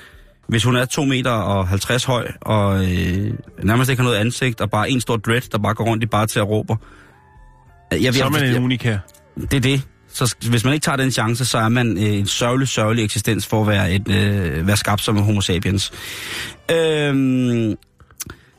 hvis 0.48 0.64
hun 0.64 0.76
er 0.76 0.86
2 0.86 1.06
meter 1.06 1.32
og 1.32 1.68
50 1.68 2.04
høj, 2.04 2.32
og 2.42 2.84
øh, 2.84 3.34
nærmest 3.64 3.90
ikke 3.90 4.02
har 4.02 4.10
noget 4.10 4.20
ansigt, 4.20 4.62
og 4.62 4.70
bare 4.70 4.90
en 4.90 5.02
stor 5.02 5.18
dread, 5.18 5.42
der 5.52 5.58
bare 5.58 5.74
går 5.74 5.86
rundt 5.86 6.04
i 6.04 6.06
bare 6.06 6.28
til 6.28 6.40
at 6.40 6.48
råbe. 6.48 6.76
Jeg, 7.92 8.14
Så 8.14 8.26
er 8.26 8.30
man 8.30 8.44
en 8.44 8.54
jeg, 8.54 8.62
unika. 8.62 8.98
det 9.36 9.54
er 9.54 9.60
det. 9.60 9.88
Så 10.14 10.36
hvis 10.50 10.64
man 10.66 10.74
ikke 10.74 10.84
tager 10.84 10.96
den 10.96 11.12
chance, 11.12 11.46
så 11.46 11.58
er 11.58 11.70
man 11.70 11.98
øh, 11.98 12.04
en 12.04 12.28
sørgelig, 12.28 12.68
sørgelig 12.68 13.04
eksistens 13.04 13.46
for 13.46 13.62
at 13.62 13.68
være, 13.68 13.94
et, 13.94 14.10
øh, 14.10 14.68
være 14.68 14.78
skabt 14.78 15.02
som 15.02 15.18
en 15.18 15.24
homo 15.24 15.42
sapiens. 15.42 15.92
Øhm, 16.72 17.76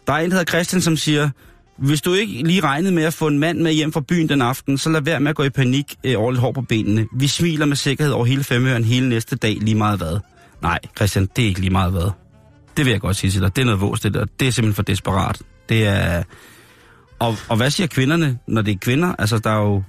der 0.06 0.12
er 0.12 0.18
en, 0.18 0.30
der 0.30 0.36
hedder 0.36 0.44
Christian, 0.44 0.82
som 0.82 0.96
siger, 0.96 1.30
hvis 1.78 2.02
du 2.02 2.14
ikke 2.14 2.42
lige 2.42 2.60
regnede 2.60 2.92
med 2.92 3.02
at 3.02 3.14
få 3.14 3.26
en 3.26 3.38
mand 3.38 3.60
med 3.60 3.72
hjem 3.72 3.92
fra 3.92 4.00
byen 4.00 4.28
den 4.28 4.42
aften, 4.42 4.78
så 4.78 4.90
lad 4.90 5.00
være 5.00 5.20
med 5.20 5.30
at 5.30 5.36
gå 5.36 5.42
i 5.42 5.50
panik 5.50 5.94
øh, 6.04 6.14
over 6.18 6.30
lidt 6.30 6.40
hår 6.40 6.52
på 6.52 6.62
benene. 6.62 7.06
Vi 7.16 7.26
smiler 7.26 7.66
med 7.66 7.76
sikkerhed 7.76 8.12
over 8.12 8.24
hele 8.24 8.44
femøren 8.44 8.84
hele 8.84 9.08
næste 9.08 9.36
dag 9.36 9.56
lige 9.60 9.74
meget 9.74 9.98
hvad. 9.98 10.18
Nej, 10.62 10.78
Christian, 10.96 11.28
det 11.36 11.44
er 11.44 11.48
ikke 11.48 11.60
lige 11.60 11.70
meget 11.70 11.92
hvad. 11.92 12.10
Det 12.76 12.84
vil 12.84 12.90
jeg 12.90 13.00
godt 13.00 13.16
sige 13.16 13.30
til 13.30 13.40
dig. 13.40 13.56
Det 13.56 13.62
er 13.62 13.66
noget 13.66 13.80
vås, 13.80 14.00
det 14.00 14.14
der. 14.14 14.24
Det 14.40 14.48
er 14.48 14.52
simpelthen 14.52 14.74
for 14.74 14.82
desperat. 14.82 15.42
Det 15.68 15.86
er... 15.86 16.22
Og, 17.18 17.36
og 17.48 17.56
hvad 17.56 17.70
siger 17.70 17.86
kvinderne, 17.86 18.38
når 18.48 18.62
det 18.62 18.74
er 18.74 18.78
kvinder? 18.78 19.14
Altså, 19.18 19.38
der 19.38 19.50
er 19.50 19.58
jo... 19.58 19.82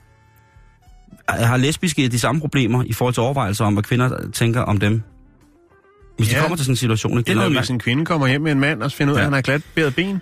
Har 1.29 1.57
lesbiske 1.57 2.07
de 2.07 2.19
samme 2.19 2.41
problemer 2.41 2.83
i 2.83 2.93
forhold 2.93 3.13
til 3.13 3.23
overvejelser 3.23 3.65
om, 3.65 3.73
hvad 3.73 3.83
kvinder 3.83 4.29
tænker 4.33 4.61
om 4.61 4.77
dem? 4.79 5.01
Hvis 6.17 6.31
ja. 6.31 6.35
de 6.37 6.41
kommer 6.41 6.55
til 6.57 6.65
sådan 6.65 6.73
en 6.73 6.77
situation, 6.77 7.11
ikke? 7.17 7.19
Det 7.19 7.27
er 7.27 7.31
Eller 7.31 7.49
noget, 7.49 7.59
hvis 7.59 7.69
en 7.69 7.79
kvinde 7.79 8.05
kommer 8.05 8.27
hjem 8.27 8.41
med 8.41 8.51
en 8.51 8.59
mand, 8.59 8.83
og 8.83 8.91
finder 8.91 9.13
ud 9.13 9.17
af, 9.17 9.21
Ja. 9.21 9.23
at 9.23 9.25
han 9.25 9.33
har 9.33 9.41
glat 9.41 9.61
bæret 9.75 9.95
ben. 9.95 10.21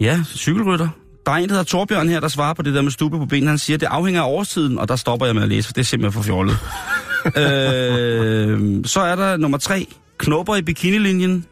Ja, 0.00 0.20
cykelrytter. 0.26 0.88
Der 1.26 1.32
er 1.32 1.36
en, 1.36 1.48
der 1.48 1.54
hedder 1.54 1.64
Torbjørn 1.64 2.08
her, 2.08 2.20
der 2.20 2.28
svarer 2.28 2.54
på 2.54 2.62
det 2.62 2.74
der 2.74 2.82
med 2.82 2.90
stube 2.90 3.18
på 3.18 3.26
benene. 3.26 3.48
Han 3.48 3.58
siger, 3.58 3.76
det 3.78 3.86
afhænger 3.86 4.22
af 4.22 4.26
årstiden, 4.26 4.78
og 4.78 4.88
der 4.88 4.96
stopper 4.96 5.26
jeg 5.26 5.34
med 5.34 5.42
at 5.42 5.48
læse, 5.48 5.66
for 5.68 5.72
det 5.72 5.80
er 5.80 5.84
simpelthen 5.84 6.22
for 6.22 6.26
fjollet. 6.26 6.56
øh, 7.42 8.84
så 8.84 9.00
er 9.00 9.16
der 9.16 9.36
nummer 9.36 9.58
tre. 9.58 9.86
Knopper 10.18 10.56
i 10.56 10.62
bikinilinjen. 10.62 11.44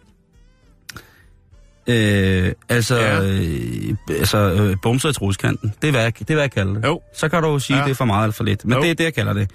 Øh, 1.89 2.53
altså, 2.69 2.97
Ja. 2.97 3.23
øh, 3.23 3.95
altså 4.19 4.39
øh, 4.39 4.77
bumser 4.83 5.09
i 5.09 5.13
truskanten. 5.13 5.73
Det 5.83 5.89
er, 5.89 5.93
hvad 5.93 6.03
jeg, 6.03 6.19
det 6.19 6.31
er, 6.31 6.35
hvad 6.35 6.43
jeg 6.43 6.51
kalder 6.53 6.75
det. 6.75 6.85
Jo. 6.85 7.01
Så 7.17 7.29
kan 7.29 7.43
du 7.43 7.59
sige, 7.59 7.77
Ja. 7.79 7.85
det 7.85 7.91
er 7.91 7.95
for 7.95 8.05
meget 8.05 8.25
eller 8.25 8.33
for 8.33 8.45
lidt. 8.45 8.65
Men 8.65 8.75
Jo. 8.77 8.83
det 8.83 8.91
er 8.91 8.95
det, 8.95 9.05
jeg 9.05 9.15
kalder 9.15 9.33
det. 9.33 9.51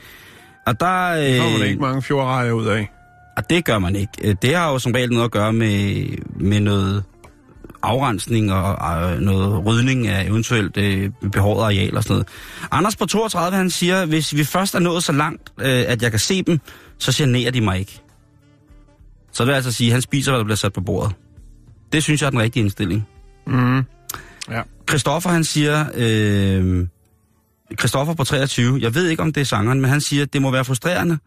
Og 0.68 0.80
der, 0.80 1.12
øh, 1.12 1.24
Det 1.24 1.42
kommer 1.42 1.58
der 1.58 1.66
ikke 1.66 1.82
mange 1.82 2.02
fjordrejer 2.02 2.52
ud 2.52 2.68
af. 2.68 2.90
og 3.38 3.50
det 3.50 3.66
gør 3.66 3.80
man 3.80 3.96
ikke. 3.96 4.12
Øh, 4.24 4.36
Det 4.42 4.56
har 4.56 4.72
jo 4.72 4.80
som 4.80 4.92
regel 4.92 5.10
noget 5.12 5.26
at 5.26 5.32
gøre 5.32 5.54
med, 5.54 6.06
med 6.40 6.60
noget 6.60 7.04
afrensning 7.84 8.54
og, 8.54 8.76
og 8.76 9.22
noget 9.22 9.66
rydning 9.66 10.08
af 10.08 10.26
eventuelt 10.28 10.78
øh, 10.78 11.10
behåret 11.32 11.64
areal 11.66 11.98
og 11.98 12.04
sådan 12.04 12.14
noget. 12.14 12.28
Anders 12.72 12.96
på 12.96 13.06
32, 13.06 13.58
han 13.58 13.70
siger, 13.70 14.06
hvis 14.06 14.36
vi 14.36 14.44
først 14.44 14.76
er 14.76 14.80
nået 14.80 15.04
så 15.04 15.12
langt, 15.12 15.52
øh, 15.62 15.84
at 15.88 16.02
jeg 16.04 16.12
kan 16.12 16.20
se 16.20 16.42
dem, 16.44 16.60
så 16.98 17.12
generer 17.24 17.52
de 17.52 17.62
mig 17.62 17.80
ikke. 17.80 18.02
Så 19.32 19.44
det 19.44 19.48
vil 19.48 19.54
altså 19.56 19.72
sige, 19.72 19.88
at 19.88 19.92
han 19.94 20.02
spiser, 20.02 20.32
hvad 20.32 20.38
der 20.40 20.44
bliver 20.44 20.56
sat 20.56 20.74
på 20.74 20.82
bordet. 20.82 21.12
Det 21.94 22.04
synes 22.04 22.22
jeg 22.22 22.28
er 22.28 22.32
den 22.32 22.40
rigtige 22.40 22.64
indstilling. 22.64 23.08
Mm. 23.48 23.84
Ja. 24.50 24.62
Christoffer, 24.90 25.30
han 25.30 25.44
siger... 25.44 25.86
Øh, 25.96 26.88
Christoffer 27.80 28.14
på 28.14 28.24
23, 28.24 28.80
jeg 28.82 28.96
ved 28.96 29.08
ikke, 29.08 29.24
om 29.24 29.34
det 29.34 29.42
er 29.42 29.46
sangeren, 29.46 29.82
men 29.82 29.90
han 29.90 30.02
siger, 30.02 30.26
det 30.26 30.42
må 30.42 30.52
være 30.52 30.66
frustrerende, 30.66 31.18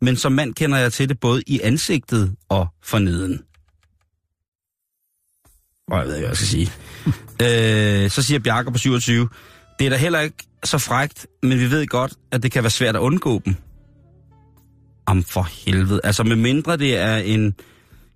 men 0.00 0.16
som 0.16 0.32
mand 0.32 0.54
kender 0.54 0.78
jeg 0.78 0.92
til 0.92 1.08
det 1.08 1.20
både 1.20 1.42
i 1.46 1.60
ansigtet 1.60 2.34
og 2.48 2.66
forneden. 2.82 3.42
Og 5.88 5.98
jeg 5.98 6.06
ved 6.06 6.14
ikke, 6.16 6.26
hvad 6.26 6.30
jeg 6.30 6.36
skal 6.36 6.48
sige. 6.48 6.72
øh, 8.04 8.10
så 8.10 8.22
siger 8.22 8.38
Bjarke 8.38 8.72
på 8.72 8.78
27, 8.78 9.28
det 9.78 9.86
er 9.86 9.90
da 9.90 9.96
heller 9.96 10.20
ikke 10.20 10.36
så 10.64 10.78
frægt, 10.78 11.26
men 11.42 11.58
vi 11.58 11.70
ved 11.70 11.86
godt, 11.86 12.12
at 12.32 12.42
det 12.42 12.52
kan 12.52 12.62
være 12.62 12.70
svært 12.70 12.96
at 12.96 13.00
undgå 13.00 13.42
dem. 13.44 13.54
Om 15.06 15.24
for 15.24 15.48
helvede. 15.66 16.00
Altså 16.04 16.24
med 16.24 16.36
mindre 16.36 16.76
det 16.76 16.96
er 16.96 17.16
en 17.16 17.54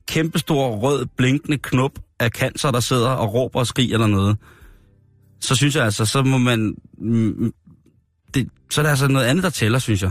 kæmpestor 0.09 0.77
rød 0.77 1.07
blinkende 1.17 1.59
knop 1.59 1.99
af 2.21 2.31
cancer, 2.31 2.71
der 2.71 2.81
sidder 2.81 3.09
og 3.09 3.35
råber 3.35 3.59
og 3.59 3.67
skriger 3.67 3.95
eller 3.95 4.35
så 5.41 5.55
synes 5.55 5.77
jeg 5.77 5.85
altså, 5.85 6.05
så 6.05 6.23
må 6.23 6.39
man... 6.39 6.75
Mm, 6.99 7.35
mm, 7.39 7.53
det, 8.35 8.49
så 8.71 8.81
er 8.81 8.83
der 8.83 8.91
altså 8.91 9.09
noget 9.09 9.27
andet, 9.27 9.43
der 9.43 9.51
tæller, 9.51 9.79
synes 9.79 10.03
jeg. 10.03 10.11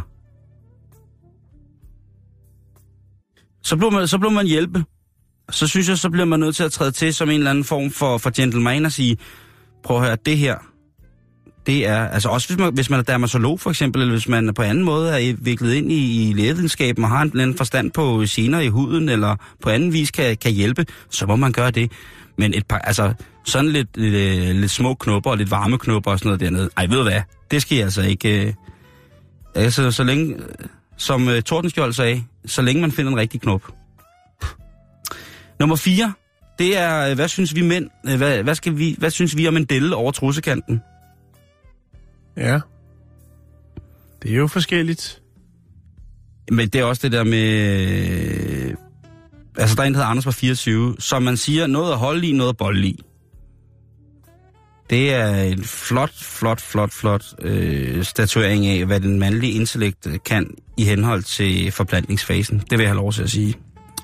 Så 3.63 3.77
bliver 3.77 3.89
man, 3.89 4.07
så 4.07 4.17
bliver 4.17 4.31
man 4.31 4.47
hjælpe. 4.47 4.83
Så 5.51 5.67
synes 5.67 5.89
jeg, 5.89 5.97
så 5.97 6.09
bliver 6.09 6.25
man 6.25 6.39
nødt 6.39 6.55
til 6.55 6.63
at 6.63 6.71
træde 6.71 6.91
til 6.91 7.13
som 7.13 7.29
en 7.29 7.35
eller 7.35 7.49
anden 7.49 7.63
form 7.63 7.91
for, 7.91 8.17
for 8.17 8.29
gentleman 8.35 8.85
og 8.85 8.91
sige, 8.91 9.17
prøv 9.83 9.97
at 9.97 10.03
høre, 10.03 10.17
det 10.25 10.37
her, 10.37 10.57
det 11.67 11.87
er, 11.87 12.07
altså 12.07 12.29
også 12.29 12.47
hvis 12.47 12.57
man, 12.57 12.73
hvis 12.73 12.89
man 12.89 12.99
er 12.99 13.03
dermatolog 13.03 13.59
for 13.59 13.69
eksempel, 13.69 14.01
eller 14.01 14.13
hvis 14.13 14.27
man 14.27 14.53
på 14.53 14.61
anden 14.61 14.83
måde 14.83 15.29
er 15.29 15.35
viklet 15.39 15.73
ind 15.73 15.91
i, 15.91 16.29
i 16.29 16.33
lægevidenskaben 16.33 17.03
og 17.03 17.09
har 17.09 17.21
en 17.21 17.29
eller 17.29 17.43
anden 17.43 17.57
forstand 17.57 17.91
på 17.91 18.23
gener 18.27 18.59
i 18.59 18.67
huden, 18.67 19.09
eller 19.09 19.35
på 19.61 19.69
anden 19.69 19.93
vis 19.93 20.11
kan, 20.11 20.37
kan 20.37 20.51
hjælpe, 20.51 20.85
så 21.09 21.25
må 21.25 21.35
man 21.35 21.51
gøre 21.51 21.71
det. 21.71 21.91
Men 22.37 22.53
et 22.53 22.67
par, 22.67 22.77
altså 22.77 23.13
sådan 23.45 23.69
lidt, 23.69 23.97
lidt, 23.97 24.13
øh, 24.15 24.55
lidt 24.55 24.71
små 24.71 24.93
knopper 24.93 25.31
og 25.31 25.37
lidt 25.37 25.51
varme 25.51 25.77
knopper 25.77 26.11
og 26.11 26.19
sådan 26.19 26.29
noget 26.29 26.39
dernede, 26.39 26.69
ej 26.77 26.85
ved 26.85 26.97
du 26.97 27.03
hvad, 27.03 27.21
det 27.51 27.61
skal 27.61 27.75
jeg 27.75 27.83
altså 27.83 28.01
ikke... 28.01 28.45
Øh, 28.47 28.53
altså 29.55 29.91
så 29.91 30.03
længe, 30.03 30.37
som 30.97 31.29
øh, 31.29 31.41
Tordenskjold 31.41 31.93
sagde, 31.93 32.23
så 32.45 32.61
længe 32.61 32.81
man 32.81 32.91
finder 32.91 33.11
en 33.11 33.17
rigtig 33.17 33.41
knop. 33.41 33.61
Nummer 35.59 35.75
4, 35.75 36.13
det 36.59 36.77
er, 36.77 37.09
øh, 37.09 37.15
hvad 37.15 37.27
synes 37.27 37.55
vi 37.55 37.61
mænd, 37.61 37.89
øh, 38.07 38.17
hvad, 38.17 38.43
hvad, 38.43 38.55
skal 38.55 38.77
vi, 38.77 38.95
hvad 38.97 39.09
synes 39.09 39.37
vi 39.37 39.47
om 39.47 39.57
en 39.57 39.65
delle 39.65 39.95
over 39.95 40.11
trussekanten? 40.11 40.81
Ja. 42.37 42.59
Det 44.23 44.31
er 44.31 44.35
jo 44.35 44.47
forskelligt. 44.47 45.21
Men 46.51 46.69
det 46.69 46.81
er 46.81 46.85
også 46.85 47.01
det 47.01 47.11
der 47.11 47.23
med... 47.23 47.51
Øh, 48.69 48.75
altså, 49.57 49.75
der 49.75 49.81
er 49.81 49.87
en, 49.87 49.93
der 49.93 49.97
hedder 49.97 50.09
Anders 50.09 50.25
på 50.25 50.31
24, 50.31 50.95
som 50.99 51.23
man 51.23 51.37
siger, 51.37 51.67
noget 51.67 51.91
at 51.91 51.97
holde 51.97 52.27
i, 52.27 52.31
noget 52.31 52.49
at 52.49 52.57
bolle 52.57 52.87
i. 52.87 53.03
Det 54.89 55.13
er 55.13 55.41
en 55.43 55.63
flot, 55.63 56.13
flot, 56.13 56.61
flot, 56.61 56.91
flot 56.91 57.25
øh, 57.41 58.03
statuering 58.03 58.65
af, 58.65 58.85
hvad 58.85 58.99
den 58.99 59.19
mandlige 59.19 59.53
intellekt 59.53 60.07
øh, 60.07 60.19
kan 60.25 60.53
i 60.77 60.83
henhold 60.83 61.23
til 61.23 61.71
forplantningsfasen. 61.71 62.59
Det 62.59 62.71
vil 62.71 62.79
jeg 62.79 62.89
have 62.89 62.97
lov 62.97 63.11
til 63.13 63.23
at 63.23 63.29
sige. 63.29 63.55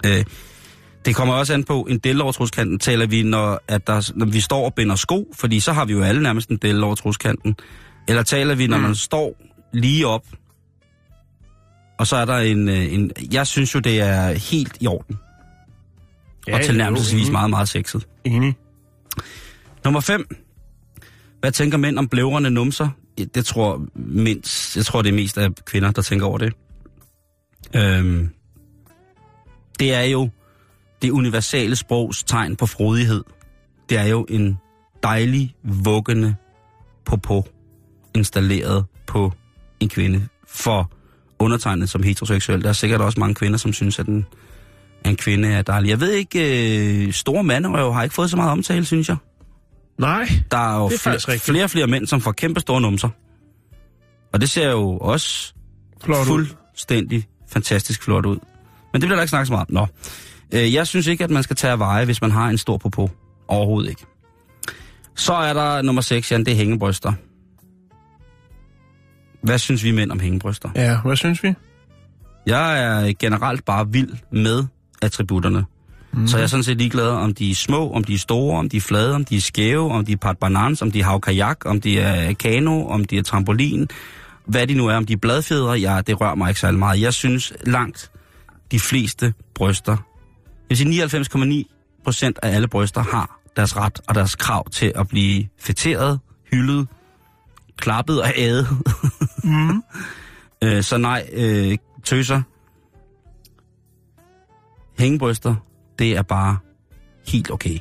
Øh, 0.06 0.26
det 1.06 1.16
kommer 1.16 1.34
også 1.34 1.54
an 1.54 1.64
på, 1.64 1.82
en 1.82 1.98
del 1.98 2.18
taler 2.80 3.06
vi, 3.06 3.24
når, 3.24 3.62
at 3.68 3.88
der, 3.88 4.12
når 4.16 4.26
vi 4.26 4.40
står 4.40 4.66
og 4.66 4.74
binder 4.74 4.96
sko, 4.96 5.34
fordi 5.36 5.60
så 5.60 5.74
har 5.74 5.86
vi 5.86 5.94
jo 5.94 6.02
alle 6.02 6.24
nærmest 6.24 6.50
en 6.50 6.58
del. 6.58 6.84
Eller 8.12 8.24
taler 8.24 8.56
vi, 8.56 8.68
når 8.68 8.78
man 8.78 8.96
står 8.96 9.42
lige 9.74 10.08
op, 10.08 10.26
og 12.00 12.08
så 12.08 12.16
er 12.16 12.26
der 12.26 12.38
en, 12.38 12.70
øh, 12.70 12.94
en... 12.94 13.12
Jeg 13.32 13.48
synes 13.48 13.76
jo, 13.76 13.80
det 13.80 14.00
er 14.00 14.34
helt 14.34 14.78
i 14.80 14.88
orden. 14.88 15.20
Ja, 16.48 16.56
og 16.56 16.62
tilnærmelsesvis 16.64 17.30
meget, 17.30 17.50
meget 17.50 17.70
sexet. 17.70 18.08
Enig. 18.24 18.56
Nummer 19.84 20.00
5. 20.00 20.36
Hvad 21.40 21.52
tænker 21.52 21.78
mænd 21.78 22.00
om 22.00 22.08
blævrende 22.08 22.50
numser? 22.50 22.90
Det 23.36 23.46
tror 23.46 23.86
mindst, 23.96 24.78
jeg 24.78 24.86
tror, 24.86 25.02
det 25.02 25.10
er 25.10 25.14
mest 25.14 25.38
af 25.38 25.56
kvinder, 25.66 25.92
der 25.92 26.02
tænker 26.02 26.26
over 26.26 26.38
det. 26.38 26.54
Øhm, 27.76 28.30
det 29.80 29.94
er 29.94 30.04
jo 30.04 30.30
det 31.02 31.12
universale 31.12 31.76
sprogs 31.76 32.24
tegn 32.24 32.56
på 32.56 32.66
frodighed. 32.66 33.24
Det 33.90 33.98
er 33.98 34.06
jo 34.06 34.26
en 34.30 34.58
dejlig, 35.04 35.56
vuggende 35.64 36.36
popo 37.06 37.46
installeret 38.16 38.86
på 39.08 39.34
en 39.80 39.90
kvinde. 39.90 40.28
For 40.48 40.92
undertegnet 41.40 41.90
som 41.90 42.04
heteroseksuel, 42.04 42.62
der 42.64 42.70
er 42.70 42.74
sikkert 42.74 43.02
også 43.02 43.20
mange 43.20 43.36
kvinder, 43.36 43.58
som 43.58 43.74
synes, 43.74 44.00
at 44.00 44.06
en, 44.08 44.26
en 45.06 45.16
kvinde 45.16 45.48
er 45.48 45.62
dejlig. 45.62 45.90
Jeg 45.90 46.00
ved 46.00 46.12
ikke, 46.12 47.06
øh, 47.08 47.14
store 47.14 47.44
manderøv 47.44 47.94
har 47.94 48.04
ikke 48.04 48.16
fået 48.16 48.30
så 48.30 48.36
meget 48.38 48.52
omtale, 48.52 48.86
synes 48.86 49.10
jeg. 49.10 49.18
Nej. 50.00 50.30
Der 50.52 50.58
er 50.58 50.78
jo 50.78 50.90
Det 50.90 50.96
er 50.96 51.00
faktisk 51.00 51.26
flere, 51.28 51.40
flere 51.40 51.64
og 51.64 51.70
flere 51.70 51.88
mænd, 51.88 52.08
som 52.08 52.22
får 52.22 52.32
kæmpe 52.32 52.60
store 52.60 52.82
numser. 52.82 53.10
Og 54.34 54.42
det 54.42 54.50
ser 54.50 54.72
jo 54.72 54.98
også 54.98 55.54
Flot 56.04 56.18
ud. 56.20 56.26
fuldstændig 56.26 57.28
fantastisk 57.52 58.04
flot 58.04 58.26
ud. 58.26 58.38
Men 58.94 59.02
det 59.02 59.08
bliver 59.08 59.16
der 59.16 59.22
ikke 59.22 59.30
snakket 59.30 59.48
så 59.48 59.54
meget 59.54 59.68
om. 59.70 59.74
Nå. 59.74 59.88
Øh, 60.60 60.74
jeg 60.74 60.88
synes 60.88 61.08
ikke, 61.08 61.24
at 61.24 61.30
man 61.30 61.44
skal 61.44 61.56
tage 61.56 61.72
af 61.72 61.80
veje, 61.80 62.06
hvis 62.06 62.22
man 62.22 62.32
har 62.32 62.50
en 62.50 62.58
stor 62.58 62.78
popo. 62.78 63.10
Overhovedet 63.48 63.90
ikke. 63.90 64.06
Så 65.16 65.34
er 65.34 65.54
der 65.54 65.82
nummer 65.82 66.02
6, 66.02 66.32
Jan, 66.32 66.46
det 66.46 66.52
er 66.52 66.56
hængebryster. 66.56 67.14
Hvad 69.44 69.58
synes 69.58 69.84
vi 69.84 69.92
mænd 69.92 70.12
om 70.12 70.20
hængebryster? 70.20 70.70
Ja, 70.76 70.98
hvad 71.02 71.16
synes 71.16 71.44
vi? 71.44 71.54
Jeg 72.46 72.84
er 72.84 73.14
generelt 73.20 73.66
bare 73.66 73.88
vild 73.92 74.14
med 74.32 74.64
attributterne. 75.02 75.66
Mm. 76.14 76.28
Så 76.28 76.38
jeg 76.38 76.44
er 76.44 76.48
sådan 76.48 76.64
set 76.64 76.78
ligeglad, 76.78 77.08
om 77.08 77.34
de 77.34 77.52
er 77.52 77.56
små, 77.56 77.92
om 77.92 78.04
de 78.04 78.14
er 78.14 78.18
store, 78.18 78.60
om 78.60 78.70
de 78.70 78.78
er 78.78 78.82
flade, 78.82 79.16
om 79.16 79.26
de 79.26 79.38
er 79.38 79.42
skæve, 79.42 79.92
om 79.92 80.06
de 80.06 80.12
er 80.12 80.18
part 80.18 80.38
banans, 80.38 80.82
om 80.82 80.92
de 80.92 81.00
er 81.00 81.04
havkajak, 81.04 81.66
om 81.66 81.82
de 81.82 82.00
er 82.00 82.34
kano, 82.34 82.88
om 82.88 83.06
de 83.06 83.18
er 83.18 83.24
trampolin. 83.24 83.90
Hvad 84.46 84.68
de 84.68 84.74
nu 84.74 84.88
er, 84.88 84.96
om 84.96 85.06
de 85.06 85.14
er 85.14 85.18
bladfjedre, 85.18 85.74
ja, 85.74 86.02
det 86.08 86.22
rører 86.22 86.36
mig 86.36 86.50
ikke 86.50 86.60
særlig 86.60 86.80
meget. 86.80 87.02
Jeg 87.02 87.14
synes 87.14 87.54
langt 87.66 88.12
de 88.72 88.80
fleste 88.80 89.34
bryster, 89.56 89.98
jeg 90.72 90.78
vil 90.78 90.78
sige 90.78 91.64
99,9 91.64 92.02
procent 92.04 92.40
af 92.44 92.56
alle 92.56 92.68
bryster 92.68 93.04
har 93.04 93.40
deres 93.56 93.78
ret 93.78 94.02
og 94.08 94.16
deres 94.16 94.36
krav 94.36 94.70
til 94.70 94.92
at 94.96 95.08
blive 95.08 95.48
fætteret, 95.60 96.20
hyldet, 96.52 96.88
klappet 97.78 98.22
og 98.22 98.34
ædet. 98.38 98.68
Mm. 99.44 99.84
Øh, 100.64 100.84
så 100.84 100.98
nej, 100.98 101.30
øh, 101.34 101.78
tøser. 102.04 102.42
Hængebryster, 105.00 105.56
det 106.00 106.18
er 106.18 106.22
bare 106.22 106.58
helt 107.28 107.52
okay. 107.52 107.80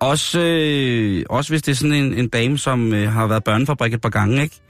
Også, 0.00 0.40
øh, 0.40 1.24
også 1.30 1.52
hvis 1.52 1.62
det 1.62 1.72
er 1.72 1.76
sådan 1.76 1.92
en, 1.92 2.14
en 2.14 2.28
dame, 2.28 2.58
som 2.58 2.92
øh, 2.92 3.12
har 3.12 3.26
været 3.26 3.44
børnefabrik 3.44 3.94
et 3.94 4.00
par 4.00 4.08
gange, 4.08 4.42
ikke? 4.42 4.60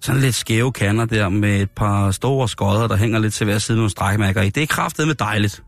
Sådan 0.00 0.20
lidt 0.20 0.34
skæve 0.34 0.72
kander 0.72 1.04
der 1.04 1.28
med 1.28 1.60
et 1.60 1.70
par 1.70 2.10
store 2.10 2.48
skodder, 2.48 2.88
der 2.88 2.96
hænger 2.96 3.18
lidt 3.18 3.34
til 3.34 3.44
hver 3.44 3.58
side 3.58 3.76
med 3.76 3.80
nogle 3.80 3.90
strækmærker 3.90 4.42
i. 4.42 4.50
Det 4.50 4.62
er 4.62 4.66
kraftedeme 4.66 5.12
dejligt. 5.12 5.62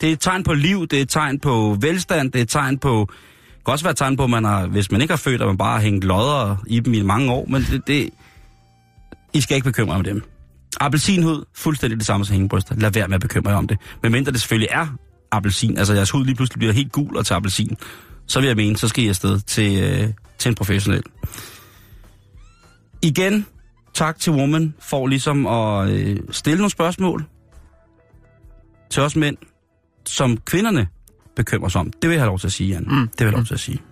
Det 0.00 0.08
er 0.08 0.12
et 0.12 0.20
tegn 0.20 0.42
på 0.42 0.54
liv, 0.54 0.86
det 0.86 0.98
er 0.98 1.02
et 1.02 1.08
tegn 1.08 1.40
på 1.40 1.76
velstand, 1.80 2.32
det 2.32 2.38
er 2.38 2.42
et 2.42 2.48
tegn 2.48 2.78
på... 2.78 3.08
Kan 3.66 3.72
også 3.72 3.84
være 3.84 3.90
et 3.90 3.96
tegn 3.96 4.16
på, 4.16 4.24
at 4.24 4.30
man 4.30 4.44
har, 4.44 4.66
hvis 4.66 4.90
man 4.90 5.00
ikke 5.00 5.12
har 5.12 5.16
født, 5.16 5.42
at 5.42 5.46
man 5.46 5.58
bare 5.58 5.72
har 5.72 5.80
hængt 5.80 6.04
lodder 6.04 6.56
i 6.66 6.80
dem 6.80 6.94
i 6.94 7.02
mange 7.02 7.32
år, 7.32 7.46
men 7.48 7.62
det, 7.62 7.86
det, 7.86 8.10
I 9.32 9.40
skal 9.40 9.54
ikke 9.54 9.64
bekymre 9.64 9.92
jer 9.92 9.98
om 9.98 10.04
dem. 10.04 10.22
Appelsinhud, 10.80 11.44
fuldstændig 11.54 11.98
det 11.98 12.06
samme 12.06 12.26
som 12.26 12.34
hængebryster. 12.34 12.74
Lad 12.74 12.90
være 12.90 13.08
med 13.08 13.14
at 13.14 13.20
bekymre 13.20 13.50
jer 13.50 13.56
om 13.56 13.66
det. 13.66 13.78
Men 14.02 14.12
mindre 14.12 14.32
det 14.32 14.40
selvfølgelig 14.40 14.68
er 14.70 14.86
appelsin, 15.32 15.78
altså 15.78 15.94
jeres 15.94 16.10
hud 16.10 16.24
lige 16.24 16.34
pludselig 16.34 16.58
bliver 16.58 16.72
helt 16.72 16.92
gul 16.92 17.16
og 17.16 17.26
til 17.26 17.34
appelsin, 17.34 17.76
så 18.26 18.40
vil 18.40 18.46
jeg 18.46 18.56
mene, 18.56 18.76
så 18.76 18.88
skal 18.88 19.04
I 19.04 19.08
afsted 19.08 19.40
til, 19.40 19.82
øh, 19.82 20.08
til 20.38 20.48
en 20.48 20.54
professionel. 20.54 21.02
Igen, 23.02 23.46
tak 23.94 24.18
til 24.18 24.32
Woman 24.32 24.74
for 24.80 25.06
ligesom 25.06 25.46
at 25.46 25.90
øh, 25.90 26.16
stille 26.30 26.58
nogle 26.58 26.70
spørgsmål 26.70 27.24
til 28.90 29.02
os 29.02 29.16
mænd, 29.16 29.36
som 30.06 30.36
kvinderne 30.36 30.88
bekymrer 31.36 31.68
sig 31.68 31.80
om. 31.80 31.92
Det 32.02 32.10
vil 32.10 32.14
jeg 32.14 32.20
have 32.20 32.28
lov 32.28 32.38
til 32.38 32.46
at 32.46 32.52
sige, 32.52 32.68
Jan. 32.68 32.86
Mm. 32.88 32.88
Det 32.88 32.98
vil 32.98 33.24
jeg 33.24 33.26
have 33.26 33.36
lov 33.36 33.44
til 33.44 33.54
at 33.54 33.60
sige. 33.60 33.82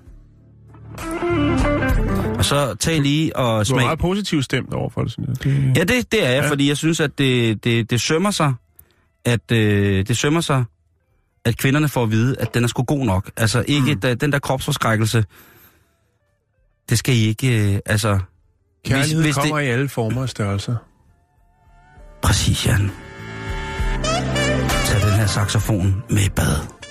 Og 2.39 2.45
så 2.45 2.75
tag 2.75 3.01
lige 3.01 3.37
og 3.37 3.55
Du 3.55 3.59
er 3.61 3.65
smag... 3.65 3.85
meget 3.85 3.99
positivt 3.99 4.45
stemt 4.45 4.75
over 4.75 4.91
for 4.91 5.05
det. 5.05 5.19
Noget. 5.19 5.45
det 5.45 5.77
Ja, 5.77 5.85
det, 5.85 6.13
det 6.13 6.27
er 6.27 6.31
jeg, 6.31 6.43
ja. 6.43 6.51
Fordi 6.51 6.69
jeg 6.69 6.77
synes, 6.77 7.01
at 7.01 7.19
det, 7.19 7.65
det, 7.65 7.91
det 7.91 8.01
sømmer 8.01 8.31
sig, 8.31 8.55
at 9.25 9.53
øh, 9.53 10.07
det 10.09 10.17
sømmer 10.17 10.41
sig, 10.41 10.65
at 11.45 11.57
kvinderne 11.57 11.89
får 11.89 12.03
at 12.03 12.11
vide, 12.11 12.37
at 12.39 12.55
den 12.55 12.65
er 12.65 12.69
sgu 12.69 12.83
god 12.83 13.05
nok. 13.05 13.31
Altså 13.37 13.65
ikke, 13.67 13.95
mm. 13.95 14.19
den 14.19 14.33
der 14.33 14.39
kropsforskrækkelse, 14.39 15.25
det 16.89 16.99
skal 16.99 17.15
I 17.15 17.19
ikke, 17.19 17.75
øh, 17.75 17.79
altså... 17.87 18.19
Kærlighed 18.85 19.23
hvis, 19.23 19.27
hvis 19.27 19.35
kommer 19.35 19.59
det, 19.59 19.65
i 19.65 19.69
alle 19.69 19.89
former 19.89 20.23
og 20.23 20.29
størrelser. 20.29 20.77
Præcis, 22.23 22.67
Jan. 22.67 22.91
Tag 24.85 25.01
den 25.03 25.19
her 25.19 25.27
saxofon 25.27 26.03
med 26.11 26.25
i 26.25 26.29
bad. 26.29 26.82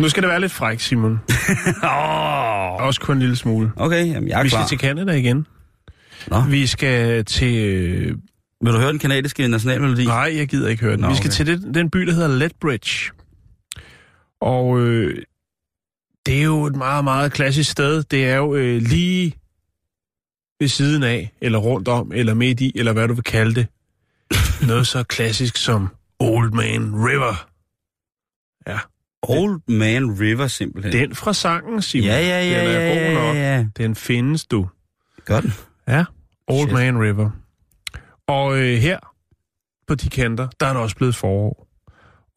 Nu 0.00 0.08
skal 0.08 0.22
det 0.22 0.30
være 0.30 0.40
lidt 0.40 0.52
fræk, 0.52 0.80
Simon. 0.80 1.12
oh, 1.82 2.86
Også 2.86 3.00
kun 3.00 3.16
en 3.16 3.20
lille 3.20 3.36
smule. 3.36 3.72
okay, 3.76 4.06
jamen, 4.06 4.28
jeg 4.28 4.38
er 4.38 4.42
Vi 4.42 4.48
klar. 4.48 4.66
skal 4.66 4.78
til 4.78 4.88
Canada 4.88 5.12
igen. 5.12 5.46
Nå. 6.26 6.40
Vi 6.40 6.66
skal 6.66 7.24
til... 7.24 7.56
Øh, 7.56 8.16
Vil 8.64 8.72
du 8.72 8.78
høre 8.78 8.90
den 8.90 8.98
kanadiske 8.98 9.48
nationalmelodi? 9.48 10.06
nej, 10.06 10.32
jeg 10.36 10.48
gider 10.48 10.68
ikke 10.68 10.82
høre 10.82 10.92
den. 10.92 11.00
Nå, 11.00 11.08
Vi 11.08 11.14
skal 11.16 11.28
okay. 11.28 11.34
til 11.36 11.46
det, 11.46 11.74
den 11.74 11.90
by, 11.90 11.98
der 12.00 12.12
hedder 12.12 12.28
Lethbridge. 12.28 13.10
Og 14.40 14.80
øh, 14.80 15.22
det 16.26 16.38
er 16.38 16.42
jo 16.42 16.64
et 16.64 16.76
meget, 16.76 17.04
meget 17.04 17.32
klassisk 17.32 17.70
sted. 17.70 18.02
Det 18.02 18.24
er 18.24 18.36
jo 18.36 18.54
øh, 18.54 18.82
lige 18.82 19.34
ved 20.60 20.68
siden 20.68 21.02
af, 21.02 21.32
eller 21.40 21.58
rundt 21.58 21.88
om, 21.88 22.12
eller 22.14 22.34
midt 22.34 22.60
i, 22.60 22.72
eller 22.74 22.92
hvad 22.92 23.08
du 23.08 23.14
vil 23.14 23.24
kalde 23.24 23.54
det. 23.54 23.66
Noget 24.68 24.86
så 24.86 25.02
klassisk 25.02 25.56
som 25.56 25.88
Old 26.18 26.50
Man 26.52 26.94
River. 26.94 27.46
Ja. 28.66 28.78
Old 29.22 29.60
Man 29.68 30.20
River, 30.20 30.46
simpelthen. 30.46 30.92
Den 30.92 31.14
fra 31.14 31.32
sangen, 31.32 31.82
Simon. 31.82 32.06
ja, 32.06 32.20
ja, 32.20 32.42
ja, 32.44 32.60
Den 32.60 32.76
er 32.76 32.80
ja, 32.80 33.06
god 33.08 33.14
nok. 33.14 33.36
ja, 33.36 33.56
ja. 33.56 33.66
Den 33.76 33.94
findes 33.94 34.46
du. 34.46 34.68
Godt. 35.24 35.44
Ja, 35.88 36.04
Old 36.46 36.68
Shit. 36.68 36.72
Man 36.72 37.00
River. 37.02 37.30
Og 38.26 38.58
øh, 38.58 38.78
her 38.78 38.98
på 39.86 39.94
de 39.94 40.08
kanter, 40.08 40.48
der 40.60 40.66
er 40.66 40.72
der 40.72 40.80
også 40.80 40.96
blevet 40.96 41.14
forår. 41.14 41.66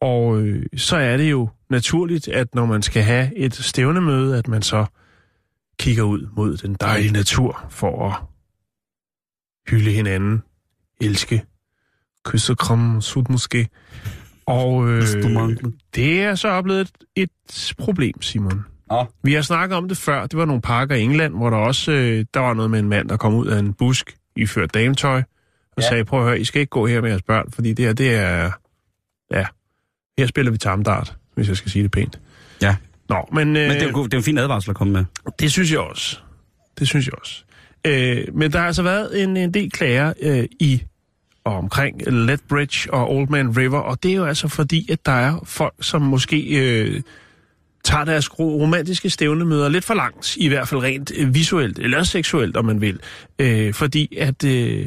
Og 0.00 0.38
øh, 0.40 0.66
så 0.76 0.96
er 0.96 1.16
det 1.16 1.30
jo 1.30 1.48
naturligt, 1.70 2.28
at 2.28 2.54
når 2.54 2.66
man 2.66 2.82
skal 2.82 3.02
have 3.02 3.36
et 3.36 3.54
stævnemøde, 3.54 4.38
at 4.38 4.48
man 4.48 4.62
så 4.62 4.86
kigger 5.78 6.02
ud 6.02 6.28
mod 6.36 6.56
den 6.56 6.74
dejlige 6.74 7.12
natur 7.12 7.66
for 7.70 8.08
at 8.08 8.16
hylde 9.70 9.90
hinanden, 9.90 10.42
elske, 11.00 11.44
kysse 12.24 12.52
og 12.52 12.58
kramme, 12.58 13.02
sut 13.02 13.30
måske. 13.30 13.68
Og 14.46 14.88
øh, 14.88 15.02
det 15.94 16.20
er 16.22 16.34
så 16.34 16.48
oplevet 16.48 16.80
et, 17.16 17.30
et 17.48 17.72
problem, 17.78 18.22
Simon. 18.22 18.64
Nå. 18.90 19.04
Vi 19.22 19.32
har 19.34 19.42
snakket 19.42 19.76
om 19.76 19.88
det 19.88 19.96
før. 19.96 20.26
Det 20.26 20.38
var 20.38 20.44
nogle 20.44 20.62
parker 20.62 20.94
i 20.94 21.00
England, 21.02 21.34
hvor 21.34 21.50
der 21.50 21.56
også 21.56 21.92
øh, 21.92 22.24
der 22.34 22.40
var 22.40 22.54
noget 22.54 22.70
med 22.70 22.78
en 22.78 22.88
mand, 22.88 23.08
der 23.08 23.16
kom 23.16 23.34
ud 23.34 23.46
af 23.46 23.58
en 23.58 23.72
busk 23.74 24.16
i 24.36 24.46
ført 24.46 24.74
dametøj 24.74 25.22
og 25.76 25.82
Ja. 25.82 25.88
sagde, 25.88 26.04
prøv 26.04 26.20
at 26.20 26.26
høre, 26.26 26.40
I 26.40 26.44
skal 26.44 26.60
ikke 26.60 26.70
gå 26.70 26.86
her 26.86 27.00
med 27.00 27.10
jeres 27.10 27.22
børn, 27.22 27.50
fordi 27.52 27.72
det 27.72 27.84
her, 27.84 27.92
det 27.92 28.14
er... 28.14 28.50
Ja, 29.32 29.44
her 30.18 30.26
spiller 30.26 30.52
vi 30.52 30.58
tamdart, 30.58 31.16
hvis 31.34 31.48
jeg 31.48 31.56
skal 31.56 31.70
sige 31.70 31.82
det 31.82 31.90
pænt. 31.90 32.20
Ja. 32.62 32.76
Nå, 33.08 33.28
men, 33.32 33.48
øh, 33.48 33.62
Men 33.62 33.70
det 33.70 33.82
er, 33.82 33.90
jo, 33.90 34.04
det 34.04 34.14
er 34.14 34.16
jo 34.16 34.18
en 34.18 34.22
fin 34.24 34.38
advarsel 34.38 34.70
at 34.70 34.76
komme 34.76 34.92
med. 34.92 35.04
det 35.40 35.52
synes 35.52 35.70
jeg 35.72 35.80
også. 35.80 36.18
Det 36.78 36.88
synes 36.88 37.06
jeg 37.06 37.14
også. 37.20 37.44
Øh, 37.86 38.24
men 38.34 38.52
der 38.52 38.58
har 38.58 38.66
altså 38.66 38.82
været 38.82 39.22
en, 39.22 39.36
en 39.36 39.54
del 39.54 39.70
klager 39.70 40.12
øh, 40.22 40.44
i 40.60 40.82
og 41.44 41.56
omkring 41.56 42.12
Lethbridge 42.12 42.92
og 42.94 43.12
Old 43.14 43.28
Man 43.28 43.56
River, 43.56 43.78
og 43.78 44.02
det 44.02 44.10
er 44.10 44.14
jo 44.14 44.24
altså 44.24 44.48
fordi, 44.48 44.92
at 44.92 45.06
der 45.06 45.12
er 45.12 45.38
folk, 45.44 45.74
som 45.80 46.02
måske 46.02 46.40
øh, 46.58 47.02
tager 47.84 48.04
deres 48.04 48.38
ro- 48.38 48.60
romantiske 48.60 49.10
stævnemøder 49.10 49.68
lidt 49.68 49.84
for 49.84 49.94
langt, 49.94 50.36
i 50.36 50.48
hvert 50.48 50.68
fald 50.68 50.82
rent 50.82 51.12
øh, 51.16 51.34
visuelt, 51.34 51.78
eller 51.78 52.02
seksuelt, 52.02 52.56
om 52.56 52.64
man 52.64 52.80
vil. 52.80 53.00
Øh, 53.38 53.74
fordi 53.74 54.16
at, 54.20 54.44
øh, 54.44 54.86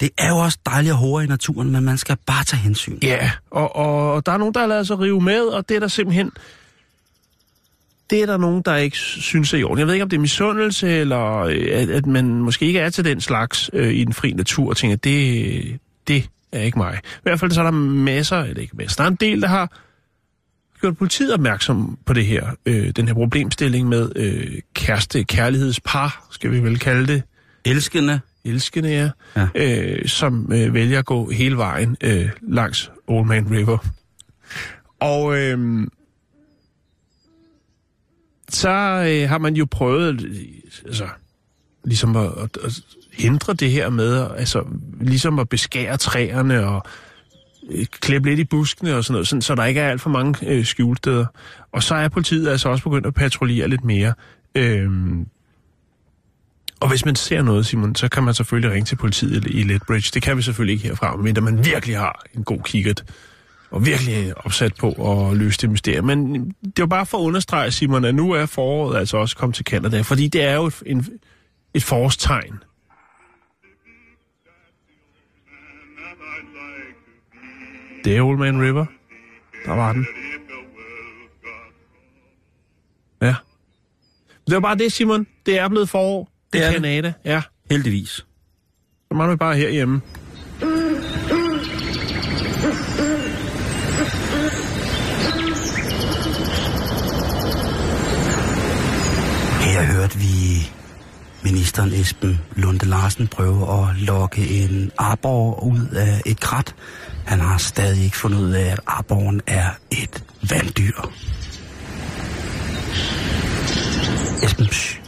Det 0.00 0.10
er 0.18 0.28
jo 0.28 0.36
også 0.36 0.58
dejligt 0.66 0.92
at 0.92 0.98
hore 0.98 1.24
i 1.24 1.26
naturen, 1.26 1.70
men 1.70 1.84
man 1.84 1.98
skal 1.98 2.16
bare 2.26 2.44
tage 2.44 2.60
hensyn. 2.60 2.98
ja, 3.02 3.30
og, 3.50 3.76
og, 3.76 4.12
og 4.12 4.26
der 4.26 4.32
er 4.32 4.36
nogen, 4.38 4.54
der 4.54 4.60
har 4.60 4.66
lavet 4.66 4.86
sig 4.86 4.98
rive 5.00 5.20
med, 5.20 5.40
og 5.40 5.68
det 5.68 5.74
er 5.74 5.80
der 5.80 5.88
simpelthen... 5.88 6.32
Det 8.10 8.22
er 8.22 8.26
der 8.26 8.36
nogen, 8.36 8.62
der 8.64 8.76
ikke 8.76 8.96
synes 8.96 9.54
er 9.54 9.58
i 9.58 9.62
orden. 9.64 9.78
Jeg 9.78 9.86
ved 9.86 9.94
ikke, 9.94 10.02
om 10.02 10.08
det 10.08 10.16
er 10.16 10.20
misundelse, 10.20 10.88
eller 10.88 11.36
øh, 11.40 11.68
at, 11.72 11.90
at 11.90 12.06
man 12.06 12.24
måske 12.28 12.66
ikke 12.66 12.78
er 12.78 12.90
til 12.90 13.04
den 13.04 13.20
slags 13.20 13.70
øh, 13.72 13.94
i 13.94 14.04
den 14.04 14.12
fri 14.12 14.32
natur, 14.32 14.68
og 14.68 14.76
tænker, 14.76 14.96
det, 14.96 15.78
det 16.08 16.28
er 16.52 16.60
ikke 16.62 16.78
mig. 16.78 17.00
I 17.04 17.18
hvert 17.22 17.40
fald 17.40 17.50
så 17.50 17.60
er 17.60 17.64
der 17.64 17.70
masser, 17.70 18.36
eller 18.38 18.62
ikke 18.62 18.76
masser, 18.76 18.96
der 18.96 19.04
er 19.04 19.08
en 19.10 19.14
del, 19.20 19.42
der 19.42 19.48
har 19.48 19.78
gjort 20.80 20.96
politiet 20.98 21.34
opmærksom 21.34 21.98
på 22.06 22.12
det 22.12 22.26
her, 22.26 22.46
øh, 22.66 22.90
den 22.96 23.06
her 23.06 23.14
problemstilling 23.14 23.88
med 23.88 24.12
øh, 24.16 24.58
kæreste, 24.74 25.24
kærlighedspar, 25.24 26.26
skal 26.30 26.50
vi 26.50 26.60
vel 26.62 26.78
kalde 26.78 27.06
det, 27.06 27.22
Elskende. 27.64 28.20
elskende 28.44 28.88
ja, 28.88 29.10
Ja. 29.36 29.48
ja. 29.54 29.82
Øh, 29.82 30.08
som 30.08 30.52
øh, 30.52 30.74
vælger 30.74 30.98
at 30.98 31.04
gå 31.04 31.30
hele 31.30 31.56
vejen 31.56 31.96
øh, 32.00 32.28
langs 32.48 32.90
Old 33.06 33.26
Man 33.26 33.50
River. 33.50 33.78
Og 35.00 35.38
øh, 35.38 35.86
så 38.50 38.68
øh, 39.08 39.28
har 39.28 39.38
man 39.38 39.56
jo 39.56 39.66
prøvet 39.70 40.26
altså, 40.86 41.08
ligesom 41.84 42.16
at, 42.16 42.30
at, 42.42 42.58
at 42.64 42.80
hindre 43.12 43.54
det 43.54 43.70
her 43.70 43.90
med, 43.90 44.26
altså 44.36 44.64
ligesom 45.00 45.38
at 45.38 45.48
beskære 45.48 45.96
træerne 45.96 46.66
og 46.66 46.82
øh, 47.70 47.86
klippe 47.86 48.28
lidt 48.28 48.40
i 48.40 48.44
buskene 48.44 48.96
og 48.96 49.04
sådan 49.04 49.12
noget, 49.12 49.28
sådan, 49.28 49.42
så 49.42 49.54
der 49.54 49.64
ikke 49.64 49.80
er 49.80 49.90
alt 49.90 50.00
for 50.00 50.10
mange 50.10 50.48
øh, 50.50 50.64
skjulsteder. 50.64 51.26
Og 51.72 51.82
så 51.82 51.94
er 51.94 52.08
politiet 52.08 52.48
altså 52.48 52.68
også 52.68 52.84
begyndt 52.84 53.06
at 53.06 53.14
patruljere 53.14 53.68
lidt 53.68 53.84
mere. 53.84 54.12
Øhm, 54.54 55.26
og 56.80 56.88
hvis 56.88 57.04
man 57.04 57.16
ser 57.16 57.42
noget, 57.42 57.66
Simon, 57.66 57.94
så 57.94 58.08
kan 58.08 58.22
man 58.22 58.34
selvfølgelig 58.34 58.70
ringe 58.70 58.86
til 58.86 58.96
politiet 58.96 59.46
i 59.46 59.62
Lethbridge. 59.62 60.10
Det 60.14 60.22
kan 60.22 60.36
vi 60.36 60.42
selvfølgelig 60.42 60.72
ikke 60.72 60.88
herfra, 60.88 61.16
men 61.16 61.36
man 61.42 61.64
virkelig 61.64 61.96
har 61.96 62.24
en 62.34 62.44
god 62.44 62.60
kikkert 62.64 63.04
og 63.70 63.86
virkelig 63.86 64.46
opsat 64.46 64.74
på 64.74 64.88
at 64.90 65.36
løse 65.36 65.58
det 65.60 65.70
mysterium. 65.70 66.04
Men 66.06 66.50
det 66.50 66.78
var 66.78 66.86
bare 66.86 67.06
for 67.06 67.18
at 67.18 67.22
understrege, 67.22 67.70
Simon, 67.70 68.04
at 68.04 68.14
nu 68.14 68.32
er 68.32 68.46
foråret 68.46 68.98
altså 68.98 69.16
også 69.16 69.36
kommet 69.36 69.54
til 69.56 69.64
Canada, 69.64 70.00
fordi 70.00 70.28
det 70.28 70.42
er 70.42 70.54
jo 70.54 70.66
et, 70.66 70.82
en, 70.86 71.06
et 71.74 71.82
forårstegn. 71.84 72.54
Det 78.04 78.16
er 78.16 78.22
Old 78.22 78.38
Man 78.38 78.62
River. 78.62 78.86
Der 79.66 79.72
var 79.72 79.92
den. 79.92 80.06
Ja. 83.22 83.34
Det 84.46 84.54
var 84.54 84.60
bare 84.60 84.78
det, 84.78 84.92
Simon. 84.92 85.26
Det 85.46 85.58
er 85.58 85.68
blevet 85.68 85.88
forår. 85.88 86.30
Det 86.52 86.60
Det 86.60 86.66
er. 86.66 86.72
Canada. 86.72 87.12
Ja. 87.24 87.42
Heldigvis. 87.70 88.08
Så 88.08 88.24
mangler 89.14 89.34
vi 89.34 89.36
bare 89.38 89.56
herhjemme. 89.56 90.00
Jeg 99.76 99.86
hørte 99.86 100.18
vi 100.18 100.70
ministeren 101.42 101.92
Esben 101.92 102.40
Lunde 102.54 102.86
Larsen 102.86 103.28
prøve 103.28 103.82
at 103.82 103.96
lokke 103.96 104.48
en 104.48 104.90
arbor 104.98 105.64
ud 105.64 105.88
af 105.96 106.22
et 106.26 106.40
krat. 106.40 106.74
Han 107.24 107.40
har 107.40 107.58
stadig 107.58 108.04
ikke 108.04 108.16
fundet 108.16 108.38
ud 108.38 108.52
af, 108.52 108.72
at 108.72 108.80
arboren 108.86 109.40
er 109.46 109.70
et 109.90 110.24
vanddyr. 110.50 111.10
Esben. 114.42 114.66
Shh. 114.72 115.05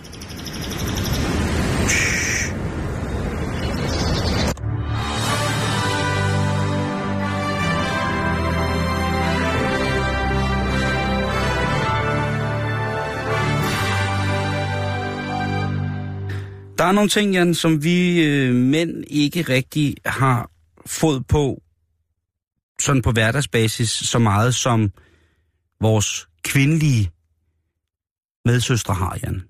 Er 16.88 16.92
nogle 16.92 17.10
ting, 17.10 17.32
Jan, 17.32 17.54
som 17.54 17.84
vi 17.84 18.24
øh, 18.24 18.54
mænd 18.54 19.04
ikke 19.06 19.42
rigtig 19.42 19.96
har 20.06 20.50
fået 20.86 21.26
på 21.26 21.62
sådan 22.80 23.02
på 23.02 23.12
hverdagsbasis 23.12 23.90
så 23.90 24.18
meget 24.18 24.54
som 24.54 24.92
vores 25.80 26.28
kvindelige 26.44 27.10
medsøstre 28.44 28.94
har, 28.94 29.18
Jan. 29.22 29.42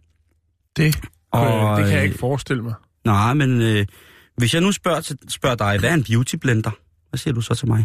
Det, 0.77 0.97
Og, 1.31 1.79
det 1.79 1.85
kan 1.85 1.95
jeg 1.95 1.99
øh, 1.99 2.05
ikke 2.05 2.19
forestille 2.19 2.63
mig. 2.63 2.75
Nej, 3.05 3.35
men 3.35 3.61
øh, 3.61 3.87
hvis 4.37 4.55
jeg 4.55 4.63
nu 4.63 4.73
spørger, 4.73 5.01
til, 5.01 5.19
spørger 5.29 5.57
dig, 5.57 5.79
hvad 5.79 5.91
er 5.91 5.95
en 5.95 6.05
beautyblender? 6.05 6.71
Hvad 7.09 7.19
siger 7.19 7.35
du 7.35 7.41
så 7.41 7.55
til 7.55 7.69
mig? 7.69 7.85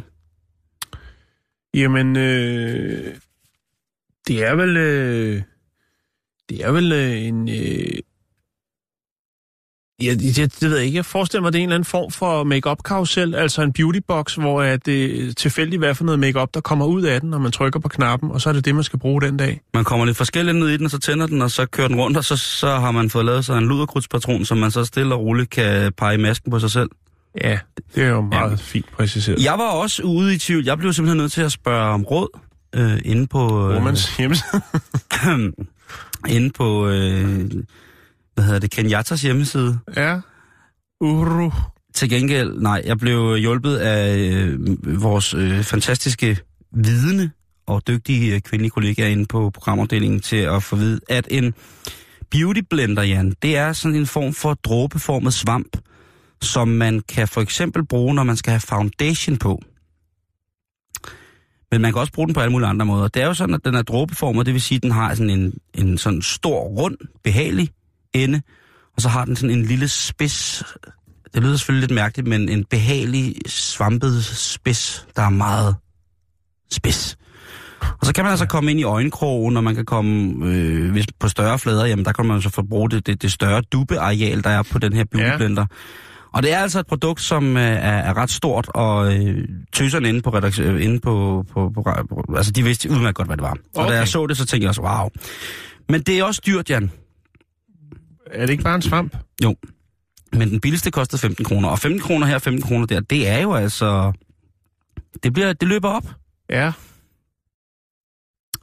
Jamen, 1.74 2.18
øh, 2.18 3.16
det 4.28 4.44
er 4.44 4.56
vel... 4.56 4.78
Øh, 4.78 5.42
det 6.50 6.64
er 6.64 6.72
vel 6.72 6.92
øh, 6.92 7.22
en... 7.22 7.50
Øh, 7.50 8.00
jeg, 10.06 10.38
jeg, 10.38 10.52
det 10.62 10.70
ved 10.70 10.76
jeg 10.78 10.86
ikke. 10.86 10.96
Jeg 10.96 11.06
forestiller 11.06 11.42
mig, 11.42 11.54
det 11.54 11.60
er 11.60 11.64
en 11.64 11.70
eller 11.70 11.76
anden 11.76 11.86
form 11.86 12.12
for 12.12 12.44
make-up 12.44 12.84
karusel, 12.86 13.36
altså 13.36 13.62
en 13.62 13.74
beautybox, 13.74 14.36
hvor 14.36 14.62
at 14.62 14.86
det 14.86 15.38
tilfældigt 15.38 15.80
hvad 15.80 15.96
for 15.96 16.04
noget 16.04 16.20
make-up, 16.20 16.50
der 16.54 16.62
kommer 16.62 16.86
ud 16.86 17.02
af 17.02 17.22
den, 17.22 17.30
når 17.30 17.38
man 17.38 17.52
trykker 17.52 17.80
på 17.80 17.90
knappen, 17.90 18.32
og 18.32 18.42
så 18.42 18.50
er 18.50 18.54
det 18.54 18.66
det, 18.66 18.76
man 18.76 18.84
skal 18.84 19.00
bruge 19.00 19.22
den 19.22 19.38
dag. 19.38 19.62
Man 19.74 19.84
kommer 19.84 20.06
lidt 20.06 20.18
forskelligt 20.18 20.58
ned 20.58 20.70
i 20.70 20.78
den, 20.78 20.86
og 20.86 20.92
så 20.92 21.00
tænder 21.00 21.28
den, 21.28 21.42
og 21.42 21.52
så 21.52 21.66
kører 21.66 21.88
den 21.88 21.98
rundt, 21.98 22.18
og 22.18 22.26
så, 22.26 22.38
så 22.38 22.70
har 22.70 22.92
man 22.92 23.10
fået 23.10 23.26
lavet 23.26 23.46
sig 23.46 23.58
en 23.58 23.68
luderkrudspatron, 23.68 24.46
som 24.46 24.58
man 24.58 24.72
så 24.72 24.86
stille 24.86 25.16
og 25.16 25.22
roligt 25.22 25.50
kan 25.50 25.94
pege 25.98 26.18
masken 26.18 26.52
på 26.52 26.60
sig 26.60 26.72
selv. 26.72 26.90
Ja, 27.42 27.60
det 27.96 28.04
er 28.04 28.10
jo 28.10 28.22
meget 28.22 28.52
ja. 28.52 28.56
fint 28.56 28.92
præciseret. 28.92 29.44
Jeg 29.44 29.54
var 29.54 29.70
også 29.70 30.04
ude 30.04 30.36
i 30.36 30.38
tvivl. 30.38 30.66
Jeg 30.66 30.78
blev 30.78 30.94
simpelthen 30.94 31.18
nødt 31.18 31.32
til 31.32 31.42
at 31.42 31.52
spørge 31.52 31.94
om 31.94 32.04
råd 32.04 32.40
øh, 32.76 33.00
inde 33.06 33.28
på... 33.28 33.70
Øh, 33.70 33.76
Romans 33.76 34.18
hjemmeside. 34.18 34.62
inde 36.36 36.50
på... 36.50 36.88
Øh, 36.88 37.52
hvad 38.34 38.44
hedder 38.44 38.60
det? 38.60 38.72
Kenyatas 38.72 39.22
hjemmeside. 39.22 39.80
ja. 39.96 40.20
Uru. 41.02 41.52
Til 41.94 42.10
gengæld, 42.10 42.60
nej, 42.60 42.82
jeg 42.86 42.98
blev 42.98 43.36
hjulpet 43.38 43.78
af 43.78 44.18
øh, 44.18 44.60
vores 45.02 45.34
øh, 45.34 45.64
fantastiske 45.64 46.38
vidne 46.72 47.32
og 47.68 47.88
dygtige 47.88 48.36
øh, 48.36 48.42
kvindelige 48.42 48.70
kollegaer 48.70 49.08
inde 49.08 49.26
på 49.26 49.50
programafdelingen 49.50 50.20
til 50.20 50.36
at 50.36 50.64
få 50.64 50.76
vide, 50.76 51.00
at 51.10 51.28
en 51.32 51.54
beauty 52.32 52.62
blender, 52.70 53.04
Jan, 53.04 53.34
det 53.42 53.58
er 53.58 53.74
sådan 53.74 53.98
en 53.98 54.06
form 54.06 54.34
for 54.34 54.54
dråbeformet 54.54 55.34
svamp, 55.34 55.78
som 56.42 56.68
man 56.68 57.02
kan 57.10 57.28
for 57.28 57.42
eksempel 57.42 57.86
bruge, 57.86 58.16
når 58.16 58.24
man 58.24 58.38
skal 58.38 58.52
have 58.52 58.60
foundation 58.60 59.38
på. 59.38 59.62
Men 61.72 61.82
man 61.82 61.94
kan 61.94 62.00
også 62.00 62.14
bruge 62.14 62.28
den 62.28 62.34
på 62.34 62.40
alle 62.40 62.52
mulige 62.52 62.70
andre 62.70 62.86
måder. 62.86 63.08
Det 63.08 63.22
er 63.22 63.26
jo 63.26 63.34
sådan, 63.34 63.56
at 63.56 63.66
den 63.66 63.76
er 63.76 63.82
dråbeformet, 63.82 64.46
det 64.46 64.54
vil 64.54 64.62
sige, 64.62 64.76
at 64.76 64.84
den 64.84 64.92
har 64.92 65.16
sådan 65.16 65.30
en, 65.30 65.54
en 65.74 65.98
sådan 65.98 66.22
stor, 66.22 66.60
rund, 66.64 66.98
behagelig 67.24 67.70
ende, 68.14 68.42
og 68.96 69.02
så 69.02 69.10
har 69.10 69.26
den 69.26 69.36
sådan 69.36 69.58
en 69.58 69.66
lille 69.66 69.88
spids, 69.88 70.64
det 71.34 71.44
lyder 71.44 71.58
selvfølgelig 71.58 71.90
lidt 71.90 71.96
mærkeligt, 71.96 72.28
men 72.28 72.50
en 72.50 72.66
behagelig, 72.70 73.36
svampet 73.48 74.26
spids, 74.26 75.08
der 75.16 75.22
er 75.22 75.30
meget 75.30 75.76
spids. 76.72 77.18
Og 77.82 78.06
så 78.06 78.14
kan 78.14 78.24
man 78.24 78.32
altså 78.32 78.46
komme 78.46 78.72
ind 78.72 78.80
i 78.80 78.84
øjenkrogen, 78.84 79.58
og 79.58 79.64
man 79.64 79.76
kan 79.76 79.86
komme 79.86 80.46
øh, 80.46 80.92
hvis 80.92 81.06
på 81.20 81.28
større 81.28 81.60
flader, 81.60 81.86
jamen 81.86 82.06
der 82.06 82.12
kan 82.12 82.26
man 82.26 82.42
så 82.42 82.50
få 82.50 82.62
bruge 82.70 82.90
det, 82.90 83.08
det, 83.08 83.22
det 83.22 83.32
større 83.32 83.62
dubbeareal, 83.62 84.44
der 84.44 84.50
er 84.50 84.64
på 84.64 84.80
den 84.80 84.94
her 84.94 85.04
beautyblender. 85.12 85.62
Ja. 85.62 85.76
Og 86.34 86.44
det 86.44 86.54
er 86.54 86.58
altså 86.58 86.80
et 86.80 86.88
produkt, 86.88 87.22
som 87.22 87.58
øh, 87.58 87.64
er, 87.64 87.78
er 87.78 88.18
ret 88.18 88.30
stort, 88.30 88.70
og 88.74 89.16
øh, 89.16 89.48
tøserne 89.74 90.10
inde 90.10 90.22
på 90.22 90.30
redaktion, 90.30 90.80
inde 90.80 91.00
på, 91.00 91.46
på, 91.54 91.72
på, 91.76 91.84
på, 92.10 92.36
altså 92.38 92.52
de 92.52 92.64
vidste 92.64 92.90
udmærket 92.90 93.16
godt, 93.16 93.28
hvad 93.28 93.38
det 93.38 93.44
var. 93.44 93.58
Og 93.76 93.92
da 93.92 93.96
jeg 93.96 94.08
så 94.08 94.28
det, 94.28 94.38
så 94.38 94.46
tænkte 94.46 94.64
jeg 94.64 94.70
også, 94.70 94.82
wow. 94.82 95.10
Men 95.90 96.02
det 96.02 96.20
er 96.20 96.24
også 96.24 96.42
dyrt, 96.46 96.70
Jan. 96.70 96.92
Er 98.34 98.46
det 98.46 98.50
ikke 98.50 98.64
bare 98.64 98.76
en 98.76 98.82
svamp? 98.82 99.18
Jo. 99.44 99.56
Men 100.34 100.50
den 100.50 100.62
billigste 100.62 100.92
kostede 100.92 101.22
15 101.22 101.46
kroner, 101.46 101.70
og 101.70 101.80
15 101.80 102.02
kroner 102.02 102.28
her, 102.28 102.40
15 102.40 102.62
kroner 102.62 102.86
der, 102.86 103.00
det 103.00 103.28
er 103.28 103.40
jo 103.40 103.54
altså... 103.54 104.12
Det, 105.24 105.34
bliver, 105.34 105.54
det 105.54 105.68
løber 105.68 105.90
op. 105.90 106.06
Ja. 106.50 106.74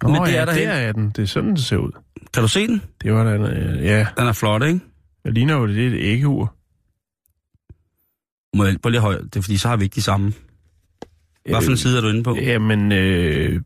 Men 0.03 0.17
Åh, 0.17 0.27
det 0.27 0.33
ja, 0.33 0.41
er 0.41 0.45
der 0.45 0.53
hen. 0.53 0.69
er 0.69 0.93
den. 0.93 1.11
Det 1.11 1.23
er 1.23 1.27
sådan, 1.27 1.51
det 1.51 1.65
ser 1.65 1.77
ud. 1.77 1.93
Kan 2.35 2.43
du 2.43 2.49
se 2.49 2.67
den? 2.67 2.83
Det 3.03 3.13
var 3.13 3.25
da, 3.25 3.31
øh, 3.31 3.85
ja. 3.85 4.07
Den 4.19 4.27
er 4.27 4.33
flot, 4.33 4.63
ikke? 4.63 4.81
Det 5.25 5.35
ligner 5.35 5.55
jo, 5.55 5.67
det 5.67 5.87
er 5.87 5.91
et 5.91 5.99
æggeur. 6.01 6.55
Må 8.57 8.65
jeg 8.65 8.77
på 8.83 8.89
lige 8.89 9.01
højt? 9.01 9.23
Det 9.23 9.37
er 9.37 9.43
fordi, 9.43 9.57
så 9.57 9.69
har 9.69 9.77
vi 9.77 9.85
ikke 9.85 9.95
de 9.95 10.03
samme. 10.03 10.33
Hvad 11.49 11.63
for 11.63 11.71
en 11.71 11.77
side 11.77 11.97
er 11.97 12.01
du 12.01 12.09
inde 12.09 12.23
på? 12.23 12.37
Jamen, 12.37 12.93
øh, 12.93 13.63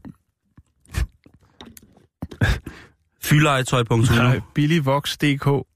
Fylegetøj.nu. 3.23 3.97
nej, 4.17 4.41
billigvox.dk. 4.55 5.67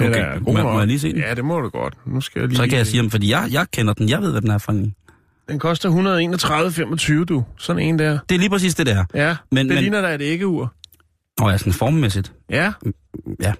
Er 0.00 0.08
Okay, 0.10 0.20
da 0.32 0.38
god 0.38 0.54
må- 0.54 0.62
må 0.62 0.78
jeg 0.78 0.86
lige 0.86 0.98
se 0.98 1.12
den? 1.12 1.18
Ja, 1.20 1.34
det 1.34 1.44
må 1.44 1.60
du 1.60 1.68
godt. 1.68 1.94
Nu 2.06 2.20
skal 2.20 2.40
jeg 2.40 2.48
lige... 2.48 2.56
Så 2.56 2.66
kan 2.66 2.78
jeg 2.78 2.86
sige 2.86 3.02
dem, 3.02 3.10
fordi 3.10 3.30
jeg, 3.30 3.48
jeg 3.50 3.66
kender 3.72 3.92
den. 3.92 4.08
Jeg 4.08 4.22
ved, 4.22 4.30
hvad 4.30 4.40
den 4.40 4.50
er 4.50 4.70
en. 4.70 4.94
Den 5.48 5.58
koster 5.58 5.90
131,25, 7.20 7.24
du. 7.24 7.44
Sådan 7.58 7.82
en 7.82 7.98
der. 7.98 8.18
Det 8.28 8.34
er 8.34 8.38
lige 8.38 8.50
præcis 8.50 8.74
det 8.74 8.86
der. 8.86 9.04
Ja, 9.14 9.36
Men- 9.52 9.66
det 9.68 9.74
men- 9.74 9.82
ligner 9.82 10.00
da 10.00 10.14
et 10.14 10.22
æggeur. 10.22 10.74
Og 11.40 11.50
er 11.52 11.56
sådan 11.56 11.72
formmæssigt. 11.72 12.32
Ja. 12.50 12.72
Ja, 13.42 13.52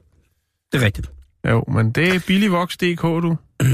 det 0.73 0.81
er 0.81 0.85
rigtigt. 0.85 1.11
Jo, 1.49 1.65
men 1.73 1.91
det 1.91 2.09
er 2.15 2.21
billigvox.dk, 2.27 3.03
du. 3.03 3.37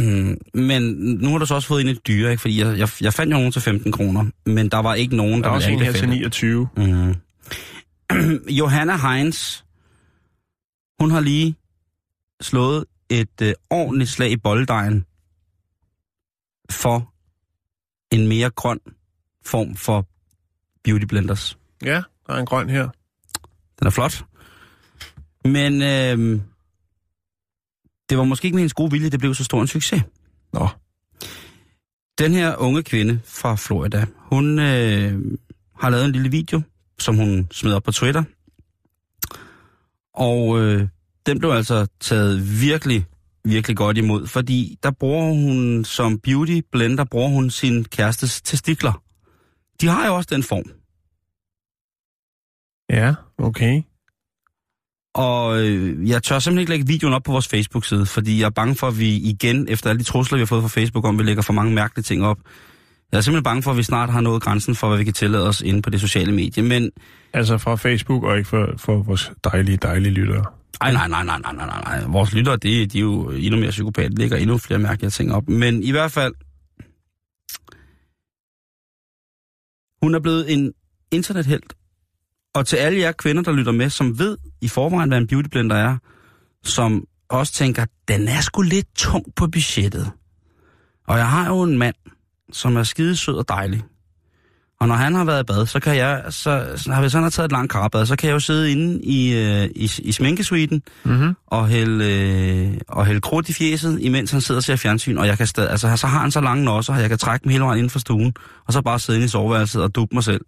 Men 0.69 0.83
nu 1.21 1.31
har 1.31 1.39
du 1.39 1.47
så 1.47 1.55
også 1.55 1.69
fået 1.69 1.81
en 1.81 1.89
et 1.89 2.07
dyre, 2.07 2.31
ikke? 2.31 2.41
Fordi 2.41 2.61
jeg, 2.61 2.79
jeg, 2.79 2.89
jeg 3.01 3.12
fandt 3.15 3.33
jo 3.33 3.37
nogen 3.37 3.53
til 3.53 3.62
15 3.62 3.93
kroner, 3.93 4.25
men 4.47 4.69
der 4.69 4.79
var 4.79 4.95
ikke 4.95 5.17
nogen, 5.17 5.35
Der 5.35 5.41
der 5.43 5.49
er 5.51 5.53
også 5.55 5.71
en 5.71 5.79
her 5.79 5.93
til 5.93 6.03
anbefale. 6.05 6.12
29. 6.15 6.69
Mm. 6.77 7.15
Johanna 8.61 8.97
Heinz, 8.97 9.61
hun 11.01 11.11
har 11.11 11.21
lige 11.21 11.55
slået 12.45 12.84
et 13.09 13.40
øh, 13.42 13.53
ordentligt 13.70 14.11
slag 14.11 14.30
i 14.30 14.36
bolddejen 14.36 15.05
for 16.70 17.14
en 18.11 18.26
mere 18.26 18.51
grøn 18.51 18.80
form 19.47 19.76
for 19.76 20.07
beauty 20.84 21.05
blenders. 21.05 21.59
Ja, 21.82 22.03
der 22.26 22.34
er 22.34 22.38
en 22.38 22.47
grøn 22.47 22.70
her. 22.70 22.88
Den 23.78 23.86
er 23.86 23.90
flot. 23.90 24.24
Men 25.45 25.82
øh, 25.82 26.40
det 28.09 28.18
var 28.18 28.24
måske 28.24 28.47
ikke 28.47 28.55
med 28.55 28.61
hendes 28.61 28.74
gode 28.74 28.90
vilje, 28.90 29.11
det 29.11 29.20
blev 29.20 29.34
så 29.34 29.45
stor 29.45 29.61
en 29.61 29.66
succes. 29.66 30.03
Nå. 30.53 30.68
Den 32.18 32.32
her 32.32 32.57
unge 32.57 32.82
kvinde 32.82 33.20
fra 33.24 33.57
Florida, 33.57 34.07
hun 34.16 34.59
øh, 34.59 35.38
har 35.76 35.90
lavet 35.90 36.05
en 36.05 36.12
lille 36.12 36.30
video, 36.30 36.62
som 36.99 37.16
hun 37.16 37.49
smed 37.51 37.72
op 37.72 37.82
på 37.82 37.92
Twitter. 37.92 38.24
Og 40.14 40.61
øh, 40.61 40.88
den 41.27 41.39
blev 41.39 41.51
altså 41.51 41.87
taget 42.01 42.61
virkelig, 42.61 43.07
virkelig 43.45 43.77
godt 43.77 43.99
imod, 43.99 44.27
fordi 44.27 44.79
der 44.83 44.91
bruger 44.91 45.27
hun 45.27 45.85
som 45.85 46.18
beauty 46.18 46.61
blender, 46.72 47.05
bruger 47.05 47.29
hun 47.29 47.51
sin 47.51 47.85
kærestes 47.85 48.43
testikler. 48.43 49.03
De 49.81 49.89
har 49.89 50.07
jo 50.07 50.14
også 50.14 50.29
den 50.33 50.43
form. 50.43 50.64
Ja, 52.91 53.14
okay. 53.39 53.83
Og 55.14 55.61
øh, 55.61 56.09
jeg 56.09 56.22
tør 56.22 56.39
simpelthen 56.39 56.59
ikke 56.59 56.70
lægge 56.70 56.87
videoen 56.87 57.14
op 57.14 57.22
på 57.22 57.33
vores 57.33 57.49
Facebook-side, 57.49 58.07
fordi 58.07 58.41
jeg 58.41 58.47
er 58.47 58.51
bange 58.51 58.75
for, 58.75 58.89
at 58.89 58.99
vi 58.99 59.16
igen, 59.16 59.68
efter 59.68 59.91
alle 59.91 59.99
de 59.99 60.05
trusler, 60.05 60.37
vi 60.37 60.41
har 60.41 60.47
fået 60.47 60.62
fra 60.62 60.68
Facebook 60.68 61.05
om, 61.05 61.18
vi 61.18 61.22
lægger 61.22 61.43
for 61.43 61.53
mange 61.53 61.75
mærkelige 61.75 62.03
ting 62.03 62.25
op, 62.25 62.39
jeg 63.12 63.18
er 63.18 63.22
simpelthen 63.22 63.45
bange 63.45 63.62
for, 63.62 63.70
at 63.70 63.77
vi 63.77 63.83
snart 63.83 64.11
har 64.11 64.20
nået 64.20 64.43
grænsen 64.43 64.75
for, 64.75 64.89
hvad 64.89 64.99
vi 64.99 65.05
kan 65.05 65.12
tillade 65.12 65.49
os 65.49 65.61
inde 65.61 65.83
på 65.83 65.91
det 65.91 66.01
sociale 66.01 66.33
medie. 66.33 66.62
Men 66.62 66.91
Altså 67.33 67.59
fra 67.59 67.77
Facebook 67.77 68.25
og 68.25 68.39
ikke 68.39 68.49
for, 68.49 68.75
for 68.77 69.03
vores 69.03 69.33
dejlige, 69.45 69.77
dejlige 69.77 70.12
lyttere 70.12 70.45
ej, 70.81 70.93
nej, 70.93 71.09
nej, 71.09 71.25
nej, 71.25 71.39
nej, 71.39 71.53
nej, 71.53 71.66
nej, 71.66 71.81
nej. 71.85 72.05
Vores 72.07 72.33
lyttere, 72.33 72.57
de, 72.57 72.87
de 72.87 72.99
er 72.99 73.03
jo 73.03 73.31
endnu 73.31 73.61
mere 73.61 73.70
psykopat, 73.70 74.18
ligger 74.18 74.37
endnu 74.37 74.59
flere 74.59 74.79
mærkelige 74.79 75.11
ting 75.11 75.33
op. 75.33 75.49
Men 75.49 75.83
i 75.83 75.91
hvert 75.91 76.12
fald, 76.12 76.35
hun 80.03 80.14
er 80.14 80.20
blevet 80.20 80.53
en 80.53 80.72
internethelt. 81.11 81.75
Og 82.55 82.66
til 82.66 82.77
alle 82.77 82.99
jer 82.99 83.12
kvinder, 83.12 83.43
der 83.43 83.53
lytter 83.53 83.72
med, 83.72 83.91
som 83.91 84.18
ved 84.18 84.39
i 84.61 84.68
forvejen, 84.68 85.09
hvad 85.09 85.18
en 85.18 85.27
beautyblender 85.27 85.77
er, 85.77 85.99
som 86.64 87.05
også 87.29 87.53
tænker, 87.53 87.87
den 88.09 88.29
er 88.29 88.41
sgu 88.41 88.62
lidt 88.62 88.87
tung 88.95 89.35
på 89.37 89.47
budgettet. 89.47 90.11
Og 91.07 91.18
jeg 91.18 91.31
har 91.31 91.49
jo 91.49 91.62
en 91.62 91.79
mand, 91.79 91.95
som 92.53 92.77
er 92.77 92.83
skide 92.83 93.16
sød 93.16 93.35
og 93.35 93.49
dejlig. 93.49 93.83
Og 94.81 94.89
når 94.89 94.95
han 94.95 95.14
har 95.14 95.25
været 95.25 95.41
i 95.41 95.45
bad, 95.47 95.66
så 95.66 95.81
kan 95.81 95.97
jeg, 95.97 96.22
så, 96.31 96.72
så 96.77 96.95
hvis 97.01 97.12
han 97.12 97.22
har 97.22 97.31
taget 97.31 97.45
et 97.45 97.53
langt 97.53 97.72
karabad, 97.72 98.07
så 98.07 98.16
kan 98.16 98.27
jeg 98.29 98.35
jo 98.35 98.41
sidde 98.41 98.72
inde 98.72 99.05
i, 99.05 99.35
øh, 99.35 99.64
i, 99.77 99.91
i 100.03 100.12
sminkesuiten 100.12 100.83
Mm-hmm. 101.05 101.35
og 101.47 101.68
hælde, 101.68 102.05
øh, 102.05 102.81
og 102.89 103.07
hælde 103.07 103.20
krudt 103.20 103.49
i 103.49 103.53
fjeset, 103.53 103.99
imens 104.01 104.31
han 104.31 104.41
sidder 104.41 104.59
og 104.59 104.64
ser 104.64 104.77
fjernsyn, 104.77 105.18
og 105.18 105.27
jeg 105.27 105.39
kan 105.39 105.47
stadig, 105.47 105.70
altså, 105.70 105.97
så 105.97 106.07
har 106.07 106.18
han 106.18 106.31
så 106.31 106.41
lange 106.41 106.64
nosser, 106.64 106.93
at 106.93 107.01
jeg 107.01 107.09
kan 107.09 107.18
trække 107.18 107.45
dem 107.45 107.51
hele 107.51 107.64
vejen 107.64 107.79
inden 107.79 107.91
for 107.91 107.99
stuen, 107.99 108.35
og 108.66 108.72
så 108.72 108.83
bare 108.83 108.99
sidde 108.99 109.18
inde 109.18 109.25
i 109.25 109.29
soveværelset 109.29 109.83
og 109.83 109.95
duppe 109.95 110.14
mig 110.14 110.25
selv. 110.25 110.41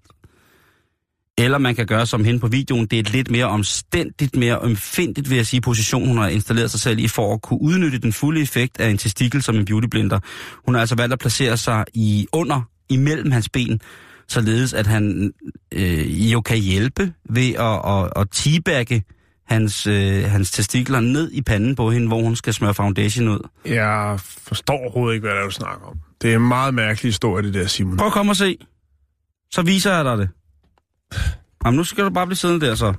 Eller 1.38 1.58
man 1.58 1.74
kan 1.74 1.86
gøre 1.86 2.06
som 2.06 2.24
hende 2.24 2.40
på 2.40 2.48
videoen, 2.48 2.86
det 2.86 2.96
er 2.96 3.00
et 3.00 3.12
lidt 3.12 3.30
mere 3.30 3.46
omstændigt, 3.46 4.36
mere 4.36 4.58
ømfindigt, 4.62 5.30
vil 5.30 5.36
jeg 5.36 5.46
sige, 5.46 5.60
position, 5.60 6.08
hun 6.08 6.18
har 6.18 6.28
installeret 6.28 6.70
sig 6.70 6.80
selv 6.80 6.98
i, 6.98 7.08
for 7.08 7.34
at 7.34 7.42
kunne 7.42 7.62
udnytte 7.62 7.98
den 7.98 8.12
fulde 8.12 8.40
effekt 8.40 8.80
af 8.80 8.88
en 8.90 8.98
testikel 8.98 9.42
som 9.42 9.56
en 9.56 9.64
beautyblender. 9.64 10.18
Hun 10.66 10.74
har 10.74 10.80
altså 10.80 10.94
valgt 10.94 11.12
at 11.12 11.18
placere 11.18 11.56
sig 11.56 11.84
i 11.94 12.26
under, 12.32 12.60
imellem 12.88 13.30
hans 13.30 13.48
ben, 13.48 13.80
således 14.28 14.74
at 14.74 14.86
han 14.86 15.32
øh, 15.74 16.32
jo 16.32 16.40
kan 16.40 16.58
hjælpe 16.58 17.12
ved 17.30 17.54
at, 17.54 17.92
at, 17.92 18.12
at 18.20 18.28
teabagge 18.32 19.04
hans, 19.46 19.86
øh, 19.86 20.24
hans 20.24 20.50
testikler 20.50 21.00
ned 21.00 21.30
i 21.32 21.42
panden 21.42 21.76
på 21.76 21.90
hende, 21.90 22.06
hvor 22.06 22.22
hun 22.22 22.36
skal 22.36 22.54
smøre 22.54 22.74
foundation 22.74 23.28
ud. 23.28 23.48
Jeg 23.64 24.20
forstår 24.20 24.78
overhovedet 24.78 25.14
ikke, 25.14 25.26
hvad 25.26 25.34
der 25.34 25.40
er, 25.40 25.44
du 25.44 25.50
snakker 25.50 25.86
om. 25.86 25.98
Det 26.22 26.32
er 26.32 26.36
en 26.36 26.48
meget 26.48 26.74
mærkelig 26.74 27.08
historie, 27.08 27.42
det 27.42 27.54
der, 27.54 27.66
Simon. 27.66 27.96
Prøv 27.96 28.06
at 28.06 28.12
komme 28.12 28.32
og 28.32 28.36
se. 28.36 28.58
Så 29.50 29.62
viser 29.62 29.94
jeg 29.94 30.04
dig 30.04 30.18
det. 30.18 30.28
Jamen, 31.64 31.76
nu 31.76 31.84
skal 31.84 32.04
du 32.04 32.10
bare 32.10 32.26
blive 32.26 32.36
siddende 32.36 32.66
der 32.66 32.74
så. 32.74 32.94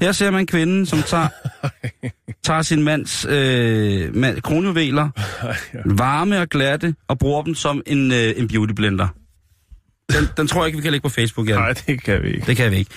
Her 0.00 0.12
ser 0.12 0.30
man 0.30 0.46
kvinden, 0.46 0.86
som 0.86 1.02
tager, 1.02 1.28
tager 2.46 2.62
sin 2.62 2.82
mands 2.82 3.26
øh, 3.28 4.16
mand, 4.16 4.42
kronjuveler, 4.42 5.08
varme 6.04 6.40
og 6.40 6.48
glatte, 6.48 6.94
og 7.08 7.18
bruger 7.18 7.42
dem 7.42 7.54
som 7.54 7.82
en, 7.86 8.12
øh, 8.12 8.32
en 8.36 8.48
beautyblender. 8.48 9.08
Den, 10.12 10.28
den 10.36 10.46
tror 10.48 10.60
jeg 10.60 10.66
ikke, 10.66 10.76
vi 10.78 10.82
kan 10.82 10.90
lægge 10.92 11.08
på 11.08 11.14
Facebook, 11.14 11.48
Jan. 11.48 11.58
Nej, 11.58 11.72
det 11.86 12.02
kan 12.02 12.22
vi 12.22 12.28
ikke. 12.28 12.46
Det 12.46 12.56
kan 12.56 12.70
vi 12.70 12.76
ikke. 12.76 12.90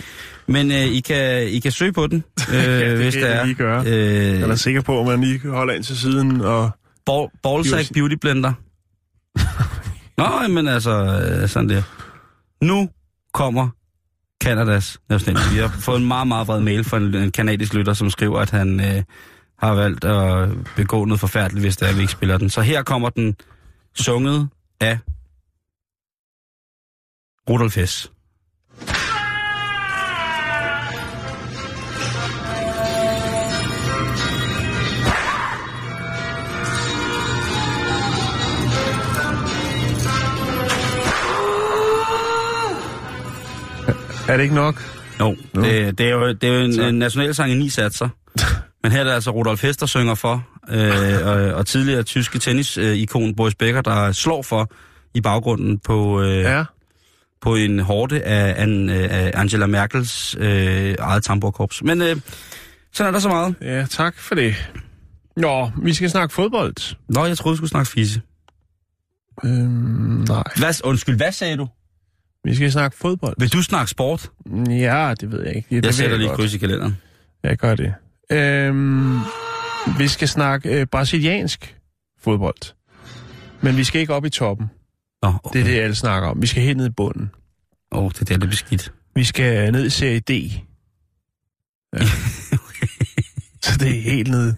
Men 0.48 0.72
øh, 0.72 0.78
I, 0.78 1.00
kan, 1.00 1.48
I 1.48 1.60
kan 1.60 1.72
søge 1.72 1.94
på 1.94 2.08
den, 2.08 2.24
øh, 2.54 2.56
det 2.64 2.98
hvis 2.98 3.14
det 3.14 3.22
jeg 3.22 3.32
er. 3.32 3.44
lige 3.46 3.56
gøre. 3.56 3.82
Jeg 3.82 4.44
Øh, 4.44 4.50
er 4.50 4.56
sikker 4.56 4.82
på, 4.82 5.00
at 5.02 5.08
man 5.08 5.22
lige 5.22 5.50
holder 5.50 5.74
ind 5.74 5.84
til 5.84 5.98
siden 5.98 6.42
og... 6.42 6.70
ball, 7.06 7.28
ballsack 7.44 7.94
beauty 7.94 8.16
blender. 8.22 8.54
Nå, 10.18 10.48
men 10.54 10.68
altså, 10.68 10.92
øh, 11.42 11.50
sådan 11.50 11.70
der. 11.70 11.82
Nu 12.66 12.90
kommer 13.34 13.70
Kanadas 14.42 14.98
national. 15.10 15.42
Vi 15.54 15.58
har 15.60 15.68
fået 15.80 16.00
en 16.02 16.08
meget, 16.08 16.28
meget 16.28 16.48
bred 16.48 16.62
mail 16.62 16.84
fra 16.84 16.98
en, 16.98 17.16
en 17.16 17.32
kanadisk 17.32 17.74
lytter, 17.74 17.94
som 17.94 18.10
skriver, 18.10 18.40
at 18.40 18.50
han 18.50 18.80
øh, 18.80 19.04
har 19.60 19.74
valgt 19.74 20.06
at 20.06 20.50
begå 20.76 21.06
noget 21.06 21.20
forfærdeligt, 21.20 21.64
hvis 21.64 21.78
det 21.78 21.90
er, 21.90 21.94
vi 21.96 22.02
ikke 22.02 22.12
spiller 22.14 22.38
den. 22.38 22.50
Så 22.50 22.62
her 22.62 22.84
kommer 22.84 23.10
den 23.10 23.36
sunget 23.96 24.48
af 24.82 25.00
Rudolf 27.50 27.76
Hess. 27.76 28.12
Er 44.30 44.38
det 44.38 44.44
ikke 44.44 44.56
nok? 44.56 44.82
Jo, 45.20 45.36
Nå. 45.54 45.62
det, 45.62 45.98
det, 45.98 46.06
er 46.06 46.12
jo, 46.12 46.28
det 46.34 46.44
er 46.44 46.54
jo 46.54 46.60
en, 46.66 46.74
Så. 46.74 46.84
en 46.84 46.96
nationalsang 46.96 47.52
i 47.52 47.56
ni 47.56 47.70
satser. 47.70 48.10
Men 48.84 48.92
her 48.92 49.00
er 49.00 49.04
det 49.04 49.12
altså 49.12 49.32
Rudolf 49.32 49.62
Hess, 49.62 49.78
der 49.78 49.86
synger 49.86 50.16
for, 50.16 50.48
øh, 50.70 51.28
og, 51.28 51.34
og 51.54 51.66
tidligere 51.66 52.04
tyske 52.04 52.40
tennis-ikon 52.40 53.36
Boris 53.36 53.56
Becker, 53.56 53.82
der 53.82 54.12
slår 54.12 54.42
for 54.42 54.72
i 55.14 55.22
baggrunden 55.22 55.80
på, 55.80 56.22
øh, 56.22 56.38
Ja. 56.38 56.64
På 57.42 57.56
en 57.56 57.80
hårde 57.80 58.22
af, 58.22 58.68
øh, 58.68 58.90
af 59.12 59.32
Angela 59.36 59.66
Merkels 59.66 60.36
øh, 60.40 60.96
eget 61.00 61.24
tamborkorps. 61.24 61.84
Men 61.84 62.02
øh, 62.02 62.16
sådan 62.94 63.08
er 63.08 63.12
der 63.12 63.20
så 63.20 63.30
meget. 63.30 63.56
Ja, 63.62 63.86
tak 63.90 64.18
for 64.18 64.36
det. 64.36 64.72
Nå, 65.38 65.72
vi 65.84 65.94
skal 65.94 66.10
snakke 66.10 66.34
fodbold. 66.34 66.96
Nå, 67.10 67.26
jeg 67.26 67.38
troede, 67.38 67.54
du 67.54 67.58
skulle 67.58 67.70
snakke 67.70 67.92
fisse. 67.92 68.22
Øhm, 69.46 70.26
nej, 70.28 70.44
Hvad, 70.58 70.86
undskyld, 70.86 71.16
hvad 71.18 71.32
sagde 71.32 71.58
du? 71.58 71.68
vi 72.44 72.56
skal 72.56 72.72
snakke 72.72 72.98
fodbold. 72.98 73.36
Vil 73.40 73.54
du 73.54 73.62
snakke 73.62 73.92
sport? 73.92 74.30
Ja, 74.70 75.14
det 75.22 75.32
ved 75.32 75.46
jeg 75.46 75.56
ikke. 75.56 75.76
Det 75.76 75.86
Jeg 75.86 75.94
sætter 75.94 76.18
lige 76.18 76.30
kryds 76.30 76.54
i 76.54 76.58
kalenderen. 76.58 76.98
Jeg 77.44 77.58
gør 77.58 77.76
det. 77.76 77.94
Øhm, 78.32 79.20
vi 79.98 80.08
skal 80.08 80.28
snakke 80.28 80.80
øh, 80.80 80.86
brasiliansk 80.88 81.76
fodbold. 82.24 82.74
Men 83.62 83.78
vi 83.78 83.84
skal 83.84 84.02
ikke 84.02 84.14
op 84.14 84.26
i 84.26 84.30
toppen. 84.30 84.70
Nå, 85.24 85.34
okay. 85.44 85.60
Det 85.60 85.68
er 85.68 85.74
det, 85.74 85.82
alle 85.82 85.96
snakker 85.96 86.30
om. 86.30 86.42
Vi 86.42 86.48
skal 86.48 86.64
helt 86.64 86.78
ned 86.78 86.86
i 86.86 86.90
bunden. 86.90 87.32
Åh, 87.92 88.04
oh, 88.04 88.12
det 88.12 88.22
er 88.22 88.38
der, 88.38 88.46
er 88.46 88.50
beskidt. 88.50 88.94
Vi 89.16 89.24
skal 89.24 89.72
ned 89.72 89.86
i 89.86 89.90
serie 89.90 90.20
D. 90.20 90.32
Ja. 92.00 92.06
Så 93.62 93.78
det 93.80 93.98
er 93.98 94.02
helt 94.02 94.30
nede. 94.30 94.56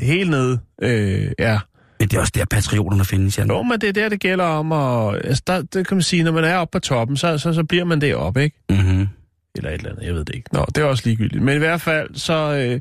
Helt 0.00 0.30
nede, 0.30 0.60
øh, 0.82 1.32
ja. 1.38 1.58
Men 2.00 2.08
det 2.08 2.16
er 2.16 2.20
også 2.20 2.32
der, 2.34 2.44
patrioterne 2.44 3.04
findes, 3.04 3.38
Jan. 3.38 3.48
Jo, 3.48 3.62
men 3.62 3.80
det 3.80 3.88
er 3.88 3.92
der, 3.92 4.08
det 4.08 4.20
gælder 4.20 4.44
om. 4.44 4.72
Og, 4.72 5.16
altså, 5.16 5.42
der, 5.46 5.62
det 5.62 5.88
kan 5.88 5.96
man 5.96 6.02
sige, 6.02 6.22
når 6.22 6.32
man 6.32 6.44
er 6.44 6.56
oppe 6.56 6.72
på 6.72 6.78
toppen, 6.78 7.16
så, 7.16 7.38
så, 7.38 7.52
så 7.52 7.64
bliver 7.64 7.84
man 7.84 8.00
deroppe, 8.00 8.42
ikke? 8.42 8.56
Mm-hmm. 8.70 9.08
Eller 9.54 9.70
et 9.70 9.74
eller 9.74 9.90
andet, 9.90 10.06
jeg 10.06 10.14
ved 10.14 10.24
det 10.24 10.34
ikke. 10.34 10.54
Nå, 10.54 10.64
det 10.74 10.78
er 10.78 10.84
også 10.84 11.02
ligegyldigt. 11.06 11.42
Men 11.42 11.54
i 11.54 11.58
hvert 11.58 11.80
fald, 11.80 12.14
så... 12.14 12.54
Øh, 12.54 12.80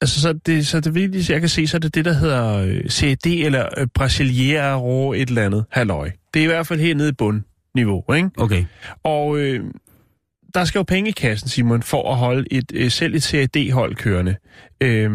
altså, 0.00 0.20
så 0.20 0.32
det, 0.32 0.66
så 0.66 0.80
det 0.80 0.94
vigtigste, 0.94 1.32
jeg 1.32 1.40
kan 1.40 1.48
se, 1.48 1.66
så 1.66 1.76
er 1.76 1.78
det 1.78 1.94
det, 1.94 2.04
der 2.04 2.12
hedder 2.12 2.56
øh, 2.56 2.88
CAD 2.88 3.26
eller 3.26 3.68
øh, 3.76 3.86
Brasiliero 3.94 5.12
et 5.12 5.28
eller 5.28 5.44
andet 5.44 5.64
halløj. 5.70 6.10
Det 6.34 6.40
er 6.40 6.44
i 6.44 6.46
hvert 6.46 6.66
fald 6.66 6.80
helt 6.80 6.96
nede 6.96 7.08
i 7.08 7.12
bundniveau, 7.12 8.12
ikke? 8.14 8.30
Okay. 8.36 8.64
Og 9.04 9.38
øh, 9.38 9.64
der 10.54 10.64
skal 10.64 10.78
jo 10.78 10.82
penge 10.82 11.10
i 11.10 11.12
kassen, 11.12 11.48
Simon, 11.48 11.82
for 11.82 12.10
at 12.10 12.16
holde 12.16 12.44
et, 12.50 12.72
øh, 12.74 12.90
selv 12.90 13.14
et 13.14 13.22
CAD-hold 13.22 13.94
kørende. 13.94 14.36
Øh, 14.80 15.10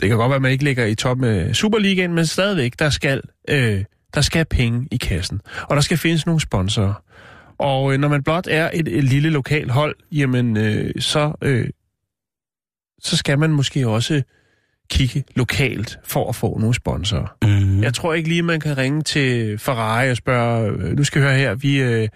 det 0.00 0.08
kan 0.08 0.16
godt 0.16 0.28
være, 0.28 0.36
at 0.36 0.42
man 0.42 0.52
ikke 0.52 0.64
ligger 0.64 0.86
i 0.86 0.94
top 0.94 1.18
med 1.18 1.54
Superligaen, 1.54 2.14
men 2.14 2.26
stadigvæk, 2.26 2.72
der 2.78 2.90
skal, 2.90 3.22
øh, 3.50 3.84
der 4.14 4.20
skal 4.20 4.44
penge 4.44 4.88
i 4.90 4.96
kassen. 4.96 5.40
Og 5.62 5.76
der 5.76 5.82
skal 5.82 5.98
findes 5.98 6.26
nogle 6.26 6.40
sponsorer. 6.40 7.02
Og 7.58 7.92
øh, 7.92 7.98
når 7.98 8.08
man 8.08 8.22
blot 8.22 8.46
er 8.50 8.70
et, 8.74 8.88
et 8.88 9.04
lille 9.04 9.30
lokal 9.30 9.70
hold, 9.70 9.96
jamen 10.12 10.56
øh, 10.56 10.92
så, 10.98 11.32
øh, 11.42 11.68
så 13.00 13.16
skal 13.16 13.38
man 13.38 13.50
måske 13.50 13.88
også 13.88 14.22
kigge 14.90 15.24
lokalt 15.34 15.98
for 16.04 16.28
at 16.28 16.34
få 16.34 16.58
nogle 16.58 16.74
sponsorer. 16.74 17.36
Mm-hmm. 17.42 17.82
Jeg 17.82 17.94
tror 17.94 18.14
ikke 18.14 18.28
lige, 18.28 18.42
man 18.42 18.60
kan 18.60 18.76
ringe 18.78 19.02
til 19.02 19.58
Ferrari 19.58 20.10
og 20.10 20.16
spørge, 20.16 20.70
øh, 20.70 20.96
nu 20.96 21.04
skal 21.04 21.22
høre 21.22 21.34
her, 21.38 21.54
vi, 21.54 21.76
øh, 21.80 22.08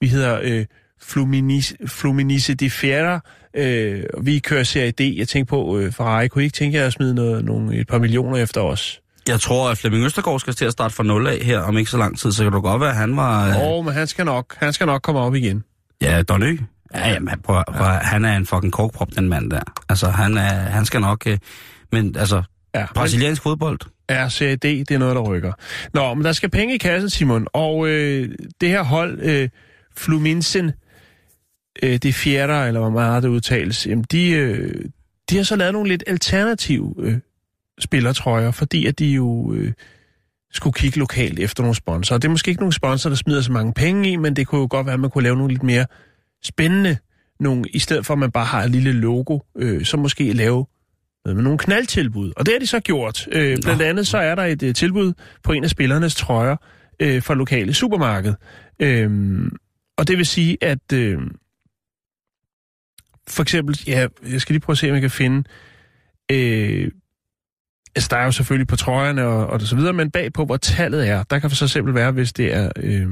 vi 0.00 0.06
hedder 0.06 0.38
øh, 0.42 0.64
Fluminense, 1.02 1.76
Fluminense 1.86 2.54
de 2.54 2.70
Fiera, 2.70 3.20
øh, 3.56 4.04
vi 4.22 4.38
kører 4.38 4.62
Serie 4.62 4.90
D. 4.90 5.00
Jeg 5.00 5.28
tænker 5.28 5.48
på, 5.48 5.78
øh, 5.78 5.92
Ferrari, 5.92 6.28
kunne 6.28 6.42
I 6.42 6.44
ikke 6.44 6.54
tænke 6.54 6.78
jer 6.78 6.86
at 6.86 6.92
smide 6.92 7.14
noget, 7.14 7.44
nogle, 7.44 7.76
et 7.76 7.88
par 7.88 7.98
millioner 7.98 8.36
efter 8.36 8.60
os? 8.60 9.00
Jeg 9.28 9.40
tror, 9.40 9.70
at 9.70 9.78
Flemming 9.78 10.04
Østergaard 10.04 10.40
skal 10.40 10.54
til 10.54 10.64
at 10.64 10.72
starte 10.72 10.94
fra 10.94 11.04
0 11.04 11.26
af 11.26 11.38
her 11.38 11.58
om 11.58 11.78
ikke 11.78 11.90
så 11.90 11.96
lang 11.98 12.18
tid, 12.18 12.32
så 12.32 12.42
kan 12.42 12.52
det 12.52 12.62
godt 12.62 12.80
være, 12.80 12.90
at 12.90 12.96
han 12.96 13.16
var... 13.16 13.48
Åh, 13.48 13.56
Øh, 13.56 13.62
oh, 13.62 13.84
men 13.84 13.94
han 13.94 14.06
skal 14.06 14.24
nok, 14.24 14.56
han 14.58 14.72
skal 14.72 14.86
nok 14.86 15.02
komme 15.02 15.20
op 15.20 15.34
igen. 15.34 15.64
ja, 16.02 16.22
Donø. 16.22 16.56
Ja, 16.94 17.08
jamen, 17.08 17.40
prøv, 17.44 17.64
prøv, 17.66 17.86
ja. 17.86 17.92
han 17.92 18.24
er 18.24 18.36
en 18.36 18.46
fucking 18.46 18.72
korkprop, 18.72 19.08
den 19.16 19.28
mand 19.28 19.50
der. 19.50 19.60
Altså, 19.88 20.08
han, 20.10 20.36
er, 20.36 20.52
han 20.52 20.84
skal 20.84 21.00
nok... 21.00 21.26
Øh, 21.26 21.38
men 21.92 22.16
altså, 22.16 22.42
Ja, 22.74 22.86
brasiliansk 22.94 23.42
fodbold, 23.42 23.78
Ja, 24.10 24.28
Serie 24.28 24.56
D, 24.56 24.62
det 24.62 24.90
er 24.90 24.98
noget, 24.98 25.16
der 25.16 25.22
rykker. 25.22 25.52
Nå, 25.94 26.14
men 26.14 26.24
der 26.24 26.32
skal 26.32 26.50
penge 26.50 26.74
i 26.74 26.78
kassen, 26.78 27.10
Simon, 27.10 27.46
og 27.52 27.88
øh, 27.88 28.30
det 28.60 28.68
her 28.68 28.82
hold, 28.82 29.20
øh, 29.22 29.48
Fluminense, 29.96 30.72
øh, 31.82 31.96
det 31.96 32.14
fjerde, 32.14 32.68
eller 32.68 32.80
hvor 32.80 32.90
meget 32.90 33.22
det 33.22 33.28
udtales, 33.28 33.86
jamen 33.86 34.04
de, 34.12 34.30
øh, 34.30 34.84
de 35.30 35.36
har 35.36 35.44
så 35.44 35.56
lavet 35.56 35.72
nogle 35.72 35.88
lidt 35.88 36.04
alternative 36.06 36.94
øh, 36.98 37.18
spillertrøjer, 37.78 38.50
fordi 38.50 38.86
at 38.86 38.98
de 38.98 39.06
jo 39.06 39.52
øh, 39.54 39.72
skulle 40.52 40.74
kigge 40.74 40.98
lokalt 40.98 41.38
efter 41.38 41.62
nogle 41.62 41.74
sponsorer. 41.74 42.18
Det 42.18 42.28
er 42.28 42.32
måske 42.32 42.48
ikke 42.48 42.60
nogle 42.60 42.72
sponsorer, 42.72 43.10
der 43.10 43.16
smider 43.16 43.40
så 43.40 43.52
mange 43.52 43.72
penge 43.72 44.10
i, 44.10 44.16
men 44.16 44.36
det 44.36 44.46
kunne 44.46 44.60
jo 44.60 44.66
godt 44.70 44.86
være, 44.86 44.94
at 44.94 45.00
man 45.00 45.10
kunne 45.10 45.24
lave 45.24 45.36
nogle 45.36 45.52
lidt 45.52 45.62
mere 45.62 45.86
spændende, 46.44 46.96
nogle, 47.40 47.64
i 47.74 47.78
stedet 47.78 48.06
for 48.06 48.12
at 48.14 48.18
man 48.18 48.32
bare 48.32 48.44
har 48.44 48.62
et 48.62 48.70
lille 48.70 48.92
logo, 48.92 49.38
øh, 49.56 49.84
så 49.84 49.96
måske 49.96 50.32
lave 50.32 50.66
med 51.24 51.34
nogle 51.34 51.58
knaldtilbud. 51.58 52.32
Og 52.36 52.46
det 52.46 52.54
har 52.54 52.58
de 52.58 52.66
så 52.66 52.80
gjort. 52.80 53.28
Øh, 53.32 53.58
blandt 53.62 53.82
andet 53.82 54.06
så 54.06 54.18
er 54.18 54.34
der 54.34 54.44
et 54.44 54.62
øh, 54.62 54.74
tilbud 54.74 55.12
på 55.42 55.52
en 55.52 55.64
af 55.64 55.70
spillernes 55.70 56.14
trøjer 56.14 56.56
øh, 57.00 57.22
fra 57.22 57.34
lokale 57.34 57.74
supermarked. 57.74 58.34
Øh, 58.78 59.50
og 59.96 60.08
det 60.08 60.18
vil 60.18 60.26
sige, 60.26 60.58
at 60.60 60.92
øh, 60.92 61.18
for 63.28 63.42
eksempel, 63.42 63.80
ja, 63.86 64.06
jeg 64.30 64.40
skal 64.40 64.52
lige 64.52 64.60
prøve 64.60 64.74
at 64.74 64.78
se, 64.78 64.88
om 64.88 64.94
jeg 64.94 65.00
kan 65.00 65.10
finde... 65.10 65.48
Øh, 66.30 66.90
altså, 67.94 68.08
der 68.10 68.16
er 68.16 68.24
jo 68.24 68.32
selvfølgelig 68.32 68.68
på 68.68 68.76
trøjerne 68.76 69.26
og, 69.26 69.46
og 69.46 69.60
så 69.60 69.76
videre, 69.76 69.92
men 69.92 70.10
bagpå, 70.10 70.44
hvor 70.44 70.56
tallet 70.56 71.08
er, 71.08 71.22
der 71.22 71.38
kan 71.38 71.50
for 71.50 71.56
så 71.56 71.68
simpelthen 71.68 72.00
være, 72.00 72.12
hvis 72.12 72.32
det 72.32 72.54
er, 72.54 72.70
øh, 72.76 73.08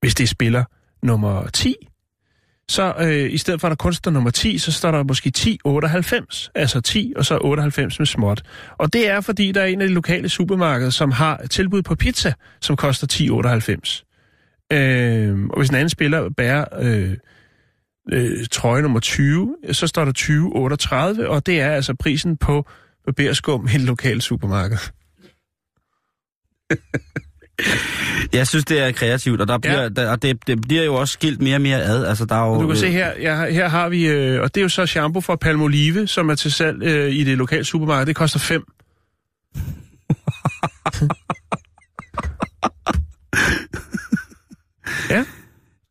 hvis 0.00 0.14
det 0.14 0.24
er 0.24 0.28
spiller 0.28 0.64
nummer 1.02 1.46
10, 1.46 1.74
så 2.70 2.94
øh, 3.00 3.32
i 3.32 3.38
stedet 3.38 3.60
for, 3.60 3.68
at 3.68 3.70
der 3.70 3.76
kun 3.76 3.92
står 3.92 4.10
nummer 4.10 4.30
10, 4.30 4.58
så 4.58 4.72
står 4.72 4.90
der 4.90 5.02
måske 5.02 5.28
1098. 5.28 6.50
Altså 6.54 6.80
10 6.80 7.12
og 7.16 7.24
så 7.24 7.38
98 7.40 7.98
med 7.98 8.06
småt. 8.06 8.42
Og 8.78 8.92
det 8.92 9.08
er, 9.08 9.20
fordi 9.20 9.52
der 9.52 9.60
er 9.60 9.66
en 9.66 9.80
af 9.80 9.88
de 9.88 9.94
lokale 9.94 10.28
supermarkeder, 10.28 10.90
som 10.90 11.10
har 11.10 11.46
tilbud 11.50 11.82
på 11.82 11.94
pizza, 11.94 12.32
som 12.60 12.76
koster 12.76 13.04
1098. 13.04 14.04
Øh, 14.72 15.38
og 15.50 15.58
hvis 15.58 15.68
en 15.68 15.74
anden 15.74 15.88
spiller 15.88 16.28
bærer 16.36 16.64
øh, 16.80 17.16
øh, 18.12 18.46
trøje 18.50 18.82
nummer 18.82 19.00
20, 19.00 19.56
så 19.72 19.86
står 19.86 20.04
der 20.04 20.12
2038, 20.12 21.28
og 21.28 21.46
det 21.46 21.60
er 21.60 21.70
altså 21.70 21.94
prisen 21.94 22.36
på 22.36 22.66
barberskum 23.06 23.68
i 23.72 23.74
et 23.74 23.80
lokalt 23.80 24.22
supermarked. 24.22 24.78
Jeg 28.32 28.46
synes, 28.46 28.64
det 28.64 28.80
er 28.80 28.92
kreativt, 28.92 29.40
og, 29.40 29.48
der 29.48 29.58
bliver, 29.58 29.82
Ja. 29.82 29.88
der, 29.88 30.10
og 30.10 30.22
det, 30.22 30.46
det 30.46 30.60
bliver 30.60 30.84
jo 30.84 30.94
også 30.94 31.12
skilt 31.12 31.42
mere 31.42 31.54
og 31.56 31.60
mere 31.60 31.82
ad. 31.82 32.04
Altså, 32.06 32.24
der 32.24 32.34
er 32.34 32.46
jo, 32.48 32.60
Du 32.62 32.66
kan 32.66 32.76
se 32.76 32.90
her, 32.90 33.12
ja, 33.20 33.50
her 33.50 33.68
har 33.68 33.88
vi, 33.88 34.06
øh, 34.06 34.42
og 34.42 34.54
det 34.54 34.60
er 34.60 34.62
jo 34.62 34.68
så 34.68 34.86
shampoo 34.86 35.20
fra 35.20 35.36
Palmolive, 35.36 36.06
som 36.06 36.30
er 36.30 36.34
til 36.34 36.52
salg 36.52 36.82
øh, 36.82 37.10
i 37.12 37.24
det 37.24 37.38
lokale 37.38 37.64
supermarked. 37.64 38.06
Det 38.06 38.16
koster 38.16 38.38
5. 38.38 38.64
ja, 45.10 45.24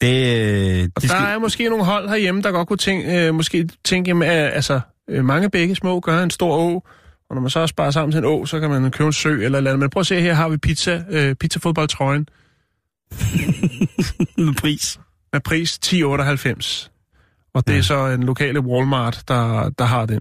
Det, 0.01 0.39
øh, 0.81 0.89
og 0.95 1.01
det 1.01 1.09
der 1.09 1.15
er 1.15 1.39
måske 1.39 1.69
nogle 1.69 1.85
hold 1.85 2.09
herhjemme, 2.09 2.41
der 2.41 2.51
godt 2.51 2.67
kunne 2.67 2.77
tænke, 2.77 3.27
øh, 3.27 3.33
måske 3.35 3.69
tænke, 3.85 4.09
jamen, 4.09 4.29
øh, 4.29 4.55
altså, 4.55 4.79
øh, 5.09 5.25
mange 5.25 5.49
begge 5.49 5.75
små 5.75 5.99
gør 5.99 6.23
en 6.23 6.29
stor 6.29 6.57
å, 6.57 6.83
og 7.29 7.35
når 7.35 7.41
man 7.41 7.49
så 7.49 7.67
sparer 7.67 7.91
sammen 7.91 8.11
til 8.11 8.19
en 8.19 8.25
å, 8.25 8.45
så 8.45 8.59
kan 8.59 8.69
man 8.69 8.91
købe 8.91 9.07
en 9.07 9.13
sø 9.13 9.29
eller 9.33 9.43
et 9.43 9.45
eller 9.45 9.71
andet. 9.71 9.79
Men 9.79 9.89
prøv 9.89 9.99
at 10.01 10.07
se, 10.07 10.21
her 10.21 10.33
har 10.33 10.49
vi 10.49 10.57
pizza, 10.57 11.03
øh, 11.09 11.35
pizzafodboldtrøjen 11.35 12.27
med 14.37 14.53
pris. 14.61 14.99
med 15.33 15.41
pris 15.41 15.79
10,98. 15.85 16.89
Og 17.53 17.67
det 17.67 17.77
er 17.77 17.81
så 17.81 18.07
en 18.07 18.23
lokale 18.23 18.59
Walmart, 18.59 19.23
der, 19.27 19.69
der 19.69 19.85
har 19.85 20.05
den. 20.05 20.19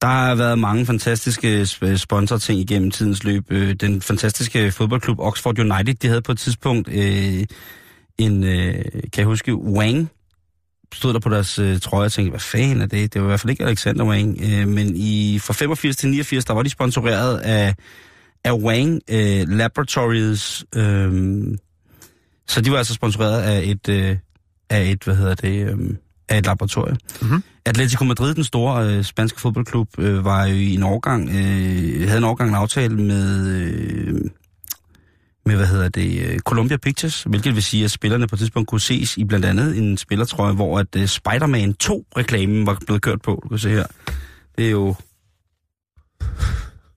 Der 0.00 0.08
har 0.08 0.34
været 0.34 0.58
mange 0.58 0.86
fantastiske 0.86 1.62
sp- 1.62 1.96
sponsorting 1.96 2.60
igennem 2.60 2.90
tidens 2.90 3.24
løb. 3.24 3.44
Øh, 3.50 3.74
Den 3.74 4.02
fantastiske 4.02 4.72
fodboldklub 4.72 5.18
Oxford 5.20 5.58
United, 5.58 5.94
de 5.94 6.08
havde 6.08 6.22
på 6.22 6.32
et 6.32 6.38
tidspunkt 6.38 6.88
øh, 6.88 7.44
en, 8.18 8.44
øh, 8.44 8.74
kan 8.84 9.10
jeg 9.16 9.24
huske, 9.26 9.54
Wang, 9.56 10.10
stod 10.92 11.12
der 11.12 11.20
på 11.20 11.28
deres 11.28 11.58
øh, 11.58 11.80
trøje 11.80 12.06
og 12.06 12.12
tænkte, 12.12 12.30
hvad 12.30 12.40
fanden 12.40 12.80
er 12.80 12.86
det? 12.86 13.14
Det 13.14 13.20
var 13.20 13.26
i 13.26 13.30
hvert 13.30 13.40
fald 13.40 13.50
ikke 13.50 13.64
Alexander 13.64 14.04
Wang. 14.04 14.40
Øh, 14.42 14.68
men 14.68 14.92
i, 14.96 15.38
fra 15.38 15.52
85 15.52 15.96
til 15.96 16.08
89, 16.08 16.44
der 16.44 16.54
var 16.54 16.62
de 16.62 16.70
sponsoreret 16.70 17.38
af, 17.38 17.74
af 18.44 18.52
Wang 18.52 19.00
øh, 19.10 19.48
Laboratories. 19.48 20.64
Øh, 20.74 21.44
så 22.48 22.60
de 22.60 22.70
var 22.70 22.78
altså 22.78 22.94
sponsoreret 22.94 23.42
af 23.42 23.62
et, 23.64 23.88
øh, 23.88 24.16
af 24.70 24.90
et 24.90 25.04
hvad 25.04 25.16
hedder 25.16 25.34
det, 25.34 25.68
øh, 25.68 25.78
af 26.28 26.38
et 26.38 26.46
laboratorium. 26.46 26.96
Mhm. 27.22 27.42
Atletico 27.64 28.04
Madrid, 28.04 28.34
den 28.34 28.44
store 28.44 28.86
øh, 28.86 29.04
spanske 29.04 29.40
fodboldklub, 29.40 29.88
øh, 29.98 30.24
var 30.24 30.46
jo 30.46 30.54
i 30.54 30.74
en 30.74 30.82
årgang, 30.82 31.28
øh, 31.28 32.08
havde 32.08 32.18
en 32.18 32.24
årgang 32.24 32.50
en 32.50 32.56
aftale 32.56 32.96
med, 32.96 33.48
øh, 33.48 34.20
med, 35.46 35.56
hvad 35.56 35.66
hedder 35.66 35.88
det, 35.88 36.28
øh, 36.28 36.38
Columbia 36.38 36.76
Pictures, 36.76 37.22
hvilket 37.22 37.54
vil 37.54 37.62
sige, 37.62 37.84
at 37.84 37.90
spillerne 37.90 38.26
på 38.26 38.34
et 38.34 38.38
tidspunkt 38.38 38.68
kunne 38.68 38.80
ses 38.80 39.16
i 39.16 39.24
blandt 39.24 39.46
andet 39.46 39.78
en 39.78 39.96
spillertrøje, 39.96 40.54
hvor 40.54 40.78
at 40.78 40.96
øh, 40.96 41.06
Spider-Man 41.06 41.74
2-reklamen 41.84 42.66
var 42.66 42.78
blevet 42.86 43.02
kørt 43.02 43.22
på. 43.22 43.40
Du 43.42 43.48
kan 43.48 43.58
se 43.58 43.68
her. 43.68 43.86
Det 44.58 44.66
er 44.66 44.70
jo 44.70 44.94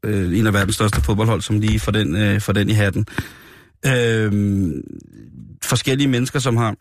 øh, 0.03 0.39
en 0.39 0.47
af 0.47 0.53
verdens 0.53 0.75
største 0.75 1.01
fodboldhold, 1.01 1.41
som 1.41 1.59
lige 1.59 1.79
får 1.79 1.91
den, 1.91 2.15
øh, 2.15 2.41
får 2.41 2.53
den 2.53 2.69
i 2.69 2.73
hatten. 2.73 3.05
Øh, 3.85 4.73
forskellige 5.63 6.07
mennesker, 6.07 6.39
som 6.39 6.57
har 6.57 6.75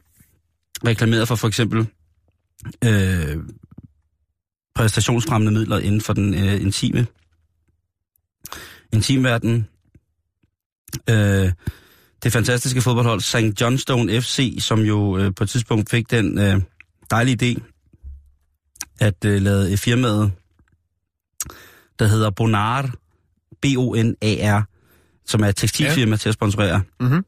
reklameret 0.86 1.28
for 1.28 1.34
for 1.34 1.48
eksempel 1.48 1.86
øh, 2.84 3.36
præstationsfremmende 4.74 5.52
midler 5.52 5.78
inden 5.78 6.00
for 6.00 6.12
den 6.12 6.34
øh, 6.34 6.60
intime 6.60 7.06
intimverden. 8.92 9.68
Øh, 11.10 11.52
det 12.22 12.32
fantastiske 12.32 12.80
fodboldhold 12.80 13.20
St. 13.20 13.60
Johnstone 13.60 14.22
FC, 14.22 14.56
som 14.60 14.80
jo 14.80 15.18
øh, 15.18 15.34
på 15.34 15.44
et 15.44 15.50
tidspunkt 15.50 15.90
fik 15.90 16.10
den 16.10 16.38
øh, 16.38 16.60
dejlige 17.10 17.36
idé 17.42 17.62
at 19.00 19.24
øh, 19.24 19.42
lade 19.42 19.76
firmaet, 19.76 20.32
der 21.98 22.06
hedder 22.06 22.30
Bonar, 22.30 22.94
B-O-N-A-R, 23.62 24.62
som 25.26 25.40
er 25.42 25.48
et 25.48 25.56
tekstilfirma 25.56 26.10
ja. 26.10 26.16
til 26.16 26.28
at 26.28 26.34
sponsorere. 26.34 26.82
Mhm. 27.00 27.24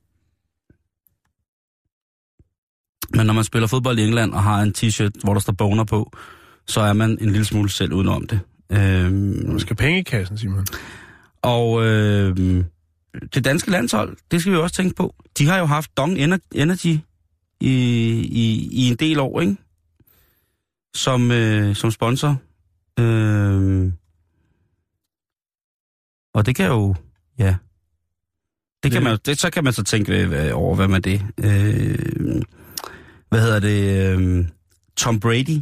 Men 3.14 3.26
når 3.26 3.34
man 3.34 3.44
spiller 3.44 3.66
fodbold 3.66 3.98
i 3.98 4.02
England 4.02 4.32
og 4.32 4.42
har 4.42 4.62
en 4.62 4.74
t-shirt, 4.78 5.10
hvor 5.24 5.32
der 5.32 5.40
står 5.40 5.52
boner 5.52 5.84
på, 5.84 6.12
så 6.66 6.80
er 6.80 6.92
man 6.92 7.10
en 7.20 7.30
lille 7.30 7.44
smule 7.44 7.70
selv 7.70 7.92
udenom 7.92 8.26
det. 8.26 8.40
Øhm, 8.72 9.44
Man 9.48 9.60
skal 9.60 9.76
penge 9.76 9.98
i 9.98 10.02
kassen, 10.02 10.38
Simon. 10.38 10.66
og 11.42 11.86
øh, 11.86 12.64
det 13.34 13.44
danske 13.44 13.70
landshold, 13.70 14.16
det 14.30 14.40
skal 14.40 14.52
vi 14.52 14.56
også 14.58 14.76
tænke 14.76 14.94
på. 14.94 15.14
De 15.38 15.46
har 15.46 15.58
jo 15.58 15.64
haft 15.66 15.96
Dong 15.96 16.18
Ener- 16.18 16.48
Energy 16.54 16.86
i, 17.60 17.72
i, 18.30 18.68
i 18.72 18.88
en 18.90 18.96
del 18.96 19.18
år, 19.18 19.40
ikke? 19.40 19.56
Som, 20.94 21.30
øh, 21.30 21.76
som 21.76 21.90
sponsor. 21.90 22.40
Øh, 22.98 23.92
og 26.34 26.46
det 26.46 26.56
kan 26.56 26.66
jo, 26.66 26.94
ja. 27.38 27.56
Det 28.82 28.92
kan 28.92 29.02
man, 29.02 29.18
det, 29.26 29.38
så 29.40 29.50
kan 29.50 29.64
man 29.64 29.72
så 29.72 29.82
tænke 29.82 30.22
øh, 30.22 30.28
hvad- 30.28 30.52
over, 30.52 30.74
hvad 30.76 30.88
man 30.88 31.02
det. 31.02 31.22
Øh, 31.38 32.42
hvad 33.28 33.40
hedder 33.40 33.60
det? 33.60 34.06
Øh, 34.18 34.46
Tom 34.96 35.20
Brady. 35.20 35.60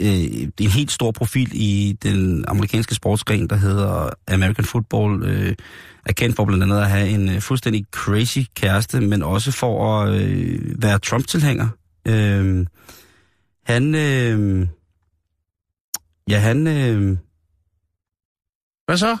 Øh, 0.00 0.48
en 0.60 0.70
helt 0.70 0.90
stor 0.90 1.10
profil 1.10 1.50
i 1.52 1.96
den 2.02 2.44
amerikanske 2.48 2.94
sportsgren, 2.94 3.50
der 3.50 3.56
hedder 3.56 4.10
American 4.28 4.64
Football. 4.64 5.24
Øh, 5.24 5.54
er 6.06 6.12
kendt 6.12 6.36
for 6.36 6.44
blandt 6.44 6.62
andet 6.62 6.80
at 6.80 6.90
have 6.90 7.08
en 7.08 7.28
øh, 7.28 7.40
fuldstændig 7.40 7.86
crazy 7.90 8.38
kæreste, 8.54 9.00
men 9.00 9.22
også 9.22 9.52
for 9.52 10.02
at 10.02 10.20
øh, 10.20 10.82
være 10.82 10.98
Trump-tilhænger. 10.98 11.68
Øh, 12.08 12.66
han, 13.64 13.94
øh, 13.94 14.66
ja, 16.28 16.38
han 16.38 16.66
øh, 16.66 17.16
Hvad 18.86 18.96
så? 18.96 19.16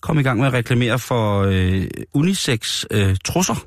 kom 0.00 0.18
i 0.18 0.22
gang 0.22 0.38
med 0.38 0.46
at 0.46 0.52
reklamere 0.52 0.98
for 0.98 1.42
øh, 1.42 1.86
unisex-trusser. 2.14 3.66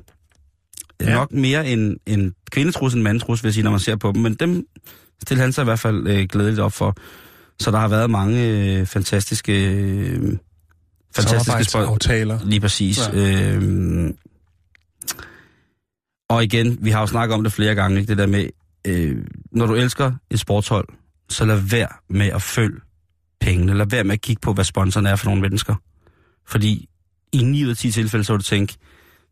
Ja. 1.00 1.10
Ja. 1.10 1.14
Nok 1.14 1.32
mere 1.32 1.68
end 1.68 1.96
en 2.06 2.34
kvindetrus 2.50 2.94
end 2.94 3.02
mandetrus, 3.02 3.42
vil 3.42 3.48
jeg 3.48 3.54
sige, 3.54 3.64
når 3.64 3.70
man 3.70 3.80
ser 3.80 3.96
på 3.96 4.12
dem. 4.12 4.22
Men 4.22 4.34
dem 4.34 4.66
stiller 5.22 5.42
han 5.44 5.52
sig 5.52 5.62
i 5.62 5.64
hvert 5.64 5.78
fald 5.78 6.06
øh, 6.06 6.28
glædeligt 6.28 6.60
op 6.60 6.72
for. 6.72 6.96
Så 7.58 7.70
der 7.70 7.78
har 7.78 7.88
været 7.88 8.10
mange 8.10 8.48
øh, 8.48 8.86
fantastiske... 8.86 9.74
Øh, 9.74 10.38
fantastiske 11.14 11.64
Samarbejdsaftaler. 11.64 12.38
Lige 12.44 12.60
præcis. 12.60 12.98
Ja. 13.12 13.54
Øhm, 13.54 14.16
og 16.30 16.44
igen, 16.44 16.78
vi 16.80 16.90
har 16.90 17.00
jo 17.00 17.06
snakket 17.06 17.34
om 17.34 17.42
det 17.42 17.52
flere 17.52 17.74
gange, 17.74 18.00
ikke? 18.00 18.10
det 18.10 18.18
der 18.18 18.26
med, 18.26 18.48
øh, 18.86 19.24
når 19.52 19.66
du 19.66 19.74
elsker 19.74 20.12
et 20.30 20.40
sportshold, 20.40 20.88
så 21.28 21.44
lad 21.44 21.56
være 21.56 21.88
med 22.08 22.26
at 22.26 22.42
følge 22.42 22.80
pengene. 23.40 23.74
Lad 23.74 23.86
være 23.86 24.04
med 24.04 24.12
at 24.12 24.20
kigge 24.20 24.40
på, 24.40 24.52
hvad 24.52 24.64
sponsoren 24.64 25.06
er 25.06 25.16
for 25.16 25.26
nogle 25.26 25.40
mennesker. 25.40 25.74
Fordi 26.46 26.88
i 27.32 27.42
9 27.42 27.64
ud 27.64 27.70
af 27.70 27.76
10 27.76 27.90
tilfælde, 27.90 28.24
så 28.24 28.32
vil 28.32 28.38
du 28.38 28.44
tænke, 28.44 28.74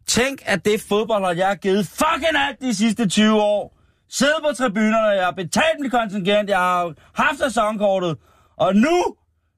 tænk, 0.07 0.39
at 0.43 0.65
det 0.65 0.81
fodboldhold, 0.81 1.37
jeg 1.37 1.47
har 1.47 1.55
givet 1.55 1.87
fucking 1.87 2.37
alt 2.49 2.61
de 2.61 2.75
sidste 2.75 3.09
20 3.09 3.43
år, 3.43 3.78
siddet 4.11 4.37
på 4.49 4.55
tribunerne, 4.57 5.07
jeg 5.07 5.25
har 5.25 5.33
betalt 5.33 5.81
mit 5.81 5.91
kontingent, 5.91 6.49
jeg 6.49 6.59
har 6.59 6.95
haft 7.15 7.39
sæsonkortet, 7.39 8.17
og 8.57 8.77
nu, 8.77 9.15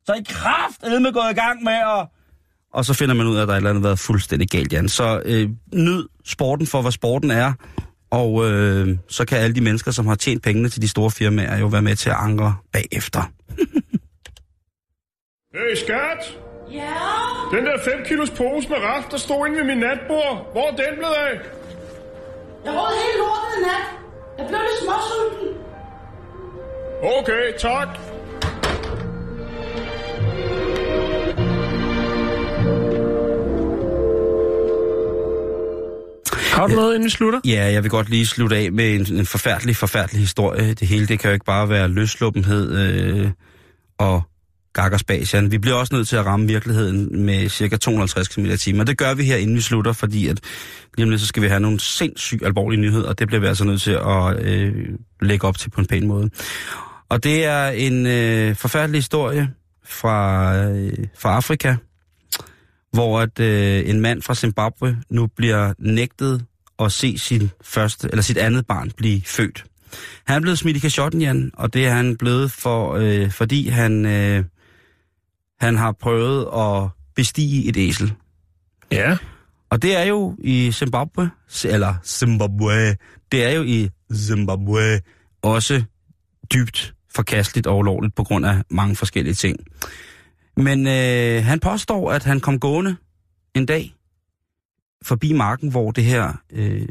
så 0.06 0.12
er 0.12 0.16
I 0.16 0.24
kraft 0.28 0.82
med 0.82 1.12
gået 1.12 1.30
i 1.30 1.34
gang 1.34 1.62
med 1.62 1.72
at 1.72 2.06
og 2.72 2.84
så 2.84 2.94
finder 2.94 3.14
man 3.14 3.26
ud 3.26 3.36
af, 3.36 3.42
at 3.42 3.48
der 3.48 3.54
er 3.54 3.56
et 3.56 3.60
eller 3.60 3.70
andet 3.70 3.84
været 3.84 3.98
fuldstændig 3.98 4.48
galt, 4.48 4.72
Jan. 4.72 4.88
Så 4.88 5.22
øh, 5.24 5.48
nyd 5.74 6.08
sporten 6.24 6.66
for, 6.66 6.82
hvad 6.82 6.92
sporten 6.92 7.30
er, 7.30 7.52
og 8.10 8.50
øh, 8.50 8.98
så 9.08 9.24
kan 9.24 9.38
alle 9.38 9.54
de 9.54 9.60
mennesker, 9.60 9.90
som 9.90 10.06
har 10.06 10.14
tjent 10.14 10.42
pengene 10.42 10.68
til 10.68 10.82
de 10.82 10.88
store 10.88 11.10
firmaer, 11.10 11.58
jo 11.58 11.66
være 11.66 11.82
med 11.82 11.96
til 11.96 12.10
at 12.10 12.16
angre 12.16 12.56
bagefter. 12.72 13.22
Hey, 15.54 15.74
skat! 15.74 16.38
Ja? 16.72 16.94
Den 17.52 17.66
der 17.66 17.78
5 17.84 18.04
kilos 18.06 18.30
pose 18.30 18.68
med 18.68 18.76
raft, 18.76 19.10
der 19.10 19.16
stod 19.16 19.46
inde 19.46 19.58
ved 19.58 19.64
min 19.64 19.78
natbord. 19.78 20.48
Hvor 20.52 20.66
er 20.66 20.76
den 20.76 20.94
blevet 20.98 21.14
af? 21.14 21.34
Jeg 22.64 22.72
rådede 22.78 22.98
hele 23.04 23.18
lortet 23.22 23.52
i 23.58 23.62
nat. 23.68 24.09
Jeg 24.40 24.48
blev 24.48 24.60
lidt 24.60 24.80
småsulten. 24.82 25.48
Okay, 27.02 27.58
tak. 27.58 27.88
Har 36.52 36.66
du 36.66 36.74
noget, 36.74 36.94
inden 36.94 37.04
vi 37.04 37.10
slutter? 37.10 37.40
Ja, 37.44 37.72
jeg 37.72 37.82
vil 37.82 37.90
godt 37.90 38.08
lige 38.08 38.26
slutte 38.26 38.56
af 38.56 38.72
med 38.72 38.94
en, 38.94 39.14
en 39.14 39.26
forfærdelig, 39.26 39.76
forfærdelig 39.76 40.20
historie. 40.20 40.74
Det 40.74 40.88
hele, 40.88 41.06
det 41.06 41.18
kan 41.18 41.30
jo 41.30 41.32
ikke 41.32 41.44
bare 41.44 41.68
være 41.68 41.88
løsluppenhed 41.88 42.78
øh, 42.78 43.30
og 43.98 44.22
gakkersbasian. 44.72 45.50
Vi 45.50 45.58
bliver 45.58 45.76
også 45.76 45.94
nødt 45.94 46.08
til 46.08 46.16
at 46.16 46.26
ramme 46.26 46.46
virkeligheden 46.46 47.24
med 47.24 47.48
cirka 47.48 47.76
250 47.76 48.28
km 48.28 48.44
i 48.44 48.56
timen. 48.56 48.86
Det 48.86 48.98
gør 48.98 49.14
vi 49.14 49.24
her, 49.24 49.36
inden 49.36 49.56
vi 49.56 49.60
slutter, 49.60 49.92
fordi 49.92 50.28
at 50.28 50.40
lige 50.96 51.04
om 51.04 51.10
lidt, 51.10 51.20
så 51.20 51.26
skal 51.26 51.42
vi 51.42 51.48
have 51.48 51.60
nogle 51.60 51.80
sindssygt 51.80 52.44
alvorlige 52.46 52.80
nyheder, 52.80 53.08
og 53.08 53.18
det 53.18 53.26
bliver 53.26 53.40
vi 53.40 53.46
altså 53.46 53.64
nødt 53.64 53.80
til 53.82 53.90
at 53.90 54.42
øh, 54.42 54.74
lægge 55.22 55.46
op 55.46 55.58
til 55.58 55.70
på 55.70 55.80
en 55.80 55.86
pæn 55.86 56.06
måde. 56.06 56.30
Og 57.08 57.24
det 57.24 57.44
er 57.44 57.68
en 57.68 58.06
øh, 58.06 58.56
forfærdelig 58.56 58.98
historie 58.98 59.50
fra, 59.84 60.54
øh, 60.56 60.92
fra 61.18 61.36
Afrika, 61.36 61.74
hvor 62.92 63.20
at, 63.20 63.40
øh, 63.40 63.90
en 63.90 64.00
mand 64.00 64.22
fra 64.22 64.34
Zimbabwe 64.34 64.96
nu 65.10 65.26
bliver 65.26 65.72
nægtet 65.78 66.44
at 66.78 66.92
se 66.92 67.18
sin 67.18 67.50
første, 67.62 68.08
eller 68.10 68.22
sit 68.22 68.38
andet 68.38 68.66
barn 68.66 68.90
blive 68.96 69.22
født. 69.26 69.64
Han 70.26 70.36
er 70.36 70.40
blevet 70.40 70.58
smidt 70.58 70.76
i 70.76 70.80
kashotten, 70.80 71.20
Jan, 71.20 71.50
og 71.54 71.74
det 71.74 71.86
er 71.86 71.90
han 71.90 72.16
blevet, 72.16 72.52
for, 72.52 72.94
øh, 72.94 73.30
fordi 73.30 73.68
han, 73.68 74.06
øh, 74.06 74.44
han 75.60 75.76
har 75.76 75.92
prøvet 75.92 76.46
at 76.56 76.90
bestige 77.16 77.68
et 77.68 77.76
æsel. 77.76 78.12
Ja. 78.92 79.16
Og 79.70 79.82
det 79.82 79.96
er 79.96 80.02
jo 80.02 80.36
i 80.38 80.72
Zimbabwe, 80.72 81.30
eller 81.64 81.94
Zimbabwe, 82.04 82.96
det 83.32 83.44
er 83.44 83.50
jo 83.50 83.62
i 83.62 83.90
Zimbabwe 84.14 85.00
også 85.42 85.82
dybt 86.52 86.94
forkasteligt 87.14 87.66
og 87.66 87.78
ulovligt 87.78 88.14
på 88.14 88.24
grund 88.24 88.46
af 88.46 88.62
mange 88.70 88.96
forskellige 88.96 89.34
ting. 89.34 89.56
Men 90.56 90.86
øh, 90.86 91.44
han 91.44 91.60
påstår, 91.60 92.12
at 92.12 92.24
han 92.24 92.40
kom 92.40 92.60
gående 92.60 92.96
en 93.54 93.66
dag 93.66 93.94
forbi 95.02 95.32
marken, 95.32 95.70
hvor 95.70 95.90
det 95.90 96.04
her 96.04 96.32
øh, 96.52 96.88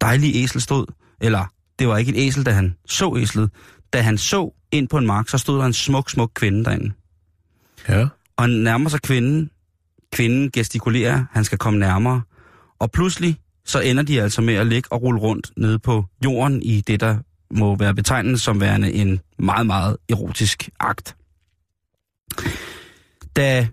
dejlige 0.00 0.42
æsel 0.42 0.60
stod. 0.60 0.86
Eller, 1.20 1.52
det 1.78 1.88
var 1.88 1.98
ikke 1.98 2.12
et 2.12 2.26
æsel, 2.26 2.46
da 2.46 2.50
han 2.50 2.76
så 2.86 3.16
æslet. 3.18 3.50
Da 3.92 4.00
han 4.00 4.18
så 4.18 4.50
ind 4.72 4.88
på 4.88 4.98
en 4.98 5.06
mark, 5.06 5.28
så 5.28 5.38
stod 5.38 5.58
der 5.58 5.64
en 5.64 5.72
smuk, 5.72 6.10
smuk 6.10 6.30
kvinde 6.34 6.64
derinde. 6.64 6.92
Ja. 7.88 8.08
Og 8.36 8.44
han 8.44 8.50
nærmer 8.50 8.90
sig 8.90 9.02
kvinden. 9.02 9.50
Kvinden 10.12 10.50
gestikulerer, 10.50 11.24
han 11.32 11.44
skal 11.44 11.58
komme 11.58 11.78
nærmere. 11.78 12.22
Og 12.78 12.90
pludselig, 12.90 13.40
så 13.64 13.80
ender 13.80 14.02
de 14.02 14.22
altså 14.22 14.42
med 14.42 14.54
at 14.54 14.66
ligge 14.66 14.92
og 14.92 15.02
rulle 15.02 15.20
rundt 15.20 15.52
nede 15.56 15.78
på 15.78 16.04
jorden 16.24 16.62
i 16.62 16.80
det, 16.80 17.00
der 17.00 17.18
må 17.50 17.76
være 17.76 17.94
betegnet 17.94 18.40
som 18.40 18.60
værende 18.60 18.92
en 18.92 19.20
meget, 19.38 19.66
meget 19.66 19.96
erotisk 20.08 20.68
akt. 20.80 21.16
Da 23.36 23.68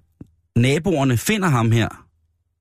naboerne 0.55 1.17
finder 1.17 1.47
ham 1.47 1.71
her 1.71 2.05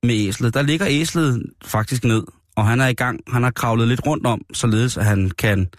med 0.03 0.15
æslet, 0.15 0.53
der 0.53 0.61
ligger 0.61 0.87
æslet 0.89 1.43
faktisk 1.65 2.03
ned, 2.03 2.23
og 2.55 2.67
han 2.67 2.81
er 2.81 2.87
i 2.87 2.93
gang, 2.93 3.19
han 3.27 3.43
har 3.43 3.51
kravlet 3.51 3.87
lidt 3.87 4.05
rundt 4.07 4.25
om, 4.25 4.41
således 4.53 4.97
at 4.97 5.05
han 5.05 5.29
kan, 5.29 5.69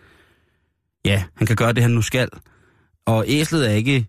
ja, 1.05 1.25
han 1.35 1.47
kan 1.47 1.57
gøre 1.57 1.73
det, 1.73 1.83
han 1.83 1.91
nu 1.91 2.03
skal. 2.03 2.29
Og 3.07 3.25
æslet 3.29 3.71
er 3.71 3.75
ikke 3.75 4.07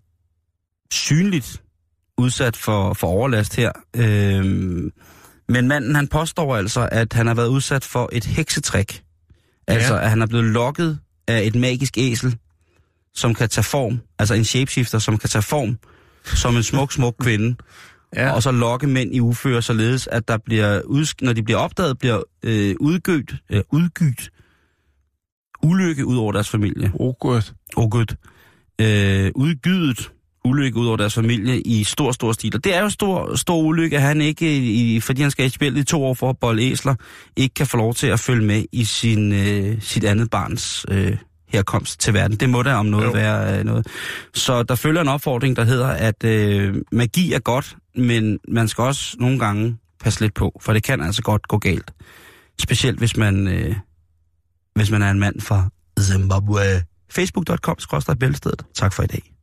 synligt 0.92 1.62
udsat 2.18 2.56
for, 2.56 2.94
for 2.94 3.06
overlast 3.06 3.56
her. 3.56 3.72
Øhm, 3.96 4.90
men 5.48 5.68
manden, 5.68 5.94
han 5.94 6.08
påstår 6.08 6.56
altså, 6.56 6.88
at 6.92 7.12
han 7.12 7.26
har 7.26 7.34
været 7.34 7.48
udsat 7.48 7.84
for 7.84 8.08
et 8.12 8.24
heksetrik. 8.24 9.02
Altså, 9.66 9.94
Ja. 9.94 10.00
at 10.02 10.10
han 10.10 10.22
er 10.22 10.26
blevet 10.26 10.44
lokket 10.44 10.98
af 11.28 11.42
et 11.42 11.54
magisk 11.54 11.98
æsel, 11.98 12.36
som 13.14 13.34
kan 13.34 13.48
tage 13.48 13.64
form, 13.64 14.00
altså 14.18 14.34
en 14.34 14.44
shapeshifter, 14.44 14.98
som 14.98 15.18
kan 15.18 15.28
tage 15.28 15.42
form 15.42 15.78
som 16.24 16.56
en 16.56 16.62
smuk, 16.62 16.92
smuk 16.92 17.14
kvinde, 17.20 17.56
Ja. 18.16 18.30
og 18.32 18.42
så 18.42 18.50
lokke 18.50 18.86
mænd 18.86 19.14
i 19.14 19.20
uføre, 19.20 19.62
således 19.62 20.06
at 20.06 20.28
der 20.28 20.36
bliver, 20.44 20.80
udsk- 20.82 21.22
når 21.22 21.32
de 21.32 21.42
bliver 21.42 21.58
opdaget, 21.58 21.98
bliver 21.98 22.22
øh, 22.42 22.74
udgødt, 22.80 23.34
øh, 23.50 23.62
udgydt 23.72 24.30
ulykke 25.62 26.06
ud 26.06 26.16
over 26.16 26.32
deres 26.32 26.48
familie. 26.50 26.92
Oh, 27.00 27.14
godt. 27.20 27.52
Oh 27.76 27.90
gud. 27.90 28.06
Øh, 28.80 29.30
udgydet 29.34 30.12
ulykke 30.48 30.78
ud 30.78 30.86
over 30.86 30.96
deres 30.96 31.14
familie 31.14 31.60
i 31.60 31.84
stor, 31.84 32.12
stor 32.12 32.32
stil. 32.32 32.56
Og 32.56 32.64
det 32.64 32.74
er 32.76 32.82
jo 32.82 32.88
stor, 32.88 33.36
stor 33.36 33.62
ulykke, 33.62 33.96
at 33.96 34.02
han 34.02 34.20
ikke, 34.20 34.56
i, 34.58 35.00
fordi 35.00 35.22
han 35.22 35.30
skal 35.30 35.46
i 35.46 35.48
spillet 35.48 35.80
i 35.80 35.84
to 35.84 36.04
år 36.04 36.14
for 36.14 36.30
at 36.30 36.38
bolle 36.38 36.62
æsler, 36.62 36.94
ikke 37.36 37.54
kan 37.54 37.66
få 37.66 37.76
lov 37.76 37.94
til 37.94 38.06
at 38.06 38.20
følge 38.20 38.46
med 38.46 38.64
i 38.72 38.84
sin, 38.84 39.32
øh, 39.32 39.82
sit 39.82 40.04
andet 40.04 40.30
barns 40.30 40.86
øh, 40.90 41.16
herkomst 41.48 42.00
til 42.00 42.14
verden. 42.14 42.36
Det 42.36 42.50
må 42.50 42.62
da 42.62 42.74
om 42.74 42.86
noget 42.86 43.06
Jo. 43.06 43.10
være 43.10 43.58
øh, 43.58 43.64
noget. 43.64 43.86
Så 44.34 44.62
der 44.62 44.74
følger 44.74 45.00
en 45.00 45.08
opfordring, 45.08 45.56
der 45.56 45.64
hedder, 45.64 45.88
at 45.88 46.24
øh, 46.24 46.74
magi 46.92 47.32
er 47.32 47.38
godt, 47.38 47.76
men 47.96 48.38
man 48.48 48.68
skal 48.68 48.82
også 48.82 49.16
nogle 49.20 49.38
gange 49.38 49.76
passe 50.00 50.20
lidt 50.20 50.34
på, 50.34 50.60
for 50.62 50.72
det 50.72 50.82
kan 50.82 51.00
altså 51.00 51.22
godt 51.22 51.48
gå 51.48 51.58
galt. 51.58 51.90
Specielt 52.60 52.98
hvis 52.98 53.16
man, 53.16 53.48
øh, 53.48 53.74
hvis 54.74 54.90
man 54.90 55.02
er 55.02 55.10
en 55.10 55.18
mand 55.18 55.40
fra 55.40 55.68
Zimbabwe. 56.00 56.82
Facebook.com-bæltestedet. 57.10 58.62
Tak 58.74 58.92
for 58.92 59.02
i 59.02 59.06
dag. 59.06 59.37